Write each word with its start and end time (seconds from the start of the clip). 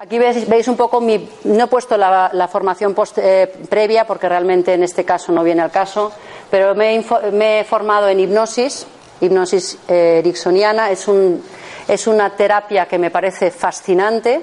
Aquí 0.00 0.16
veis, 0.16 0.68
un 0.68 0.76
poco 0.76 1.00
mi. 1.00 1.28
No 1.42 1.64
he 1.64 1.66
puesto 1.66 1.96
la, 1.96 2.48
formación 2.52 2.94
eh, 3.16 3.52
previa 3.68 4.06
porque 4.06 4.28
realmente 4.28 4.72
en 4.72 4.84
este 4.84 5.04
caso 5.04 5.32
no 5.32 5.42
viene 5.42 5.60
al 5.60 5.72
caso, 5.72 6.12
pero 6.48 6.72
me 6.76 6.94
he, 6.94 7.64
formado 7.64 8.08
en 8.08 8.20
hipnosis, 8.20 8.86
hipnosis 9.20 9.76
eh, 9.88 10.20
ericksoniana. 10.20 10.92
Es, 10.92 11.08
un, 11.08 11.42
es 11.88 12.06
una 12.06 12.30
terapia 12.30 12.86
que 12.86 12.96
me 12.96 13.10
parece 13.10 13.50
fascinante 13.50 14.40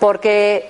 porque, 0.00 0.66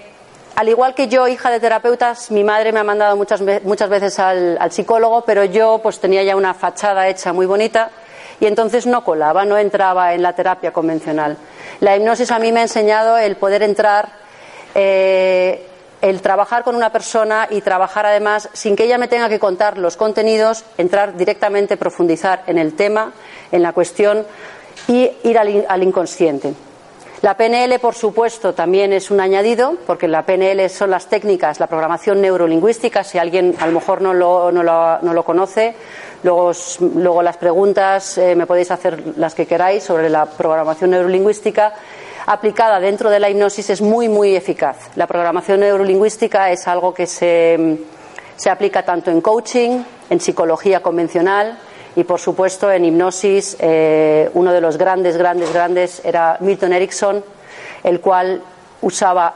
al 0.57 0.69
igual 0.69 0.97
que 0.97 1.07
yo, 1.07 1.29
hija 1.29 1.48
de 1.48 1.61
terapeutas, 1.61 2.33
mi 2.33 2.42
madre 2.42 2.73
me 2.73 2.81
ha 2.81 2.85
mandado 2.85 3.17
muchas, 3.17 3.41
muchas 3.63 3.89
veces 3.89 4.19
al, 4.19 4.59
al 4.61 4.73
psicólogo, 4.73 5.23
pero 5.25 5.45
yo 5.45 5.79
pues 5.81 6.01
tenía 6.01 6.25
ya 6.25 6.35
una 6.35 6.53
fachada 6.53 7.07
hecha 7.07 7.33
muy 7.33 7.47
bonita 7.47 7.92
y 8.41 8.47
entonces 8.47 8.87
no 8.87 9.05
colaba, 9.05 9.45
no 9.45 9.57
entraba 9.57 10.15
en 10.15 10.23
la 10.23 10.33
terapia 10.33 10.73
convencional. 10.73 11.37
La 11.81 11.97
hipnosis 11.97 12.31
a 12.31 12.39
mí 12.39 12.51
me 12.51 12.61
ha 12.61 12.62
enseñado 12.62 13.19
el 13.19 13.37
poder 13.37 13.62
entrar, 13.62 14.09
eh, 14.75 15.65
el 16.01 16.20
trabajar 16.23 16.65
con 16.65 16.75
una 16.75 16.91
persona 16.91 17.47
y 17.51 17.61
trabajar 17.61 18.07
además 18.07 18.48
sin 18.53 18.75
que 18.75 18.85
ella 18.85 18.98
me 18.98 19.09
tenga 19.09 19.29
que 19.29 19.39
contar 19.39 19.79
los 19.79 19.97
contenidos, 19.97 20.65
entrar 20.77 21.17
directamente, 21.17 21.77
profundizar 21.77 22.43
en 22.47 22.59
el 22.59 22.75
tema, 22.75 23.12
en 23.53 23.62
la 23.62 23.73
cuestión 23.73 24.27
y 24.89 25.11
ir 25.23 25.39
al, 25.39 25.83
inconsciente. 25.83 26.55
La 27.22 27.36
PNL, 27.36 27.78
por 27.80 27.94
supuesto, 27.94 28.55
también 28.55 28.92
es 28.92 29.11
un 29.11 29.20
añadido, 29.20 29.77
porque 29.86 30.06
la 30.06 30.24
PNL 30.24 30.70
son 30.70 30.91
las 30.91 31.08
técnicas, 31.08 31.58
la 31.58 31.66
programación 31.66 32.20
neurolingüística. 32.20 33.02
Si 33.02 33.19
alguien 33.19 33.56
a 33.58 33.66
lo 33.66 33.72
mejor 33.72 34.00
no 34.02 34.14
lo, 34.14 34.52
no 34.52 35.12
lo 35.12 35.24
conoce, 35.24 35.74
Luego, 36.22 37.22
las 37.22 37.36
preguntas 37.36 38.19
eh, 38.19 38.34
me 38.34 38.46
podéis 38.46 38.70
hacer 38.72 39.16
las 39.16 39.34
que 39.34 39.46
queráis 39.46 39.84
sobre 39.84 40.11
la 40.11 40.27
programación 40.27 40.91
neurolingüística 40.91 41.74
aplicada 42.27 42.80
dentro 42.80 43.08
de 43.08 43.20
la 43.20 43.30
hipnosis 43.30 43.70
es 43.70 43.80
muy, 43.80 44.08
muy 44.08 44.34
eficaz. 44.34 44.91
La 44.96 45.06
programación 45.06 45.61
neurolingüística 45.61 46.50
es 46.50 46.66
algo 46.66 46.92
que 46.92 47.06
se, 47.06 47.78
aplica 48.50 48.84
tanto 48.84 49.11
en 49.11 49.20
coaching, 49.20 49.83
en 50.11 50.20
psicología 50.20 50.83
convencional 50.83 51.56
y, 51.97 52.05
por 52.05 52.20
supuesto, 52.20 52.70
en 52.70 52.84
hipnosis. 52.84 53.56
Eh, 53.61 54.31
uno 54.34 54.53
de 54.53 54.61
los 54.61 54.77
grandes, 54.77 55.17
grandes, 55.17 55.53
grandes 55.53 56.03
era 56.05 56.36
Milton 56.41 56.72
Erickson, 56.72 57.24
el 57.85 58.01
cual 58.01 58.42
usaba 58.83 59.35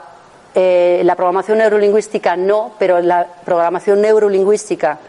eh, 0.55 1.01
la 1.03 1.15
programación 1.15 1.57
neurolingüística 1.57 2.35
no, 2.35 2.73
pero 2.77 2.99
la 3.01 3.25
programación 3.43 4.01
neurolingüística 4.01 4.99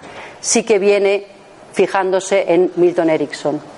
sí 0.40 0.64
que 0.64 0.78
viene 0.78 1.26
fijándose 1.72 2.52
en 2.52 2.72
Milton 2.76 3.10
Erickson. 3.10 3.73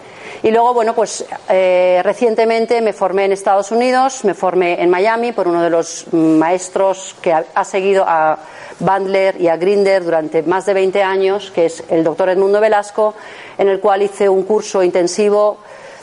Y 0.47 0.53
luego, 0.53 0.75
bueno, 0.75 0.95
pues 0.95 1.25
eh, 1.49 2.01
recientemente 2.05 2.81
me 2.81 2.93
formé 2.93 3.25
en 3.25 3.33
Estados 3.33 3.73
Unidos, 3.73 4.25
me 4.25 4.33
formé 4.33 4.81
en 4.81 4.89
Miami 4.89 5.33
por 5.33 5.49
uno 5.49 5.61
de 5.61 5.71
los 5.71 6.07
maestros 6.13 7.17
que 7.21 7.33
ha, 7.33 7.65
seguido 7.65 8.05
a 8.07 8.39
Bandler 8.79 9.41
y 9.41 9.49
a 9.49 9.57
Grinder 9.57 10.05
durante 10.05 10.45
más 10.45 10.65
de 10.65 10.75
20 10.75 11.03
años, 11.03 11.51
que 11.51 11.67
es 11.67 11.83
el 11.89 12.05
doctor 12.05 12.29
Edmundo 12.29 12.61
Velasco, 12.61 13.15
en 13.59 13.67
el 13.67 13.81
cual 13.81 14.03
hice 14.03 14.29
un 14.29 14.45
curso 14.45 14.85
intensivo 14.85 15.59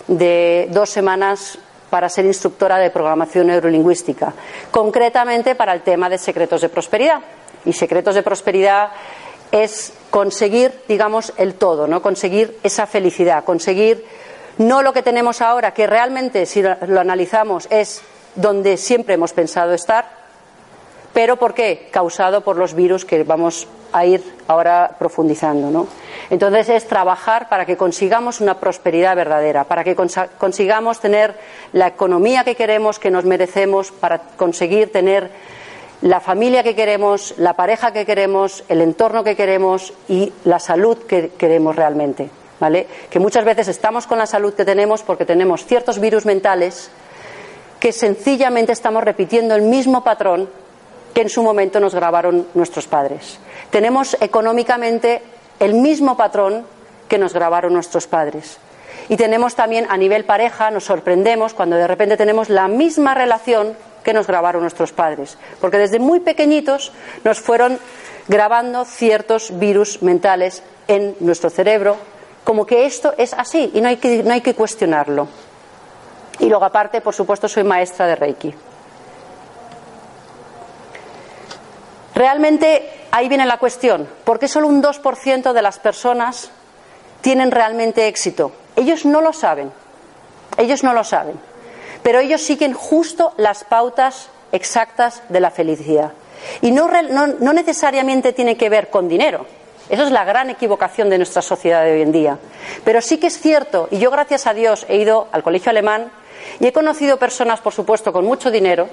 de 0.08 0.68
dos 0.72 0.90
semanas 0.90 1.58
para 1.90 2.10
ser 2.10 2.26
instructora 2.26 2.80
de 2.80 2.90
programación 2.90 3.48
neurolingüística, 3.48 4.34
concretamente 4.72 5.56
para 5.56 5.72
el 5.72 5.84
tema 5.84 6.10
de 6.10 6.18
secretos 6.18 6.60
de 6.60 6.68
prosperidad. 6.68 7.22
Y 7.64 7.72
secretos 7.72 8.14
de 8.14 8.24
prosperidad 8.24 8.90
es 9.54 9.94
conseguir, 10.10 10.74
digamos, 10.90 11.32
el 11.38 11.54
todo, 11.54 11.88
¿no? 11.88 12.02
Conseguir 12.02 12.58
esa 12.64 12.88
felicidad, 12.88 13.46
conseguir 13.46 14.04
no 14.58 14.82
lo 14.82 14.94
que 14.94 15.04
tenemos 15.04 15.42
ahora, 15.42 15.74
que 15.74 15.88
realmente, 15.88 16.46
si 16.46 16.62
lo 16.62 17.00
analizamos, 17.00 17.68
es 17.70 18.02
donde 18.36 18.78
siempre 18.78 19.16
hemos 19.16 19.34
pensado 19.34 19.74
estar, 19.74 20.06
pero 21.14 21.38
¿por 21.38 21.54
qué? 21.54 21.90
Causado 21.92 22.42
por 22.42 22.58
los 22.58 22.74
virus 22.74 23.06
que 23.06 23.24
vamos 23.24 23.68
a 23.92 24.06
ir 24.06 24.24
ahora 24.48 24.96
profundizando, 24.98 25.70
¿no? 25.70 25.88
Entonces 26.32 26.70
es 26.70 26.88
trabajar 26.88 27.48
para 27.50 27.66
que 27.66 27.78
consigamos 27.78 28.42
una 28.42 28.60
prosperidad 28.60 29.16
verdadera, 29.16 29.66
para 29.66 29.84
que 29.84 29.96
consigamos 29.96 31.00
tener 31.00 31.36
la 31.74 31.88
economía 31.88 32.44
que 32.44 32.56
queremos, 32.56 32.98
que 32.98 33.12
nos 33.12 33.26
merecemos, 33.26 33.92
para 33.92 34.20
conseguir 34.36 34.92
tener 34.92 35.30
la 36.02 36.20
familia 36.20 36.64
que 36.64 36.76
queremos, 36.76 37.36
la 37.38 37.54
pareja 37.54 37.94
que 37.94 38.06
queremos, 38.06 38.64
el 38.68 38.82
entorno 38.82 39.24
que 39.24 39.36
queremos 39.36 39.94
y 40.10 40.34
la 40.44 40.60
salud 40.60 40.98
que 40.98 41.30
queremos 41.38 41.76
realmente. 41.76 42.30
Que 43.10 43.20
muchas 43.20 43.46
veces 43.46 43.68
estamos 43.68 44.08
con 44.08 44.18
la 44.18 44.26
salud 44.26 44.54
que 44.54 44.66
tenemos 44.66 45.04
porque 45.04 45.26
tenemos 45.26 45.66
ciertos 45.66 46.00
virus 46.00 46.26
mentales 46.26 46.90
que 47.80 47.92
sencillamente 47.92 48.72
estamos 48.72 49.04
repitiendo 49.04 49.56
el 49.56 49.64
mismo 49.64 50.04
patrón 50.04 50.50
que 51.14 51.22
en 51.22 51.30
su 51.30 51.44
momento 51.44 51.80
nos 51.80 51.94
grabaron 51.94 52.48
nuestros 52.54 52.88
padres. 52.88 53.40
Tenemos 53.70 54.18
económicamente 54.20 55.22
el 55.60 55.74
mismo 55.74 56.18
patrón 56.18 56.66
que 57.08 57.18
nos 57.18 57.34
grabaron 57.34 57.74
nuestros 57.74 58.08
padres. 58.08 58.58
Y 59.10 59.18
tenemos 59.18 59.56
también 59.56 59.86
a 59.90 59.98
nivel 59.98 60.24
pareja, 60.24 60.72
nos 60.72 60.86
sorprendemos 60.86 61.54
cuando 61.54 61.76
de 61.76 61.88
repente 61.88 62.18
tenemos 62.18 62.50
la 62.50 62.68
misma 62.68 63.14
relación 63.14 63.76
que 64.04 64.14
nos 64.14 64.28
grabaron 64.28 64.62
nuestros 64.62 64.92
padres, 64.92 65.38
porque 65.60 65.78
desde 65.78 66.00
muy 66.00 66.20
pequeñitos 66.20 66.92
nos 67.24 67.40
fueron 67.40 67.80
grabando 68.28 68.86
ciertos 68.86 69.58
virus 69.60 70.02
mentales 70.02 70.64
en 70.88 71.16
nuestro 71.20 71.50
cerebro, 71.50 71.98
como 72.44 72.66
que 72.66 72.86
esto 72.86 73.14
es 73.18 73.34
así 73.34 73.72
y 73.74 73.82
no 73.82 73.88
hay 73.88 73.98
que, 73.98 74.24
no 74.24 74.34
hay 74.34 74.42
que 74.42 74.56
cuestionarlo. 74.56 75.28
Y 76.40 76.48
luego, 76.48 76.66
aparte, 76.66 77.02
por 77.02 77.14
supuesto, 77.14 77.48
soy 77.48 77.64
maestra 77.64 78.08
de 78.08 78.16
Reiki. 78.16 78.54
Realmente 82.16 83.08
ahí 83.12 83.30
viene 83.30 83.46
la 83.46 83.58
cuestión. 83.58 84.08
¿Por 84.24 84.40
qué 84.40 84.48
solo 84.48 84.68
un 84.68 84.82
2% 84.82 85.54
de 85.54 85.62
las 85.62 85.80
personas 85.80 86.52
tienen 87.22 87.52
realmente 87.52 88.08
éxito? 88.08 88.52
Ellos 88.76 89.06
no 89.06 89.22
lo 89.22 89.34
saben. 89.34 89.72
Ellos 90.58 90.84
no 90.84 90.94
lo 90.94 91.04
saben 91.04 91.40
pero 92.04 92.20
ellos 92.20 92.42
siguen 92.42 92.74
justo 92.74 93.34
las 93.38 93.64
pautas 93.64 94.30
exactas 94.52 95.24
de 95.30 95.40
la 95.40 95.50
felicidad. 95.50 96.12
Y 96.62 96.72
no, 96.72 96.90
necesariamente 97.54 98.34
tiene 98.34 98.58
que 98.58 98.70
ver 98.70 98.90
con 98.90 99.08
dinero. 99.08 99.46
Eso 99.90 100.04
es 100.04 100.12
la 100.12 100.24
gran 100.24 100.50
equivocación 100.50 101.10
de 101.10 101.18
nuestra 101.18 101.42
sociedad 101.42 101.84
de 101.84 101.94
hoy 101.94 102.02
en 102.02 102.12
día. 102.12 102.38
Pero 102.84 103.02
sí 103.02 103.18
que 103.18 103.28
es 103.28 103.40
cierto, 103.40 103.88
y 103.92 104.00
yo 104.00 104.12
gracias 104.12 104.48
a 104.48 104.54
Dios 104.54 104.86
he 104.90 104.98
ido 104.98 105.28
al 105.32 105.44
colegio 105.44 105.70
alemán 105.70 106.12
y 106.60 106.68
he 106.68 106.74
conocido 106.74 107.18
personas, 107.18 107.60
por 107.60 107.74
supuesto, 107.74 108.14
con 108.14 108.26
mucho 108.26 108.50
dinero, 108.50 108.88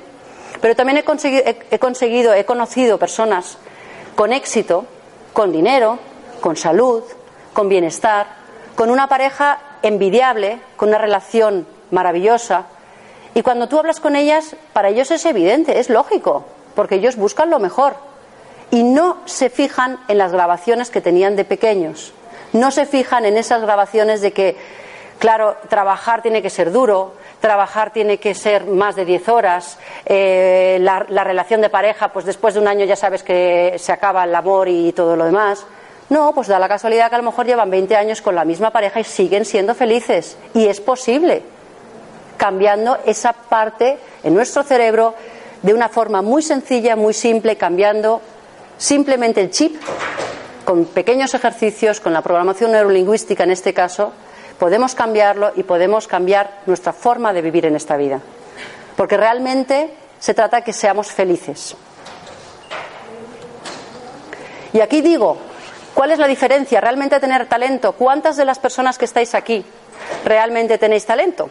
pero 0.61 0.75
también 0.75 0.99
he 0.99 1.05
conseguido, 1.05 1.45
he 1.71 1.79
conseguido, 1.79 2.35
he 2.35 2.45
conocido 2.45 2.99
personas 2.99 3.59
con 4.15 4.33
éxito, 4.33 4.85
con 5.33 5.53
dinero, 5.53 5.99
con 6.41 6.57
salud, 6.57 7.03
con 7.53 7.69
bienestar, 7.69 8.27
con 8.75 8.91
una 8.91 9.09
pareja 9.09 9.59
envidiable, 9.83 10.61
con 10.77 10.89
una 10.89 10.99
relación 10.99 11.67
maravillosa, 11.91 12.67
y 13.35 13.43
cuando 13.43 13.69
tú 13.69 13.79
hablas 13.79 14.01
con 14.01 14.17
ellas, 14.17 14.57
para 14.73 14.89
ellos 14.89 15.11
es 15.11 15.25
evidente, 15.25 15.79
es 15.79 15.89
lógico, 15.89 16.45
porque 16.75 16.97
ellos 16.97 17.17
buscan 17.17 17.51
lo 17.51 17.59
mejor. 17.59 17.95
Y 18.71 18.83
no 18.83 19.19
se 19.25 19.51
fijan 19.51 19.99
en 20.09 20.19
las 20.19 20.33
grabaciones 20.33 20.91
que 20.91 21.01
tenían 21.01 21.37
de 21.37 21.45
pequeños. 21.45 22.13
No 22.53 22.71
se 22.71 22.87
fijan 22.87 23.25
en 23.25 23.37
esas 23.37 23.63
grabaciones 23.63 24.21
de 24.21 24.33
que, 24.33 24.57
claro, 25.19 25.57
trabajar 25.69 26.23
tiene 26.23 26.43
que 26.43 26.51
ser 26.51 26.73
duro, 26.73 27.15
trabajar 27.41 27.93
tiene 27.93 28.19
que 28.19 28.35
ser 28.35 28.67
más 28.67 28.97
de 28.97 29.05
10 29.05 29.29
horas, 29.29 29.79
eh, 30.05 30.79
la, 30.81 31.07
la 31.09 31.25
relación 31.25 31.61
de 31.61 31.71
pareja, 31.71 32.13
pues 32.13 32.25
después 32.27 32.55
de 32.55 32.61
un 32.61 32.69
año 32.69 32.85
ya 32.85 32.97
sabes 32.97 33.23
que 33.23 33.77
se 33.79 33.93
acaba 33.93 34.25
el 34.25 34.35
amor 34.35 34.69
y 34.69 34.93
todo 34.93 35.17
lo 35.17 35.25
demás. 35.25 35.67
No, 36.11 36.33
pues 36.35 36.49
da 36.49 36.59
la 36.59 36.69
casualidad 36.69 37.09
que 37.09 37.15
a 37.15 37.19
lo 37.19 37.25
mejor 37.25 37.47
llevan 37.47 37.71
20 37.71 37.95
años 37.95 38.21
con 38.21 38.35
la 38.35 38.45
misma 38.45 38.71
pareja 38.71 38.99
y 38.99 39.05
siguen 39.05 39.45
siendo 39.45 39.77
felices. 39.77 40.37
Y 40.55 40.67
es 40.67 40.81
posible, 40.81 41.43
cambiando 42.37 42.99
esa 43.07 43.33
parte 43.33 43.97
en 44.25 44.35
nuestro 44.35 44.65
cerebro 44.65 45.15
de 45.63 45.73
una 45.73 45.89
forma 45.89 46.21
muy 46.21 46.43
sencilla, 46.43 46.97
muy 46.97 47.15
simple, 47.15 47.57
cambiando 47.57 48.21
simplemente 48.81 49.43
el 49.43 49.51
chip 49.51 49.77
con 50.65 50.87
pequeños 50.87 51.35
ejercicios, 51.35 52.01
con 52.01 52.13
la 52.13 52.23
programación 52.23 52.73
neurolingüística 52.73 53.45
en 53.45 53.51
este 53.51 53.75
caso, 53.75 54.13
podemos 54.59 54.95
cambiarlo 54.95 55.53
y 55.55 55.63
podemos 55.63 56.09
cambiar 56.09 56.61
nuestra 56.67 56.93
forma 56.93 57.33
de 57.33 57.43
vivir 57.43 57.67
en 57.67 57.77
esta 57.77 57.97
vida. 57.97 58.21
Porque 58.97 59.17
realmente 59.17 59.95
se 60.19 60.35
trata 60.35 60.59
de 60.59 60.65
que 60.65 60.73
seamos 60.73 61.09
felices. 61.09 61.77
Y 64.73 64.81
aquí 64.81 65.03
digo, 65.03 65.37
¿cuál 65.95 66.13
es 66.13 66.19
la 66.19 66.27
diferencia? 66.27 66.81
¿Realmente 66.81 67.21
tener 67.21 67.47
talento? 67.47 67.93
¿Cuántas 67.93 68.37
de 68.37 68.45
las 68.45 68.59
personas 68.59 68.97
que 68.97 69.05
estáis 69.05 69.35
aquí 69.35 69.65
realmente 70.25 70.79
tenéis 70.79 71.05
talento? 71.05 71.51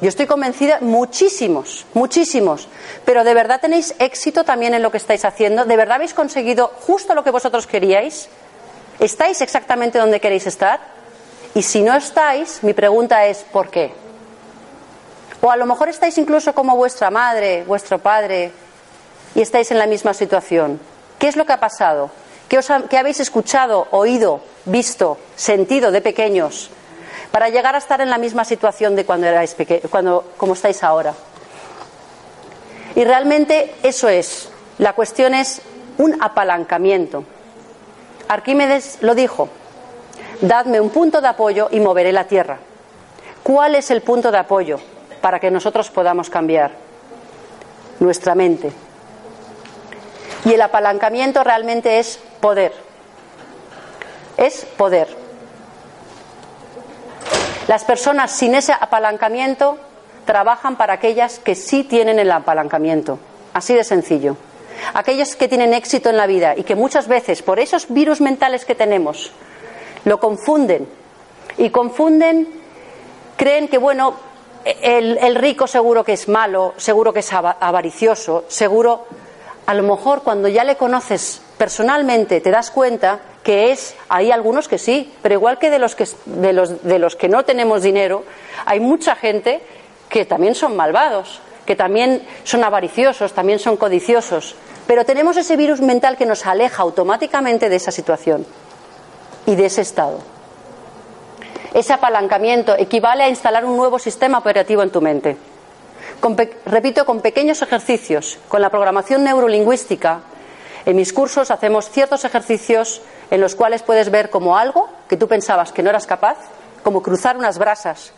Yo 0.00 0.08
estoy 0.08 0.26
convencida, 0.26 0.78
muchísimos, 0.80 1.86
muchísimos. 1.94 2.68
Pero 3.04 3.24
¿de 3.24 3.34
verdad 3.34 3.60
tenéis 3.60 3.94
éxito 3.98 4.44
también 4.44 4.74
en 4.74 4.82
lo 4.82 4.90
que 4.90 4.98
estáis 4.98 5.24
haciendo? 5.24 5.64
¿De 5.64 5.76
verdad 5.76 5.96
habéis 5.96 6.12
conseguido 6.12 6.70
justo 6.80 7.14
lo 7.14 7.24
que 7.24 7.30
vosotros 7.30 7.66
queríais? 7.66 8.28
¿Estáis 9.00 9.40
exactamente 9.40 9.98
donde 9.98 10.20
queréis 10.20 10.46
estar? 10.46 10.80
Y 11.54 11.62
si 11.62 11.82
no 11.82 11.96
estáis, 11.96 12.62
mi 12.62 12.74
pregunta 12.74 13.24
es 13.26 13.38
¿por 13.38 13.70
qué? 13.70 13.92
O 15.40 15.50
a 15.50 15.56
lo 15.56 15.64
mejor 15.64 15.88
estáis 15.88 16.18
incluso 16.18 16.54
como 16.54 16.76
vuestra 16.76 17.10
madre, 17.10 17.64
vuestro 17.64 17.98
padre, 17.98 18.52
y 19.34 19.40
estáis 19.40 19.70
en 19.70 19.78
la 19.78 19.86
misma 19.86 20.12
situación. 20.12 20.80
¿Qué 21.18 21.28
es 21.28 21.36
lo 21.36 21.46
que 21.46 21.52
ha 21.52 21.60
pasado? 21.60 22.10
¿Qué, 22.48 22.58
habéis 22.98 23.20
escuchado, 23.20 23.88
oído, 23.90 24.40
visto, 24.66 25.18
sentido 25.34 25.90
de 25.90 26.00
pequeños 26.00 26.70
para 27.36 27.50
llegar 27.50 27.74
a 27.74 27.78
estar 27.78 28.00
en 28.00 28.08
la 28.08 28.16
misma 28.16 28.46
situación 28.46 28.96
de 28.96 29.04
cuando 29.04 29.26
erais 29.26 29.52
pequeños, 29.52 29.90
cuando, 29.90 30.32
como 30.38 30.54
estáis 30.54 30.82
ahora? 30.82 31.12
Y 32.94 33.04
realmente 33.04 33.74
eso 33.82 34.08
es. 34.08 34.48
La 34.78 34.94
cuestión 34.94 35.34
es 35.34 35.60
un 35.98 36.16
apalancamiento. 36.22 37.24
Arquímedes 38.26 39.02
lo 39.02 39.14
dijo. 39.14 39.50
Dadme 40.40 40.80
un 40.80 40.88
punto 40.88 41.20
de 41.20 41.28
apoyo 41.28 41.68
y 41.70 41.78
moveré 41.78 42.10
la 42.10 42.24
tierra. 42.24 42.56
¿Cuál 43.42 43.74
es 43.74 43.90
el 43.90 44.00
punto 44.00 44.32
de 44.32 44.38
apoyo 44.38 44.80
para 45.20 45.38
que 45.38 45.50
nosotros 45.50 45.90
podamos 45.90 46.30
cambiar? 46.30 46.70
Nuestra 48.00 48.34
mente. 48.34 48.72
Y 50.46 50.54
el 50.54 50.62
apalancamiento 50.62 51.44
realmente 51.44 51.98
es 51.98 52.18
poder. 52.40 52.72
Es 54.38 54.64
poder. 54.78 55.25
Las 57.68 57.84
personas 57.84 58.30
sin 58.30 58.54
ese 58.54 58.72
apalancamiento 58.72 59.78
trabajan 60.24 60.76
para 60.76 60.94
aquellas 60.94 61.38
que 61.38 61.54
sí 61.54 61.84
tienen 61.84 62.18
el 62.18 62.30
apalancamiento. 62.30 63.18
Así 63.52 63.74
de 63.74 63.84
sencillo. 63.84 64.36
Aquellos 64.94 65.34
que 65.36 65.48
tienen 65.48 65.74
éxito 65.74 66.10
en 66.10 66.16
la 66.16 66.26
vida 66.26 66.54
y 66.56 66.62
que 66.62 66.76
muchas 66.76 67.08
veces 67.08 67.42
por 67.42 67.58
esos 67.58 67.88
virus 67.88 68.20
mentales 68.20 68.64
que 68.64 68.74
tenemos 68.74 69.32
lo 70.04 70.20
confunden 70.20 70.86
y 71.58 71.70
confunden, 71.70 72.46
creen 73.36 73.68
que 73.68 73.78
bueno, 73.78 74.14
el, 74.64 75.18
el 75.18 75.34
rico 75.34 75.66
seguro 75.66 76.04
que 76.04 76.12
es 76.12 76.28
malo, 76.28 76.74
seguro 76.76 77.12
que 77.12 77.20
es 77.20 77.32
avaricioso, 77.32 78.44
seguro 78.48 79.06
a 79.64 79.74
lo 79.74 79.82
mejor 79.82 80.22
cuando 80.22 80.48
ya 80.48 80.62
le 80.62 80.76
conoces 80.76 81.40
personalmente 81.58 82.40
te 82.40 82.50
das 82.50 82.70
cuenta 82.70 83.18
que 83.46 83.70
es, 83.70 83.94
hay 84.08 84.32
algunos 84.32 84.66
que 84.66 84.76
sí, 84.76 85.12
pero 85.22 85.36
igual 85.36 85.60
que 85.60 85.70
de 85.70 85.78
los 85.78 85.94
que, 85.94 86.04
de 86.24 86.52
los, 86.52 86.82
de 86.82 86.98
los 86.98 87.14
que 87.14 87.28
no 87.28 87.44
tenemos 87.44 87.84
dinero, 87.84 88.24
hay 88.64 88.80
mucha 88.80 89.14
gente 89.14 89.60
que 90.08 90.24
también 90.24 90.56
son 90.56 90.74
malvados, 90.74 91.40
que 91.64 91.76
también 91.76 92.26
son 92.42 92.64
avariciosos, 92.64 93.34
también 93.34 93.60
son 93.60 93.76
codiciosos. 93.76 94.56
Pero 94.88 95.04
tenemos 95.04 95.36
ese 95.36 95.56
virus 95.56 95.80
mental 95.80 96.16
que 96.16 96.26
nos 96.26 96.44
aleja 96.44 96.82
automáticamente 96.82 97.68
de 97.68 97.76
esa 97.76 97.92
situación 97.92 98.44
y 99.46 99.54
de 99.54 99.66
ese 99.66 99.82
estado. 99.82 100.18
Ese 101.72 101.92
apalancamiento 101.92 102.74
equivale 102.76 103.22
a 103.22 103.28
instalar 103.28 103.64
un 103.64 103.76
nuevo 103.76 104.00
sistema 104.00 104.38
operativo 104.38 104.82
en 104.82 104.90
tu 104.90 105.00
mente 105.00 105.36
repito, 106.64 107.04
con 107.04 107.20
pequeños 107.20 107.62
ejercicios, 107.62 108.38
con 108.48 108.60
la 108.60 108.70
programación 108.70 109.22
neurolingüística. 109.22 110.20
En 110.84 110.96
mis 110.96 111.12
cursos 111.12 111.52
hacemos 111.52 111.90
ciertos 111.90 112.24
ejercicios 112.24 113.02
en 113.30 113.40
los 113.40 113.54
cuales 113.54 113.82
puedes 113.82 114.10
ver 114.10 114.30
como 114.30 114.56
algo 114.56 114.88
que 115.08 115.16
tú 115.16 115.28
pensabas 115.28 115.72
que 115.72 115.82
no 115.82 115.90
eras 115.90 116.06
capaz, 116.06 116.36
como 116.82 117.02
cruzar 117.02 117.36
unas 117.36 117.58
brasas, 117.58 118.12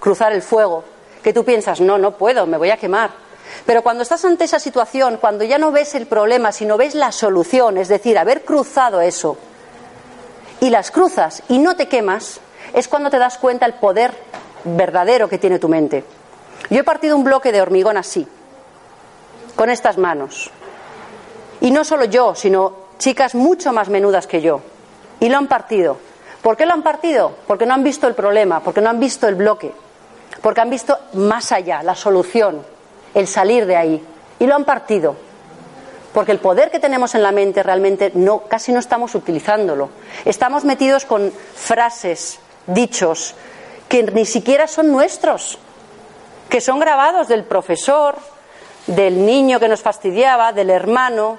cruzar 0.00 0.32
el 0.32 0.42
fuego, 0.42 0.84
que 1.22 1.32
tú 1.32 1.44
piensas, 1.44 1.80
no, 1.80 1.98
no 1.98 2.12
puedo, 2.12 2.46
me 2.46 2.56
voy 2.56 2.70
a 2.70 2.76
quemar. 2.76 3.10
Pero 3.66 3.82
cuando 3.82 4.02
estás 4.02 4.24
ante 4.24 4.44
esa 4.44 4.58
situación, 4.58 5.18
cuando 5.20 5.44
ya 5.44 5.58
no 5.58 5.72
ves 5.72 5.94
el 5.94 6.06
problema, 6.06 6.52
sino 6.52 6.76
ves 6.76 6.94
la 6.94 7.12
solución, 7.12 7.78
es 7.78 7.88
decir, 7.88 8.18
haber 8.18 8.44
cruzado 8.44 9.00
eso, 9.00 9.36
y 10.60 10.70
las 10.70 10.90
cruzas 10.90 11.42
y 11.48 11.58
no 11.58 11.76
te 11.76 11.88
quemas, 11.88 12.40
es 12.72 12.88
cuando 12.88 13.10
te 13.10 13.18
das 13.18 13.38
cuenta 13.38 13.66
el 13.66 13.74
poder 13.74 14.14
verdadero 14.64 15.28
que 15.28 15.38
tiene 15.38 15.58
tu 15.58 15.68
mente. 15.68 16.04
Yo 16.70 16.80
he 16.80 16.84
partido 16.84 17.16
un 17.16 17.24
bloque 17.24 17.52
de 17.52 17.60
hormigón 17.60 17.96
así, 17.96 18.26
con 19.54 19.70
estas 19.70 19.98
manos. 19.98 20.50
Y 21.60 21.70
no 21.70 21.84
solo 21.84 22.06
yo, 22.06 22.34
sino 22.34 22.83
chicas 22.98 23.34
mucho 23.34 23.72
más 23.72 23.88
menudas 23.88 24.26
que 24.26 24.40
yo. 24.40 24.60
Y 25.20 25.28
lo 25.28 25.38
han 25.38 25.46
partido. 25.46 25.96
¿Por 26.42 26.56
qué 26.56 26.66
lo 26.66 26.72
han 26.72 26.82
partido? 26.82 27.36
Porque 27.46 27.66
no 27.66 27.74
han 27.74 27.84
visto 27.84 28.06
el 28.06 28.14
problema, 28.14 28.60
porque 28.60 28.80
no 28.80 28.90
han 28.90 29.00
visto 29.00 29.26
el 29.26 29.34
bloque, 29.34 29.72
porque 30.42 30.60
han 30.60 30.70
visto 30.70 30.98
más 31.14 31.52
allá, 31.52 31.82
la 31.82 31.94
solución, 31.94 32.62
el 33.14 33.26
salir 33.26 33.66
de 33.66 33.76
ahí. 33.76 34.04
Y 34.38 34.46
lo 34.46 34.54
han 34.54 34.64
partido. 34.64 35.16
Porque 36.12 36.32
el 36.32 36.38
poder 36.38 36.70
que 36.70 36.78
tenemos 36.78 37.14
en 37.14 37.22
la 37.22 37.32
mente 37.32 37.62
realmente 37.62 38.12
no, 38.14 38.40
casi 38.40 38.72
no 38.72 38.78
estamos 38.78 39.14
utilizándolo. 39.14 39.88
Estamos 40.24 40.64
metidos 40.64 41.06
con 41.06 41.32
frases, 41.54 42.38
dichos, 42.66 43.34
que 43.88 44.02
ni 44.02 44.24
siquiera 44.24 44.66
son 44.66 44.92
nuestros 44.92 45.58
que 46.54 46.60
son 46.60 46.78
grabados 46.78 47.26
del 47.26 47.42
profesor, 47.42 48.14
del 48.86 49.26
niño 49.26 49.58
que 49.58 49.66
nos 49.66 49.82
fastidiaba, 49.82 50.52
del 50.52 50.70
hermano, 50.70 51.36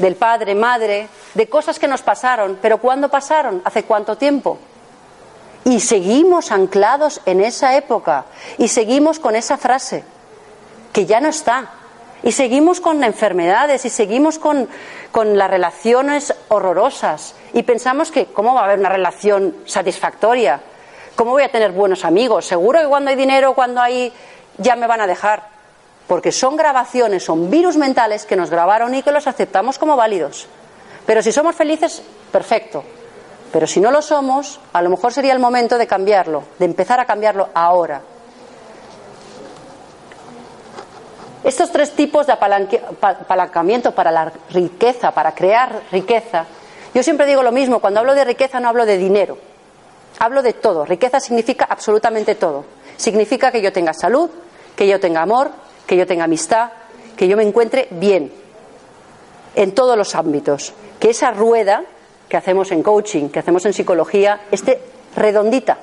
del 0.00 0.16
padre, 0.16 0.54
madre, 0.54 1.08
de 1.34 1.48
cosas 1.48 1.78
que 1.78 1.86
nos 1.86 2.02
pasaron. 2.02 2.58
Pero 2.60 2.78
¿cuándo 2.78 3.08
pasaron? 3.08 3.60
¿Hace 3.64 3.84
cuánto 3.84 4.16
tiempo? 4.16 4.58
Y 5.64 5.80
seguimos 5.80 6.50
anclados 6.50 7.20
en 7.26 7.42
esa 7.42 7.76
época 7.76 8.24
y 8.56 8.68
seguimos 8.68 9.18
con 9.18 9.36
esa 9.36 9.58
frase 9.58 10.04
que 10.92 11.04
ya 11.04 11.20
no 11.20 11.28
está. 11.28 11.70
Y 12.22 12.32
seguimos 12.32 12.80
con 12.80 13.04
enfermedades 13.04 13.84
y 13.84 13.90
seguimos 13.90 14.38
con, 14.38 14.68
con 15.12 15.38
las 15.38 15.50
relaciones 15.50 16.34
horrorosas. 16.48 17.34
Y 17.52 17.62
pensamos 17.62 18.10
que, 18.10 18.26
¿cómo 18.26 18.54
va 18.54 18.62
a 18.62 18.64
haber 18.64 18.78
una 18.78 18.88
relación 18.88 19.56
satisfactoria? 19.66 20.60
¿Cómo 21.14 21.32
voy 21.32 21.42
a 21.42 21.50
tener 21.50 21.72
buenos 21.72 22.04
amigos? 22.04 22.46
Seguro 22.46 22.80
que 22.80 22.86
cuando 22.86 23.10
hay 23.10 23.16
dinero, 23.16 23.54
cuando 23.54 23.80
hay... 23.80 24.12
ya 24.58 24.76
me 24.76 24.86
van 24.86 25.02
a 25.02 25.06
dejar. 25.06 25.49
Porque 26.10 26.32
son 26.32 26.56
grabaciones, 26.56 27.22
son 27.22 27.50
virus 27.50 27.76
mentales 27.76 28.26
que 28.26 28.34
nos 28.34 28.50
grabaron 28.50 28.92
y 28.96 29.02
que 29.04 29.12
los 29.12 29.28
aceptamos 29.28 29.78
como 29.78 29.94
válidos. 29.94 30.48
Pero 31.06 31.22
si 31.22 31.30
somos 31.30 31.54
felices, 31.54 32.02
perfecto. 32.32 32.82
Pero 33.52 33.68
si 33.68 33.78
no 33.78 33.92
lo 33.92 34.02
somos, 34.02 34.58
a 34.72 34.82
lo 34.82 34.90
mejor 34.90 35.12
sería 35.12 35.32
el 35.32 35.38
momento 35.38 35.78
de 35.78 35.86
cambiarlo, 35.86 36.42
de 36.58 36.64
empezar 36.64 36.98
a 36.98 37.04
cambiarlo 37.04 37.50
ahora. 37.54 38.00
Estos 41.44 41.70
tres 41.70 41.92
tipos 41.92 42.26
de 42.26 42.32
apalancamiento 42.32 43.94
para 43.94 44.10
la 44.10 44.32
riqueza, 44.50 45.12
para 45.12 45.32
crear 45.32 45.80
riqueza, 45.92 46.44
yo 46.92 47.04
siempre 47.04 47.24
digo 47.24 47.44
lo 47.44 47.52
mismo, 47.52 47.78
cuando 47.78 48.00
hablo 48.00 48.16
de 48.16 48.24
riqueza 48.24 48.58
no 48.58 48.68
hablo 48.68 48.84
de 48.84 48.98
dinero, 48.98 49.38
Hablo 50.18 50.42
de 50.42 50.54
todo. 50.54 50.84
Riqueza 50.84 51.20
significa 51.20 51.66
absolutamente 51.70 52.34
todo. 52.34 52.64
Significa 52.96 53.52
que 53.52 53.62
yo 53.62 53.72
tenga 53.72 53.94
salud, 53.94 54.28
que 54.74 54.88
yo 54.88 54.98
tenga 54.98 55.22
amor, 55.22 55.52
que 55.90 55.96
yo 55.96 56.06
tenga 56.06 56.22
amistad, 56.22 56.70
que 57.16 57.26
yo 57.26 57.36
me 57.36 57.42
encuentre 57.42 57.88
bien 57.90 58.32
en 59.56 59.74
todos 59.74 59.96
los 59.96 60.14
ámbitos. 60.14 60.72
Que 61.00 61.10
esa 61.10 61.32
rueda 61.32 61.82
que 62.28 62.36
hacemos 62.36 62.70
en 62.70 62.84
coaching, 62.84 63.28
que 63.28 63.40
hacemos 63.40 63.66
en 63.66 63.72
psicología, 63.72 64.42
esté 64.52 64.80
redondita. 65.16 65.78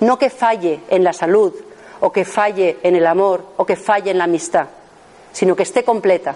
No 0.00 0.18
que 0.18 0.28
falle 0.28 0.80
en 0.90 1.04
la 1.04 1.12
salud, 1.12 1.54
o 2.00 2.10
que 2.10 2.24
falle 2.24 2.78
en 2.82 2.96
el 2.96 3.06
amor, 3.06 3.44
o 3.58 3.64
que 3.64 3.76
falle 3.76 4.10
en 4.10 4.18
la 4.18 4.24
amistad, 4.24 4.66
sino 5.30 5.54
que 5.54 5.62
esté 5.62 5.84
completa. 5.84 6.34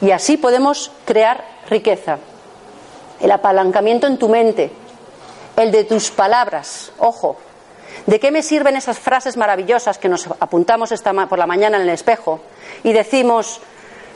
Y 0.00 0.12
así 0.12 0.38
podemos 0.38 0.92
crear 1.04 1.44
riqueza. 1.68 2.16
El 3.20 3.30
apalancamiento 3.30 4.06
en 4.06 4.16
tu 4.16 4.30
mente, 4.30 4.70
el 5.58 5.70
de 5.70 5.84
tus 5.84 6.10
palabras. 6.10 6.90
Ojo, 7.00 7.36
¿de 8.06 8.20
qué 8.20 8.30
me 8.30 8.42
sirven 8.42 8.76
esas 8.76 8.98
frases 8.98 9.36
maravillosas 9.36 9.98
que 9.98 10.08
nos 10.08 10.26
apuntamos 10.26 10.92
esta 10.92 11.12
por 11.26 11.38
la 11.38 11.46
mañana 11.46 11.76
en 11.76 11.84
el 11.84 11.90
espejo 11.90 12.40
y 12.82 12.92
decimos, 12.92 13.60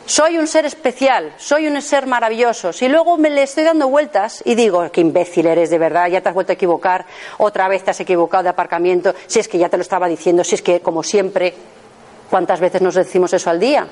soy 0.08 0.38
un 0.38 0.46
ser 0.46 0.64
especial, 0.64 1.34
soy 1.36 1.66
un 1.66 1.80
ser 1.82 2.06
maravilloso. 2.06 2.72
Si 2.72 2.88
luego 2.88 3.18
me 3.18 3.28
le 3.28 3.42
estoy 3.42 3.64
dando 3.64 3.88
vueltas 3.88 4.42
y 4.44 4.54
digo, 4.54 4.90
qué 4.90 5.02
imbécil 5.02 5.46
eres 5.46 5.68
de 5.68 5.76
verdad, 5.76 6.08
ya 6.08 6.22
te 6.22 6.30
has 6.30 6.34
vuelto 6.34 6.52
a 6.52 6.54
equivocar, 6.54 7.04
otra 7.36 7.68
vez 7.68 7.84
te 7.84 7.90
has 7.90 8.00
equivocado 8.00 8.44
de 8.44 8.48
aparcamiento, 8.48 9.14
si 9.26 9.38
es 9.38 9.48
que 9.48 9.58
ya 9.58 9.68
te 9.68 9.76
lo 9.76 9.82
estaba 9.82 10.08
diciendo, 10.08 10.44
si 10.44 10.54
es 10.54 10.62
que, 10.62 10.80
como 10.80 11.02
siempre, 11.02 11.52
¿cuántas 12.30 12.58
veces 12.58 12.80
nos 12.80 12.94
decimos 12.94 13.34
eso 13.34 13.50
al 13.50 13.60
día? 13.60 13.86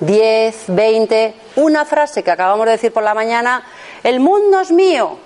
Diez, 0.00 0.64
veinte, 0.68 1.34
una 1.56 1.86
frase 1.86 2.22
que 2.22 2.30
acabamos 2.30 2.66
de 2.66 2.72
decir 2.72 2.92
por 2.92 3.02
la 3.02 3.14
mañana, 3.14 3.64
el 4.02 4.20
mundo 4.20 4.60
es 4.60 4.70
mío. 4.70 5.16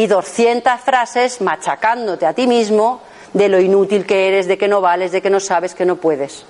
Y 0.00 0.06
doscientas 0.06 0.80
frases 0.80 1.42
machacándote 1.42 2.24
a 2.24 2.32
ti 2.32 2.46
mismo 2.46 3.02
de 3.34 3.50
lo 3.50 3.60
inútil 3.60 4.06
que 4.06 4.28
eres, 4.28 4.46
de 4.46 4.56
que 4.56 4.66
no 4.66 4.80
vales, 4.80 5.12
de 5.12 5.20
que 5.20 5.28
no 5.28 5.40
sabes, 5.40 5.74
que 5.74 5.84
no 5.84 5.96
puedes. 5.96 6.46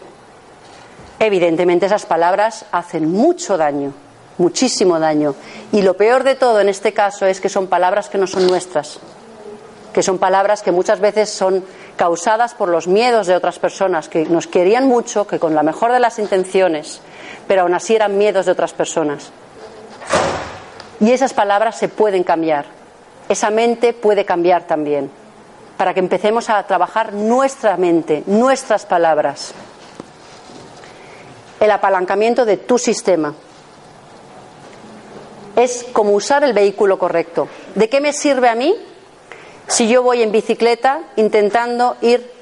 Evidentemente 1.19 1.87
esas 1.87 2.07
palabras 2.07 2.65
hacen 2.71 3.11
mucho 3.11 3.57
daño, 3.57 3.93
muchísimo 4.39 5.01
daño. 5.01 5.35
Y 5.73 5.83
lo 5.83 5.97
peor 5.97 6.23
de 6.23 6.37
todo 6.37 6.61
en 6.61 6.69
este 6.69 6.93
caso 6.93 7.27
es 7.27 7.41
que 7.41 7.49
son 7.49 7.67
palabras 7.67 8.09
que 8.09 8.19
no 8.19 8.29
son 8.29 8.47
nuestras, 8.47 9.01
que 9.93 10.05
son 10.05 10.19
palabras 10.19 10.63
que 10.63 10.71
muchas 10.71 11.01
veces 11.01 11.29
son 11.29 11.65
causadas 11.97 12.55
por 12.55 12.69
los 12.69 12.87
miedos 12.87 13.27
de 13.27 13.35
otras 13.35 13.59
personas 13.59 14.09
que 14.09 14.27
nos 14.27 14.47
querían 14.47 14.87
mucho, 14.87 15.27
que 15.27 15.41
con 15.41 15.57
la 15.57 15.65
mejor 15.65 15.91
de 15.91 15.99
las 15.99 16.21
intenciones, 16.21 17.01
pero 17.49 17.63
aún 17.63 17.75
así 17.75 17.97
eran 17.97 18.17
miedos 18.17 18.47
de 18.47 18.53
otras 18.53 18.75
personas. 18.75 19.33
Y 21.01 21.11
esas 21.11 21.35
palabras 21.35 21.77
se 21.77 21.89
pueden 21.89 22.23
cambiar, 22.23 22.79
esa 23.31 23.51
mente 23.51 23.95
puede 23.95 24.27
cambiar 24.27 24.67
también, 24.67 25.11
para 25.79 25.95
que 25.95 26.01
empecemos 26.01 26.51
a 26.51 26.63
trabajar 26.67 27.15
nuestra 27.15 27.79
mente, 27.79 28.23
nuestras 28.27 28.85
palabras 28.85 29.55
el 31.61 31.71
apalancamiento 31.71 32.45
de 32.45 32.57
tu 32.57 32.79
sistema. 32.79 33.35
Es 35.55 35.87
como 35.93 36.13
usar 36.13 36.43
el 36.43 36.55
vehículo 36.55 36.99
correcto. 36.99 37.49
¿De 37.75 37.89
qué 37.89 38.01
me 38.01 38.15
sirve 38.15 38.49
a 38.49 38.55
mí 38.55 38.75
si 39.67 39.87
yo 39.89 40.03
voy 40.03 40.23
en 40.23 40.33
bicicleta 40.33 41.01
intentando 41.17 41.97
ir 42.01 42.33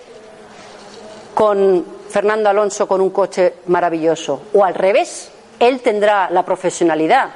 con 1.35 1.85
Fernando 2.09 2.49
Alonso 2.49 2.87
con 2.87 3.01
un 3.01 3.11
coche 3.11 3.55
maravilloso? 3.67 4.43
O 4.55 4.65
al 4.65 4.75
revés, 4.75 5.31
él 5.59 5.81
tendrá 5.81 6.31
la 6.31 6.45
profesionalidad. 6.45 7.31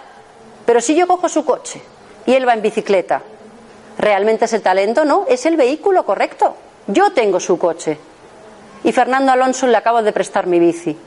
Pero 0.64 0.80
si 0.80 0.94
yo 0.94 1.08
cojo 1.08 1.28
su 1.28 1.44
coche 1.44 1.82
y 2.26 2.34
él 2.34 2.46
va 2.46 2.54
en 2.54 2.62
bicicleta, 2.62 3.22
¿realmente 4.02 4.44
es 4.46 4.52
el 4.52 4.60
talento? 4.62 5.04
No, 5.04 5.24
es 5.28 5.46
el 5.46 5.56
vehículo 5.56 6.04
correcto. 6.04 6.56
Yo 6.88 7.12
tengo 7.12 7.38
su 7.38 7.56
coche. 7.56 7.96
Y 8.84 8.90
Fernando 8.90 9.30
Alonso 9.30 9.68
le 9.68 9.76
acabo 9.76 10.02
de 10.02 10.12
prestar 10.12 10.48
mi 10.48 10.58
bici. 10.58 10.98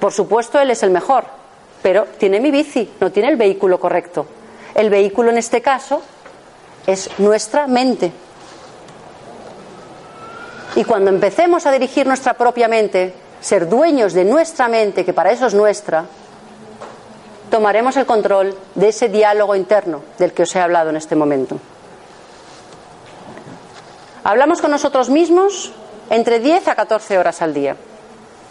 Por 0.00 0.12
supuesto, 0.12 0.58
él 0.58 0.70
es 0.72 0.82
el 0.82 0.90
mejor, 0.90 1.24
pero 1.82 2.06
tiene 2.18 2.40
mi 2.40 2.50
bici, 2.50 2.90
no 3.00 3.12
tiene 3.12 3.28
el 3.28 3.36
vehículo 3.36 3.78
correcto. 3.78 4.26
El 4.74 4.90
vehículo 4.90 5.30
en 5.30 5.38
este 5.38 5.62
caso 5.62 6.02
es 6.86 7.08
nuestra 7.18 7.68
mente. 7.68 8.10
Y 10.74 10.84
cuando 10.84 11.10
empecemos 11.10 11.64
a 11.66 11.72
dirigir 11.72 12.06
nuestra 12.06 12.34
propia 12.34 12.66
mente, 12.66 13.14
ser 13.40 13.68
dueños 13.68 14.14
de 14.14 14.24
nuestra 14.24 14.68
mente, 14.68 15.04
que 15.04 15.12
para 15.12 15.30
eso 15.30 15.46
es 15.46 15.54
nuestra, 15.54 16.06
tomaremos 17.50 17.96
el 17.96 18.06
control 18.06 18.56
de 18.74 18.88
ese 18.88 19.08
diálogo 19.08 19.54
interno 19.54 20.02
del 20.18 20.32
que 20.32 20.42
os 20.42 20.56
he 20.56 20.60
hablado 20.60 20.90
en 20.90 20.96
este 20.96 21.14
momento. 21.14 21.60
Hablamos 24.24 24.60
con 24.60 24.70
nosotros 24.70 25.08
mismos 25.08 25.72
entre 26.10 26.40
10 26.40 26.68
a 26.68 26.74
14 26.74 27.18
horas 27.18 27.40
al 27.42 27.54
día. 27.54 27.76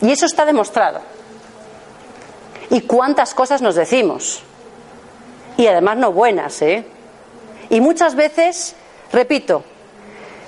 Y 0.02 0.12
eso 0.12 0.26
está 0.26 0.46
demostrado. 0.46 1.02
Y 2.70 2.82
cuántas 2.82 3.34
cosas 3.34 3.62
nos 3.62 3.76
decimos. 3.76 4.42
Y 5.58 5.68
además 5.68 5.98
no 5.98 6.12
buenas, 6.12 6.62
¿eh? 6.62 6.86
Y 7.70 7.82
muchas 7.82 8.16
veces, 8.16 8.76
repito, 9.12 9.64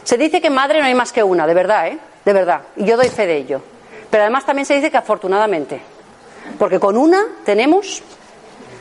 se 0.04 0.18
dice 0.18 0.42
que 0.42 0.50
madre 0.50 0.80
no 0.80 0.86
hay 0.86 0.96
más 0.96 1.12
que 1.12 1.24
una, 1.24 1.46
de 1.46 1.54
verdad, 1.54 1.88
¿eh? 1.88 2.00
De 2.24 2.34
verdad. 2.34 2.62
Y 2.76 2.86
yo 2.86 2.98
doy 2.98 3.10
fe 3.10 3.28
de 3.28 3.38
ello. 3.38 3.62
Pero 4.10 4.24
además 4.24 4.46
también 4.46 4.66
se 4.66 4.76
dice 4.76 4.90
que 4.90 4.98
afortunadamente. 4.98 5.82
Porque 6.58 6.80
con 6.80 6.98
una 6.98 7.24
tenemos 7.46 8.02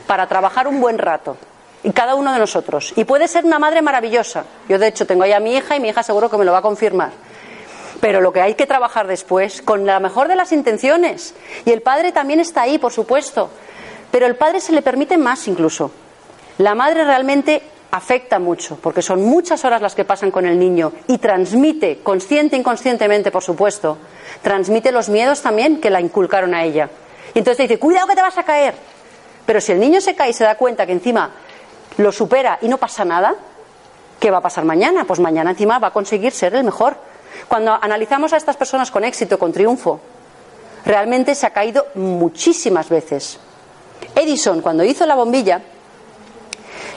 para 0.07 0.27
trabajar 0.27 0.67
un 0.67 0.79
buen 0.79 0.97
rato. 0.97 1.37
Y 1.83 1.91
cada 1.91 2.15
uno 2.15 2.31
de 2.31 2.39
nosotros. 2.39 2.93
Y 2.95 3.05
puede 3.05 3.27
ser 3.27 3.45
una 3.45 3.59
madre 3.59 3.81
maravillosa. 3.81 4.45
Yo, 4.69 4.77
de 4.77 4.87
hecho, 4.87 5.07
tengo 5.07 5.23
ahí 5.23 5.33
a 5.33 5.39
mi 5.39 5.55
hija 5.55 5.75
y 5.75 5.79
mi 5.79 5.89
hija 5.89 6.03
seguro 6.03 6.29
que 6.29 6.37
me 6.37 6.45
lo 6.45 6.51
va 6.51 6.59
a 6.59 6.61
confirmar. 6.61 7.11
Pero 7.99 8.21
lo 8.21 8.31
que 8.31 8.41
hay 8.41 8.55
que 8.55 8.67
trabajar 8.67 9.07
después, 9.07 9.61
con 9.61 9.85
la 9.85 9.99
mejor 9.99 10.27
de 10.27 10.35
las 10.35 10.51
intenciones. 10.51 11.33
Y 11.65 11.71
el 11.71 11.81
padre 11.81 12.11
también 12.11 12.39
está 12.39 12.63
ahí, 12.63 12.77
por 12.77 12.91
supuesto. 12.91 13.49
Pero 14.11 14.25
el 14.27 14.35
padre 14.35 14.59
se 14.59 14.73
le 14.73 14.81
permite 14.81 15.17
más 15.17 15.47
incluso. 15.47 15.91
La 16.57 16.75
madre 16.75 17.03
realmente 17.03 17.61
afecta 17.91 18.39
mucho, 18.39 18.77
porque 18.77 19.01
son 19.01 19.23
muchas 19.23 19.65
horas 19.65 19.81
las 19.81 19.95
que 19.95 20.05
pasan 20.05 20.31
con 20.31 20.45
el 20.45 20.57
niño 20.57 20.93
y 21.07 21.17
transmite, 21.17 21.99
consciente 22.01 22.55
e 22.55 22.59
inconscientemente, 22.59 23.31
por 23.31 23.43
supuesto, 23.43 23.97
transmite 24.41 24.91
los 24.91 25.09
miedos 25.09 25.41
también 25.41 25.81
que 25.81 25.89
la 25.89 25.99
inculcaron 25.99 26.53
a 26.53 26.63
ella. 26.63 26.89
Y 27.33 27.39
entonces 27.39 27.67
dice, 27.67 27.79
cuidado 27.79 28.07
que 28.07 28.15
te 28.15 28.21
vas 28.21 28.37
a 28.37 28.43
caer. 28.43 28.73
Pero 29.45 29.59
si 29.59 29.71
el 29.71 29.79
niño 29.79 29.99
se 30.01 30.15
cae 30.15 30.29
y 30.29 30.33
se 30.33 30.43
da 30.43 30.55
cuenta 30.55 30.85
que 30.85 30.93
encima 30.93 31.31
lo 32.01 32.11
supera 32.11 32.59
y 32.61 32.67
no 32.67 32.77
pasa 32.77 33.05
nada, 33.05 33.35
¿qué 34.19 34.31
va 34.31 34.37
a 34.37 34.41
pasar 34.41 34.65
mañana? 34.65 35.05
Pues 35.05 35.19
mañana 35.19 35.51
encima 35.51 35.79
va 35.79 35.87
a 35.87 35.93
conseguir 35.93 36.31
ser 36.31 36.55
el 36.55 36.63
mejor. 36.63 36.95
Cuando 37.47 37.77
analizamos 37.81 38.33
a 38.33 38.37
estas 38.37 38.57
personas 38.57 38.91
con 38.91 39.03
éxito, 39.03 39.39
con 39.39 39.51
triunfo, 39.51 39.99
realmente 40.85 41.35
se 41.35 41.45
ha 41.45 41.51
caído 41.51 41.87
muchísimas 41.95 42.89
veces. 42.89 43.39
Edison, 44.15 44.61
cuando 44.61 44.83
hizo 44.83 45.05
la 45.05 45.15
bombilla, 45.15 45.61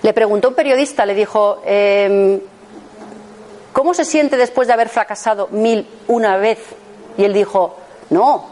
le 0.02 0.12
preguntó 0.12 0.48
a 0.48 0.50
un 0.50 0.54
periodista, 0.54 1.06
le 1.06 1.14
dijo, 1.14 1.62
em, 1.64 2.40
¿cómo 3.72 3.94
se 3.94 4.04
siente 4.04 4.36
después 4.36 4.68
de 4.68 4.74
haber 4.74 4.88
fracasado 4.88 5.48
mil 5.50 5.88
una 6.08 6.36
vez? 6.36 6.58
Y 7.16 7.24
él 7.24 7.32
dijo, 7.32 7.76
no, 8.10 8.44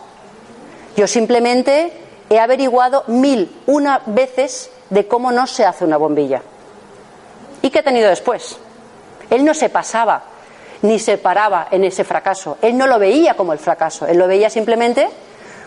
yo 0.97 1.07
simplemente 1.07 1.93
he 2.31 2.39
averiguado 2.39 3.05
mil 3.09 3.55
una 3.67 4.01
veces 4.07 4.71
de 4.93 5.09
cómo 5.09 5.33
no 5.33 5.47
se 5.47 5.65
hace 5.65 5.85
una 5.85 5.97
bombilla. 5.97 6.43
¿Y 7.63 7.71
qué 7.71 7.79
ha 7.79 7.83
tenido 7.83 8.11
después? 8.11 8.59
Él 9.31 9.43
no 9.43 9.55
se 9.55 9.71
pasaba 9.71 10.23
ni 10.83 10.99
se 10.99 11.17
paraba 11.17 11.69
en 11.71 11.85
ese 11.85 12.05
fracaso. 12.05 12.59
Él 12.61 12.77
no 12.77 12.87
lo 12.87 12.99
veía 12.99 13.35
como 13.35 13.55
el 13.55 13.59
fracaso, 13.59 14.07
él 14.07 14.19
lo 14.19 14.27
veía 14.27 14.51
simplemente 14.51 15.09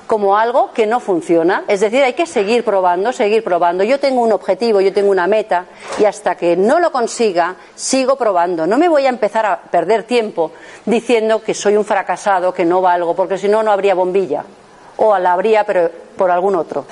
como 0.06 0.38
algo 0.38 0.72
que 0.74 0.86
no 0.86 1.00
funciona. 1.00 1.64
Es 1.68 1.80
decir, 1.80 2.04
hay 2.04 2.14
que 2.14 2.28
seguir 2.28 2.64
probando, 2.64 3.12
seguir 3.12 3.44
probando. 3.44 3.84
Yo 3.84 4.00
tengo 4.00 4.22
un 4.22 4.32
objetivo, 4.32 4.80
yo 4.80 4.94
tengo 4.94 5.10
una 5.10 5.26
meta 5.26 5.66
y 5.98 6.06
hasta 6.06 6.36
que 6.36 6.56
no 6.56 6.80
lo 6.80 6.92
consiga, 6.92 7.56
sigo 7.74 8.18
probando. 8.18 8.68
No 8.68 8.78
me 8.78 8.88
voy 8.88 9.08
a 9.08 9.10
empezar 9.10 9.48
a 9.48 9.60
perder 9.60 10.04
tiempo 10.04 10.52
diciendo 10.86 11.42
que 11.42 11.56
soy 11.56 11.76
un 11.76 11.86
fracasado, 11.86 12.54
que 12.54 12.64
no 12.64 12.82
valgo, 12.82 13.16
porque 13.16 13.40
si 13.40 13.48
no, 13.48 13.64
no 13.64 13.72
habría 13.72 13.96
bombilla. 13.96 14.46
O 14.98 15.18
la 15.18 15.34
habría, 15.34 15.64
pero 15.64 15.90
por 16.16 16.30
algún 16.30 16.56
otro. 16.56 16.86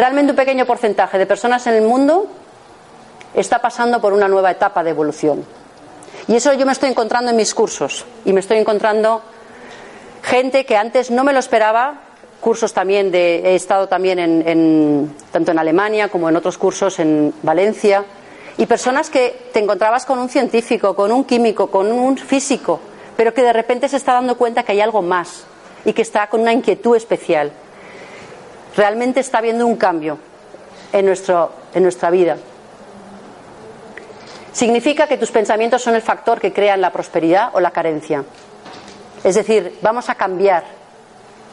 Realmente 0.00 0.32
un 0.32 0.36
pequeño 0.36 0.64
porcentaje 0.64 1.18
de 1.18 1.26
personas 1.26 1.66
en 1.66 1.74
el 1.74 1.82
mundo 1.82 2.26
está 3.34 3.58
pasando 3.58 4.00
por 4.00 4.14
una 4.14 4.28
nueva 4.28 4.50
etapa 4.50 4.82
de 4.82 4.88
evolución. 4.88 5.44
Y 6.26 6.36
eso 6.36 6.54
yo 6.54 6.64
me 6.64 6.72
estoy 6.72 6.88
encontrando 6.88 7.30
en 7.30 7.36
mis 7.36 7.52
cursos 7.52 8.06
y 8.24 8.32
me 8.32 8.40
estoy 8.40 8.56
encontrando 8.56 9.20
gente 10.22 10.64
que 10.64 10.78
antes 10.78 11.10
no 11.10 11.22
me 11.22 11.34
lo 11.34 11.38
esperaba, 11.38 12.00
cursos 12.40 12.72
también 12.72 13.10
de, 13.10 13.50
he 13.50 13.54
estado 13.54 13.88
también 13.88 14.18
en, 14.18 15.14
tanto 15.32 15.50
en 15.50 15.58
Alemania 15.58 16.08
como 16.08 16.30
en 16.30 16.36
otros 16.36 16.56
cursos 16.56 16.98
en 16.98 17.34
Valencia, 17.42 18.02
y 18.56 18.64
personas 18.64 19.10
que 19.10 19.50
te 19.52 19.58
encontrabas 19.60 20.06
con 20.06 20.18
un 20.18 20.30
científico, 20.30 20.96
con 20.96 21.12
un 21.12 21.24
químico, 21.24 21.70
con 21.70 21.92
un 21.92 22.16
físico, 22.16 22.80
pero 23.18 23.34
que 23.34 23.42
de 23.42 23.52
repente 23.52 23.86
se 23.86 23.98
está 23.98 24.14
dando 24.14 24.38
cuenta 24.38 24.62
que 24.62 24.72
hay 24.72 24.80
algo 24.80 25.02
más 25.02 25.44
y 25.84 25.92
que 25.92 26.00
está 26.00 26.26
con 26.28 26.40
una 26.40 26.54
inquietud 26.54 26.96
especial. 26.96 27.52
Realmente 28.76 29.20
está 29.20 29.38
habiendo 29.38 29.66
un 29.66 29.76
cambio 29.76 30.18
en, 30.92 31.06
nuestra 31.06 32.10
vida. 32.10 32.36
Significa 34.52 35.06
que 35.06 35.16
tus 35.16 35.30
pensamientos 35.30 35.82
son 35.82 35.94
el 35.94 36.02
factor 36.02 36.40
que 36.40 36.52
crea 36.52 36.76
la 36.76 36.90
prosperidad 36.90 37.50
o 37.52 37.60
la 37.60 37.70
carencia. 37.70 38.24
Es 39.22 39.34
decir, 39.34 39.78
vamos 39.82 40.08
a 40.08 40.14
cambiar 40.14 40.64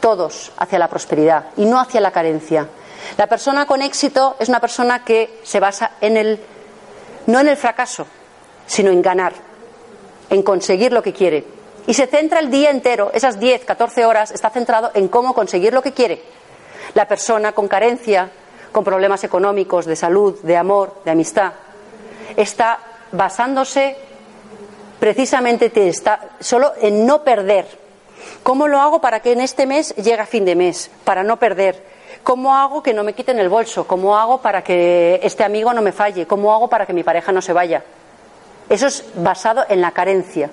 todos 0.00 0.52
hacia 0.56 0.78
la 0.78 0.88
prosperidad 0.88 1.46
y 1.56 1.64
no 1.64 1.80
hacia 1.80 2.00
la 2.00 2.10
carencia. 2.10 2.66
La 3.16 3.26
persona 3.26 3.66
con 3.66 3.82
éxito 3.82 4.36
es 4.38 4.48
una 4.48 4.60
persona 4.60 5.04
que 5.04 5.40
se 5.42 5.60
basa 5.60 5.92
en 6.00 6.16
el 6.16 6.40
no 7.26 7.40
en 7.40 7.48
el 7.48 7.56
fracaso, 7.56 8.06
sino 8.66 8.90
en 8.90 9.02
ganar, 9.02 9.34
en 10.30 10.42
conseguir 10.42 10.92
lo 10.92 11.02
que 11.02 11.12
quiere. 11.12 11.44
Y 11.86 11.94
se 11.94 12.06
centra 12.06 12.40
el 12.40 12.50
día 12.50 12.70
entero, 12.70 13.10
esas 13.12 13.38
10, 13.38 13.64
14 13.64 14.04
horas, 14.06 14.30
está 14.30 14.50
centrado 14.50 14.90
en 14.94 15.08
cómo 15.08 15.34
conseguir 15.34 15.72
lo 15.72 15.82
que 15.82 15.92
quiere. 15.92 16.22
La 16.94 17.06
persona 17.06 17.52
con 17.52 17.68
carencia, 17.68 18.30
con 18.72 18.84
problemas 18.84 19.24
económicos, 19.24 19.86
de 19.86 19.96
salud, 19.96 20.40
de 20.42 20.56
amor, 20.56 21.00
de 21.04 21.10
amistad, 21.10 21.52
está 22.36 22.78
basándose 23.12 23.96
precisamente 24.98 25.70
está 25.88 26.20
solo 26.40 26.72
en 26.80 27.06
no 27.06 27.22
perder. 27.22 27.66
¿Cómo 28.42 28.68
lo 28.68 28.80
hago 28.80 29.00
para 29.00 29.20
que 29.20 29.32
en 29.32 29.40
este 29.40 29.66
mes 29.66 29.94
llegue 29.96 30.26
fin 30.26 30.44
de 30.44 30.56
mes? 30.56 30.90
Para 31.04 31.22
no 31.22 31.38
perder. 31.38 31.82
¿Cómo 32.22 32.56
hago 32.56 32.82
que 32.82 32.92
no 32.92 33.04
me 33.04 33.12
quiten 33.12 33.38
el 33.38 33.48
bolso? 33.48 33.86
¿Cómo 33.86 34.18
hago 34.18 34.40
para 34.40 34.62
que 34.62 35.20
este 35.22 35.44
amigo 35.44 35.72
no 35.72 35.82
me 35.82 35.92
falle? 35.92 36.26
¿Cómo 36.26 36.52
hago 36.52 36.68
para 36.68 36.84
que 36.84 36.92
mi 36.92 37.02
pareja 37.02 37.32
no 37.32 37.40
se 37.40 37.52
vaya? 37.52 37.82
Eso 38.68 38.86
es 38.86 39.04
basado 39.14 39.64
en 39.68 39.80
la 39.80 39.92
carencia. 39.92 40.50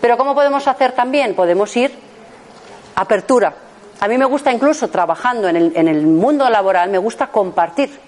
Pero 0.00 0.16
¿cómo 0.16 0.34
podemos 0.34 0.66
hacer 0.66 0.92
también? 0.92 1.34
Podemos 1.34 1.76
ir 1.76 1.92
apertura. 2.94 3.54
A 4.02 4.08
mí 4.08 4.18
me 4.18 4.24
gusta 4.24 4.50
incluso 4.50 4.88
trabajando 4.88 5.48
en 5.48 5.54
el, 5.54 5.72
en 5.76 5.86
el 5.86 6.04
mundo 6.08 6.50
laboral, 6.50 6.90
me 6.90 6.98
gusta 6.98 7.28
compartir. 7.28 8.00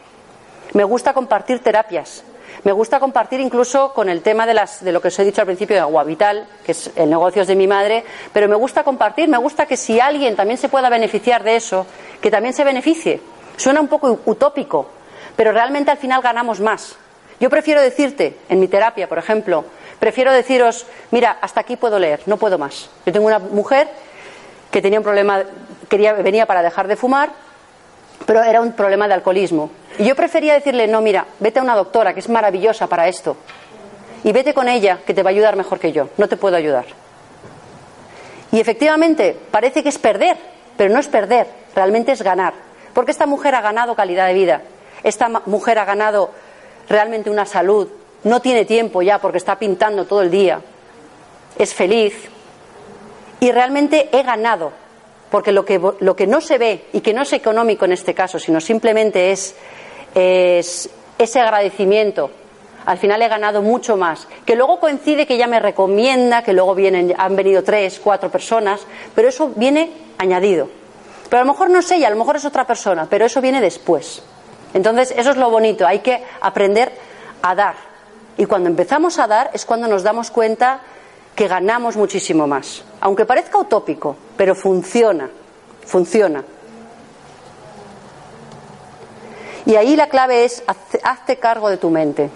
Me 0.73 0.83
gusta 0.83 1.13
compartir 1.13 1.61
terapias. 1.61 2.25
Me 2.65 2.73
gusta 2.73 2.99
compartir 2.99 3.39
incluso 3.39 3.93
con 3.93 4.09
el 4.09 4.21
tema 4.21 4.45
de, 4.45 4.55
las, 4.55 4.83
de 4.83 4.91
lo 4.91 5.01
que 5.01 5.07
os 5.07 5.19
he 5.21 5.25
dicho 5.25 5.41
al 5.41 5.47
principio 5.47 5.77
de 5.77 5.83
Agua 5.83 6.03
Vital, 6.03 6.49
que 6.67 6.73
es 6.73 6.91
el 6.97 7.09
negocio 7.09 7.47
de 7.47 7.55
mi 7.55 7.69
madre, 7.69 8.03
pero 8.33 8.49
me 8.49 8.57
gusta 8.57 8.83
compartir, 8.83 9.29
me 9.29 9.39
gusta 9.39 9.67
que 9.67 9.77
si 9.77 10.01
alguien 10.01 10.35
también 10.35 10.59
se 10.59 10.69
pueda 10.69 10.89
beneficiar 10.89 11.45
de 11.45 11.55
eso, 11.55 11.87
que 12.21 12.29
también 12.29 12.55
se 12.55 12.65
beneficie. 12.65 13.21
Suena 13.57 13.81
un 13.81 13.87
poco 13.87 14.19
utópico, 14.25 14.89
pero 15.37 15.53
realmente 15.53 15.93
al 15.93 15.99
final 15.99 16.21
ganamos 16.23 16.59
más. 16.59 16.97
Yo 17.39 17.49
prefiero 17.49 17.81
decirte, 17.81 18.37
en 18.49 18.59
mi 18.59 18.67
terapia, 18.67 19.09
por 19.09 19.19
ejemplo, 19.19 19.65
prefiero 20.01 20.33
deciros, 20.33 20.87
mira, 21.13 21.39
hasta 21.41 21.61
aquí 21.61 21.77
puedo 21.77 22.01
leer, 22.01 22.23
no 22.27 22.37
puedo 22.37 22.59
más. 22.59 22.91
Yo 23.07 23.13
tengo 23.13 23.29
una 23.29 23.39
mujer 23.39 23.87
que 24.75 24.83
tenía 24.83 24.99
un 24.99 25.05
problema, 25.05 25.41
venía 25.97 26.47
para 26.47 26.63
dejar 26.63 26.89
de 26.89 26.97
fumar, 26.97 27.31
pero 28.27 28.43
era 28.43 28.61
un 28.61 28.73
problema 28.73 29.09
de 29.09 29.15
alcoholismo. 29.15 29.71
Y 29.99 30.05
yo 30.05 30.17
prefería 30.17 30.55
decirle, 30.55 30.87
no, 30.87 31.01
mira, 31.01 31.27
vete 31.41 31.61
a 31.61 31.63
una 31.63 31.77
doctora 31.77 32.15
que 32.15 32.21
es 32.21 32.29
maravillosa 32.29 32.87
para 32.87 33.09
esto. 33.09 33.37
Y 34.25 34.33
vete 34.33 34.55
con 34.55 34.69
ella, 34.69 35.01
que 35.07 35.15
te 35.15 35.23
va 35.23 35.31
a 35.31 35.33
ayudar 35.33 35.57
mejor 35.57 35.79
que 35.79 35.93
yo. 35.93 36.09
No 36.17 36.29
te 36.29 36.37
puedo 36.37 36.57
ayudar. 36.57 36.87
Y 38.53 38.61
efectivamente, 38.61 39.37
parece 39.51 39.83
que 39.83 39.89
es 39.89 39.99
perder, 39.99 40.37
pero 40.77 40.93
no 40.93 41.01
es 41.01 41.09
perder, 41.09 41.47
realmente 41.75 42.13
es 42.13 42.23
ganar. 42.23 42.55
Porque 42.95 43.11
esta 43.11 43.27
mujer 43.27 43.55
ha 43.55 43.61
ganado 43.61 43.95
calidad 43.95 44.27
de 44.27 44.35
vida. 44.35 44.63
Esta 45.03 45.29
mujer 45.29 45.79
ha 45.79 45.85
ganado 45.85 46.31
realmente 46.89 47.31
una 47.31 47.45
salud. 47.45 47.89
No 48.23 48.41
tiene 48.41 48.65
tiempo 48.65 49.03
ya 49.03 49.19
porque 49.19 49.39
está 49.39 49.59
pintando 49.59 50.07
todo 50.07 50.23
el 50.23 50.31
día. 50.31 50.61
Es 51.59 51.75
feliz. 51.75 52.15
Y 53.41 53.53
realmente 53.53 54.09
he 54.13 54.23
ganado 54.23 54.73
porque 55.35 55.51
lo 55.51 55.65
que, 55.65 55.81
lo 55.99 56.15
que 56.15 56.29
no 56.29 56.41
se 56.41 56.59
ve 56.59 56.85
y 56.93 57.01
que 57.01 57.13
no 57.13 57.23
es 57.23 57.33
económico 57.33 57.87
en 57.87 57.91
este 57.91 58.15
caso, 58.15 58.39
sino 58.39 58.61
simplemente 58.61 59.33
es, 59.33 59.57
ese 60.15 61.41
agradecimiento 61.41 62.31
al 62.87 62.99
final 62.99 63.21
he 63.21 63.27
ganado 63.27 63.61
mucho 63.61 63.97
más. 63.97 64.29
Que 64.47 64.55
luego 64.55 64.79
coincide 64.79 65.27
que 65.27 65.35
ella 65.35 65.49
me 65.49 65.59
recomienda, 65.59 66.45
que 66.45 66.53
luego 66.53 66.77
vienen, 66.77 67.17
han 67.19 67.35
venido 67.35 67.65
tres, 67.65 67.99
cuatro 67.99 68.31
personas, 68.31 68.87
pero 69.17 69.29
eso 69.29 69.51
viene 69.57 69.91
añadido. 70.19 70.69
Pero 71.29 71.43
a 71.43 71.45
lo 71.45 71.51
mejor 71.51 71.69
no 71.69 71.81
es 71.81 71.91
ella, 71.91 72.07
a 72.07 72.11
lo 72.11 72.17
mejor 72.17 72.37
es 72.37 72.45
otra 72.45 72.65
persona, 72.65 73.09
pero 73.11 73.27
eso 73.27 73.41
viene 73.41 73.61
después. 73.61 74.23
Entonces, 74.73 75.13
eso 75.17 75.33
es 75.33 75.37
lo 75.37 75.51
bonito, 75.51 75.85
hay 75.85 75.99
que 75.99 76.23
aprender 76.43 76.93
a 77.43 77.57
dar. 77.57 77.75
Y 78.37 78.45
cuando 78.47 78.69
empezamos 78.69 79.19
a 79.19 79.27
dar 79.27 79.51
es 79.53 79.65
cuando 79.65 79.89
nos 79.89 80.05
damos 80.05 80.31
cuenta 80.31 80.81
que 81.35 81.49
ganamos 81.49 81.97
muchísimo 81.97 82.47
más. 82.47 82.85
Aunque 83.01 83.27
parezca 83.27 83.59
utópico, 83.59 84.17
pero 84.37 84.55
funciona, 84.55 85.29
funciona. 85.85 86.45
Y 89.67 89.77
ahí 89.77 89.97
la 89.97 90.09
clave 90.09 90.45
es 90.45 90.63
hazte 91.03 91.37
cargo 91.39 91.71
de 91.71 91.79
tu 91.79 91.91
mente. 91.91 92.31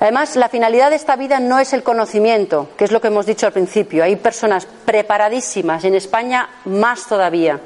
Además, 0.00 0.34
la 0.34 0.48
finalidad 0.48 0.90
de 0.90 0.96
esta 0.96 1.14
vida 1.14 1.38
no 1.38 1.60
es 1.60 1.72
el 1.72 1.84
conocimiento, 1.84 2.70
que 2.76 2.84
es 2.84 2.90
lo 2.90 3.00
que 3.00 3.06
hemos 3.06 3.24
dicho 3.24 3.46
al 3.46 3.52
principio. 3.52 4.02
Hay 4.02 4.16
personas 4.16 4.66
preparadísimas, 4.84 5.84
en 5.84 5.94
España 5.94 6.48
más 6.64 7.06
todavía, 7.06 7.60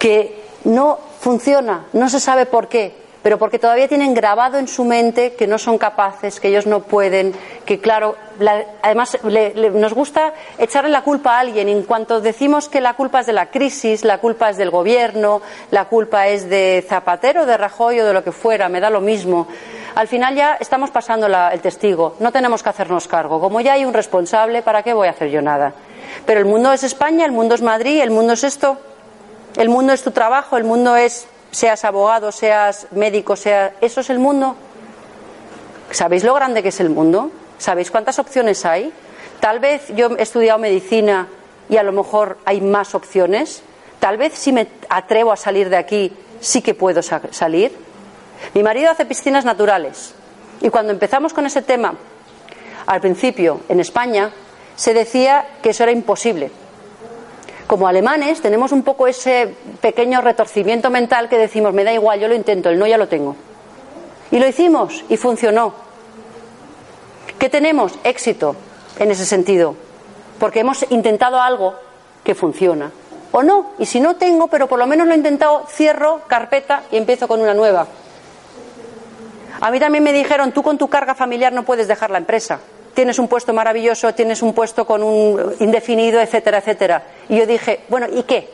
que 0.00 0.42
no 0.64 0.98
funciona, 1.20 1.86
no 1.92 2.08
se 2.08 2.18
sabe 2.18 2.44
por 2.46 2.66
qué, 2.66 3.01
pero 3.22 3.38
porque 3.38 3.58
todavía 3.58 3.88
tienen 3.88 4.14
grabado 4.14 4.58
en 4.58 4.68
su 4.68 4.84
mente 4.84 5.34
que 5.34 5.46
no 5.46 5.58
son 5.58 5.78
capaces, 5.78 6.40
que 6.40 6.48
ellos 6.48 6.66
no 6.66 6.80
pueden, 6.80 7.34
que 7.64 7.78
claro, 7.78 8.16
además 8.82 9.18
nos 9.22 9.94
gusta 9.94 10.34
echarle 10.58 10.90
la 10.90 11.02
culpa 11.02 11.36
a 11.36 11.40
alguien. 11.40 11.68
En 11.68 11.84
cuanto 11.84 12.20
decimos 12.20 12.68
que 12.68 12.80
la 12.80 12.94
culpa 12.94 13.20
es 13.20 13.26
de 13.26 13.32
la 13.32 13.46
crisis, 13.46 14.04
la 14.04 14.18
culpa 14.18 14.50
es 14.50 14.56
del 14.56 14.70
gobierno, 14.70 15.40
la 15.70 15.84
culpa 15.84 16.26
es 16.28 16.48
de 16.48 16.84
Zapatero, 16.88 17.46
de 17.46 17.56
Rajoy 17.56 18.00
o 18.00 18.06
de 18.06 18.12
lo 18.12 18.24
que 18.24 18.32
fuera, 18.32 18.68
me 18.68 18.80
da 18.80 18.90
lo 18.90 19.00
mismo. 19.00 19.46
Al 19.94 20.08
final 20.08 20.34
ya 20.34 20.56
estamos 20.58 20.90
pasando 20.90 21.26
el 21.26 21.60
testigo, 21.60 22.16
no 22.18 22.32
tenemos 22.32 22.62
que 22.62 22.70
hacernos 22.70 23.06
cargo. 23.06 23.40
Como 23.40 23.60
ya 23.60 23.74
hay 23.74 23.84
un 23.84 23.92
responsable, 23.92 24.62
¿para 24.62 24.82
qué 24.82 24.94
voy 24.94 25.06
a 25.06 25.10
hacer 25.10 25.30
yo 25.30 25.42
nada? 25.42 25.74
Pero 26.26 26.40
el 26.40 26.46
mundo 26.46 26.72
es 26.72 26.82
España, 26.82 27.24
el 27.24 27.32
mundo 27.32 27.54
es 27.54 27.62
Madrid, 27.62 28.00
el 28.00 28.10
mundo 28.10 28.32
es 28.32 28.42
esto, 28.42 28.78
el 29.56 29.68
mundo 29.68 29.92
es 29.92 30.02
tu 30.02 30.10
trabajo, 30.10 30.56
el 30.56 30.64
mundo 30.64 30.96
es 30.96 31.26
seas 31.52 31.84
abogado, 31.84 32.32
seas 32.32 32.88
médico, 32.90 33.36
sea 33.36 33.74
eso 33.80 34.00
es 34.00 34.10
el 34.10 34.18
mundo. 34.18 34.56
¿Sabéis 35.90 36.24
lo 36.24 36.34
grande 36.34 36.62
que 36.62 36.70
es 36.70 36.80
el 36.80 36.90
mundo? 36.90 37.30
¿Sabéis 37.58 37.90
cuántas 37.90 38.18
opciones 38.18 38.64
hay? 38.64 38.92
Tal 39.38 39.60
vez 39.60 39.88
yo 39.94 40.16
he 40.16 40.22
estudiado 40.22 40.58
medicina 40.58 41.28
y 41.68 41.76
a 41.76 41.82
lo 41.82 41.92
mejor 41.92 42.38
hay 42.44 42.60
más 42.60 42.94
opciones. 42.94 43.62
Tal 44.00 44.16
vez 44.16 44.32
si 44.34 44.52
me 44.52 44.66
atrevo 44.88 45.30
a 45.30 45.36
salir 45.36 45.68
de 45.68 45.76
aquí 45.76 46.12
sí 46.40 46.62
que 46.62 46.74
puedo 46.74 47.02
salir. 47.02 47.76
Mi 48.54 48.62
marido 48.62 48.90
hace 48.90 49.04
piscinas 49.04 49.44
naturales 49.44 50.14
y 50.60 50.70
cuando 50.70 50.92
empezamos 50.92 51.34
con 51.34 51.46
ese 51.46 51.62
tema, 51.62 51.94
al 52.86 53.00
principio 53.00 53.60
en 53.68 53.78
España, 53.78 54.32
se 54.74 54.94
decía 54.94 55.46
que 55.62 55.70
eso 55.70 55.82
era 55.84 55.92
imposible 55.92 56.50
como 57.72 57.88
alemanes 57.88 58.42
tenemos 58.42 58.70
un 58.70 58.82
poco 58.82 59.06
ese 59.06 59.56
pequeño 59.80 60.20
retorcimiento 60.20 60.90
mental 60.90 61.30
que 61.30 61.38
decimos, 61.38 61.72
me 61.72 61.84
da 61.84 61.92
igual, 61.94 62.20
yo 62.20 62.28
lo 62.28 62.34
intento, 62.34 62.68
el 62.68 62.78
no 62.78 62.86
ya 62.86 62.98
lo 62.98 63.08
tengo. 63.08 63.34
Y 64.30 64.38
lo 64.38 64.46
hicimos 64.46 65.02
y 65.08 65.16
funcionó. 65.16 65.72
¿Qué 67.38 67.48
tenemos? 67.48 67.94
Éxito 68.04 68.56
en 68.98 69.10
ese 69.10 69.24
sentido, 69.24 69.74
porque 70.38 70.60
hemos 70.60 70.84
intentado 70.90 71.40
algo 71.40 71.74
que 72.22 72.34
funciona. 72.34 72.92
O 73.30 73.42
no, 73.42 73.70
y 73.78 73.86
si 73.86 74.00
no 74.00 74.16
tengo, 74.16 74.48
pero 74.48 74.68
por 74.68 74.78
lo 74.78 74.86
menos 74.86 75.06
lo 75.06 75.14
he 75.14 75.16
intentado, 75.16 75.64
cierro 75.66 76.20
carpeta 76.26 76.82
y 76.90 76.98
empiezo 76.98 77.26
con 77.26 77.40
una 77.40 77.54
nueva. 77.54 77.86
A 79.62 79.70
mí 79.70 79.80
también 79.80 80.04
me 80.04 80.12
dijeron, 80.12 80.52
tú 80.52 80.62
con 80.62 80.76
tu 80.76 80.88
carga 80.88 81.14
familiar 81.14 81.54
no 81.54 81.62
puedes 81.62 81.88
dejar 81.88 82.10
la 82.10 82.18
empresa 82.18 82.60
tienes 82.94 83.18
un 83.18 83.28
puesto 83.28 83.52
maravilloso, 83.52 84.14
tienes 84.14 84.42
un 84.42 84.52
puesto 84.52 84.86
con 84.86 85.02
un 85.02 85.54
indefinido, 85.60 86.20
etcétera, 86.20 86.58
etcétera. 86.58 87.02
Y 87.28 87.36
yo 87.38 87.46
dije, 87.46 87.80
bueno, 87.88 88.06
¿y 88.12 88.22
qué? 88.24 88.48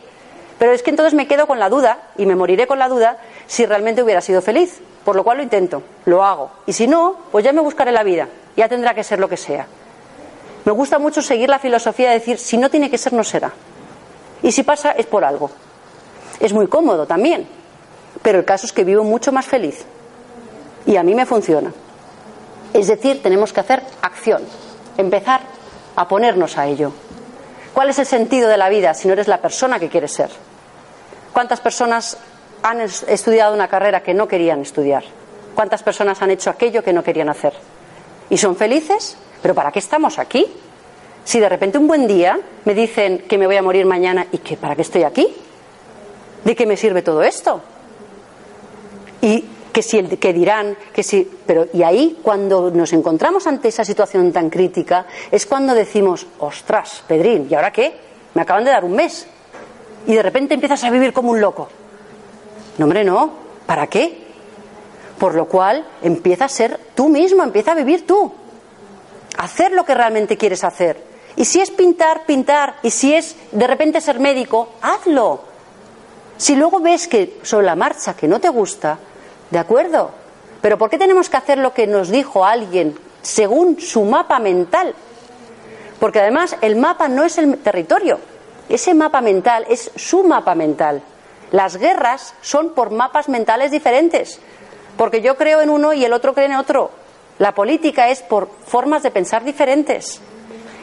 Pero 0.58 0.72
es 0.72 0.82
que 0.82 0.90
entonces 0.90 1.14
me 1.14 1.28
quedo 1.28 1.46
con 1.46 1.58
la 1.58 1.68
duda 1.68 1.98
y 2.16 2.26
me 2.26 2.34
moriré 2.34 2.66
con 2.66 2.78
la 2.78 2.88
duda 2.88 3.18
si 3.46 3.64
realmente 3.64 4.02
hubiera 4.02 4.20
sido 4.20 4.42
feliz. 4.42 4.80
Por 5.04 5.16
lo 5.16 5.24
cual 5.24 5.38
lo 5.38 5.42
intento, 5.42 5.82
lo 6.04 6.24
hago. 6.24 6.50
Y 6.66 6.72
si 6.72 6.86
no, 6.86 7.16
pues 7.30 7.44
ya 7.44 7.52
me 7.52 7.60
buscaré 7.60 7.92
la 7.92 8.02
vida. 8.02 8.28
Ya 8.56 8.68
tendrá 8.68 8.94
que 8.94 9.04
ser 9.04 9.20
lo 9.20 9.28
que 9.28 9.36
sea. 9.36 9.66
Me 10.64 10.72
gusta 10.72 10.98
mucho 10.98 11.22
seguir 11.22 11.48
la 11.48 11.58
filosofía 11.58 12.08
de 12.08 12.14
decir, 12.14 12.38
si 12.38 12.58
no 12.58 12.68
tiene 12.68 12.90
que 12.90 12.98
ser, 12.98 13.12
no 13.12 13.24
será. 13.24 13.52
Y 14.42 14.52
si 14.52 14.64
pasa, 14.64 14.90
es 14.92 15.06
por 15.06 15.24
algo. 15.24 15.50
Es 16.40 16.52
muy 16.52 16.66
cómodo 16.66 17.06
también. 17.06 17.48
Pero 18.22 18.40
el 18.40 18.44
caso 18.44 18.66
es 18.66 18.72
que 18.72 18.84
vivo 18.84 19.04
mucho 19.04 19.32
más 19.32 19.46
feliz. 19.46 19.84
Y 20.84 20.96
a 20.96 21.02
mí 21.02 21.14
me 21.14 21.24
funciona. 21.24 21.72
Es 22.72 22.86
decir, 22.86 23.22
tenemos 23.22 23.52
que 23.52 23.60
hacer 23.60 23.82
acción, 24.02 24.42
empezar 24.96 25.40
a 25.96 26.06
ponernos 26.06 26.58
a 26.58 26.66
ello. 26.66 26.92
¿Cuál 27.72 27.90
es 27.90 27.98
el 27.98 28.06
sentido 28.06 28.48
de 28.48 28.56
la 28.56 28.68
vida 28.68 28.94
si 28.94 29.08
no 29.08 29.14
eres 29.14 29.28
la 29.28 29.40
persona 29.40 29.78
que 29.78 29.88
quieres 29.88 30.12
ser? 30.12 30.30
¿Cuántas 31.32 31.60
personas 31.60 32.16
han 32.62 32.80
estudiado 32.80 33.54
una 33.54 33.68
carrera 33.68 34.02
que 34.02 34.14
no 34.14 34.26
querían 34.28 34.60
estudiar? 34.60 35.04
¿Cuántas 35.54 35.82
personas 35.82 36.20
han 36.22 36.30
hecho 36.30 36.50
aquello 36.50 36.82
que 36.82 36.92
no 36.92 37.02
querían 37.02 37.28
hacer? 37.28 37.52
¿Y 38.30 38.36
son 38.38 38.56
felices? 38.56 39.16
¿Pero 39.42 39.54
para 39.54 39.72
qué 39.72 39.78
estamos 39.78 40.18
aquí? 40.18 40.46
Si 41.24 41.40
de 41.40 41.48
repente 41.48 41.78
un 41.78 41.86
buen 41.86 42.06
día 42.06 42.38
me 42.64 42.74
dicen 42.74 43.18
que 43.28 43.38
me 43.38 43.46
voy 43.46 43.56
a 43.56 43.62
morir 43.62 43.86
mañana 43.86 44.26
y 44.32 44.38
que 44.38 44.56
para 44.56 44.74
qué 44.74 44.82
estoy 44.82 45.04
aquí, 45.04 45.26
¿de 46.44 46.56
qué 46.56 46.66
me 46.66 46.76
sirve 46.76 47.02
todo 47.02 47.22
esto? 47.22 47.60
Y 49.20 49.44
que 49.78 49.82
si 49.84 49.96
el 49.96 50.18
que 50.18 50.32
dirán, 50.32 50.76
que 50.92 51.04
si, 51.04 51.22
pero 51.46 51.68
y 51.72 51.84
ahí 51.84 52.18
cuando 52.20 52.68
nos 52.68 52.92
encontramos 52.92 53.46
ante 53.46 53.68
esa 53.68 53.84
situación 53.84 54.32
tan 54.32 54.50
crítica 54.50 55.06
es 55.30 55.46
cuando 55.46 55.72
decimos, 55.72 56.26
ostras, 56.40 57.04
Pedrín, 57.06 57.46
¿y 57.48 57.54
ahora 57.54 57.70
qué? 57.70 57.94
Me 58.34 58.42
acaban 58.42 58.64
de 58.64 58.72
dar 58.72 58.84
un 58.84 58.96
mes 58.96 59.28
y 60.04 60.14
de 60.14 60.20
repente 60.20 60.54
empiezas 60.54 60.82
a 60.82 60.90
vivir 60.90 61.12
como 61.12 61.30
un 61.30 61.40
loco. 61.40 61.68
No, 62.76 62.86
hombre, 62.86 63.04
no. 63.04 63.30
¿Para 63.66 63.86
qué? 63.86 64.18
Por 65.16 65.36
lo 65.36 65.46
cual 65.46 65.86
empieza 66.02 66.46
a 66.46 66.48
ser 66.48 66.80
tú 66.96 67.08
mismo, 67.08 67.44
empieza 67.44 67.70
a 67.70 67.76
vivir 67.76 68.04
tú. 68.04 68.32
Hacer 69.36 69.70
lo 69.70 69.84
que 69.84 69.94
realmente 69.94 70.36
quieres 70.36 70.64
hacer. 70.64 71.00
Y 71.36 71.44
si 71.44 71.60
es 71.60 71.70
pintar, 71.70 72.26
pintar. 72.26 72.78
Y 72.82 72.90
si 72.90 73.14
es 73.14 73.36
de 73.52 73.66
repente 73.68 74.00
ser 74.00 74.18
médico, 74.18 74.70
hazlo. 74.82 75.42
Si 76.36 76.56
luego 76.56 76.80
ves 76.80 77.06
que 77.06 77.38
sobre 77.44 77.66
la 77.66 77.76
marcha 77.76 78.16
que 78.16 78.26
no 78.26 78.40
te 78.40 78.48
gusta, 78.48 78.98
¿De 79.50 79.58
acuerdo? 79.58 80.10
Pero 80.60 80.76
¿por 80.76 80.90
qué 80.90 80.98
tenemos 80.98 81.30
que 81.30 81.36
hacer 81.36 81.58
lo 81.58 81.72
que 81.72 81.86
nos 81.86 82.10
dijo 82.10 82.44
alguien 82.44 82.98
según 83.22 83.80
su 83.80 84.04
mapa 84.04 84.38
mental? 84.38 84.94
Porque 86.00 86.20
además 86.20 86.56
el 86.60 86.76
mapa 86.76 87.08
no 87.08 87.24
es 87.24 87.38
el 87.38 87.58
territorio, 87.58 88.18
ese 88.68 88.94
mapa 88.94 89.20
mental 89.20 89.64
es 89.68 89.90
su 89.96 90.24
mapa 90.24 90.54
mental. 90.54 91.02
Las 91.50 91.76
guerras 91.76 92.34
son 92.42 92.70
por 92.70 92.90
mapas 92.90 93.28
mentales 93.28 93.70
diferentes, 93.70 94.38
porque 94.96 95.22
yo 95.22 95.36
creo 95.36 95.60
en 95.60 95.70
uno 95.70 95.92
y 95.92 96.04
el 96.04 96.12
otro 96.12 96.34
cree 96.34 96.46
en 96.46 96.56
otro. 96.56 96.90
La 97.38 97.54
política 97.54 98.10
es 98.10 98.22
por 98.22 98.48
formas 98.66 99.02
de 99.02 99.10
pensar 99.10 99.44
diferentes. 99.44 100.20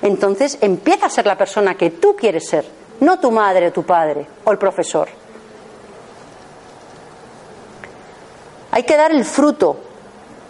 Entonces 0.01 0.57
empieza 0.61 1.05
a 1.05 1.09
ser 1.09 1.25
la 1.25 1.37
persona 1.37 1.75
que 1.75 1.91
tú 1.91 2.15
quieres 2.15 2.47
ser, 2.47 2.65
no 3.01 3.19
tu 3.19 3.29
madre 3.29 3.67
o 3.67 3.71
tu 3.71 3.83
padre 3.83 4.25
o 4.43 4.51
el 4.51 4.57
profesor. 4.57 5.07
Hay 8.75 8.83
que 8.83 8.97
dar 8.97 9.13
el 9.13 9.23
fruto 9.23 9.77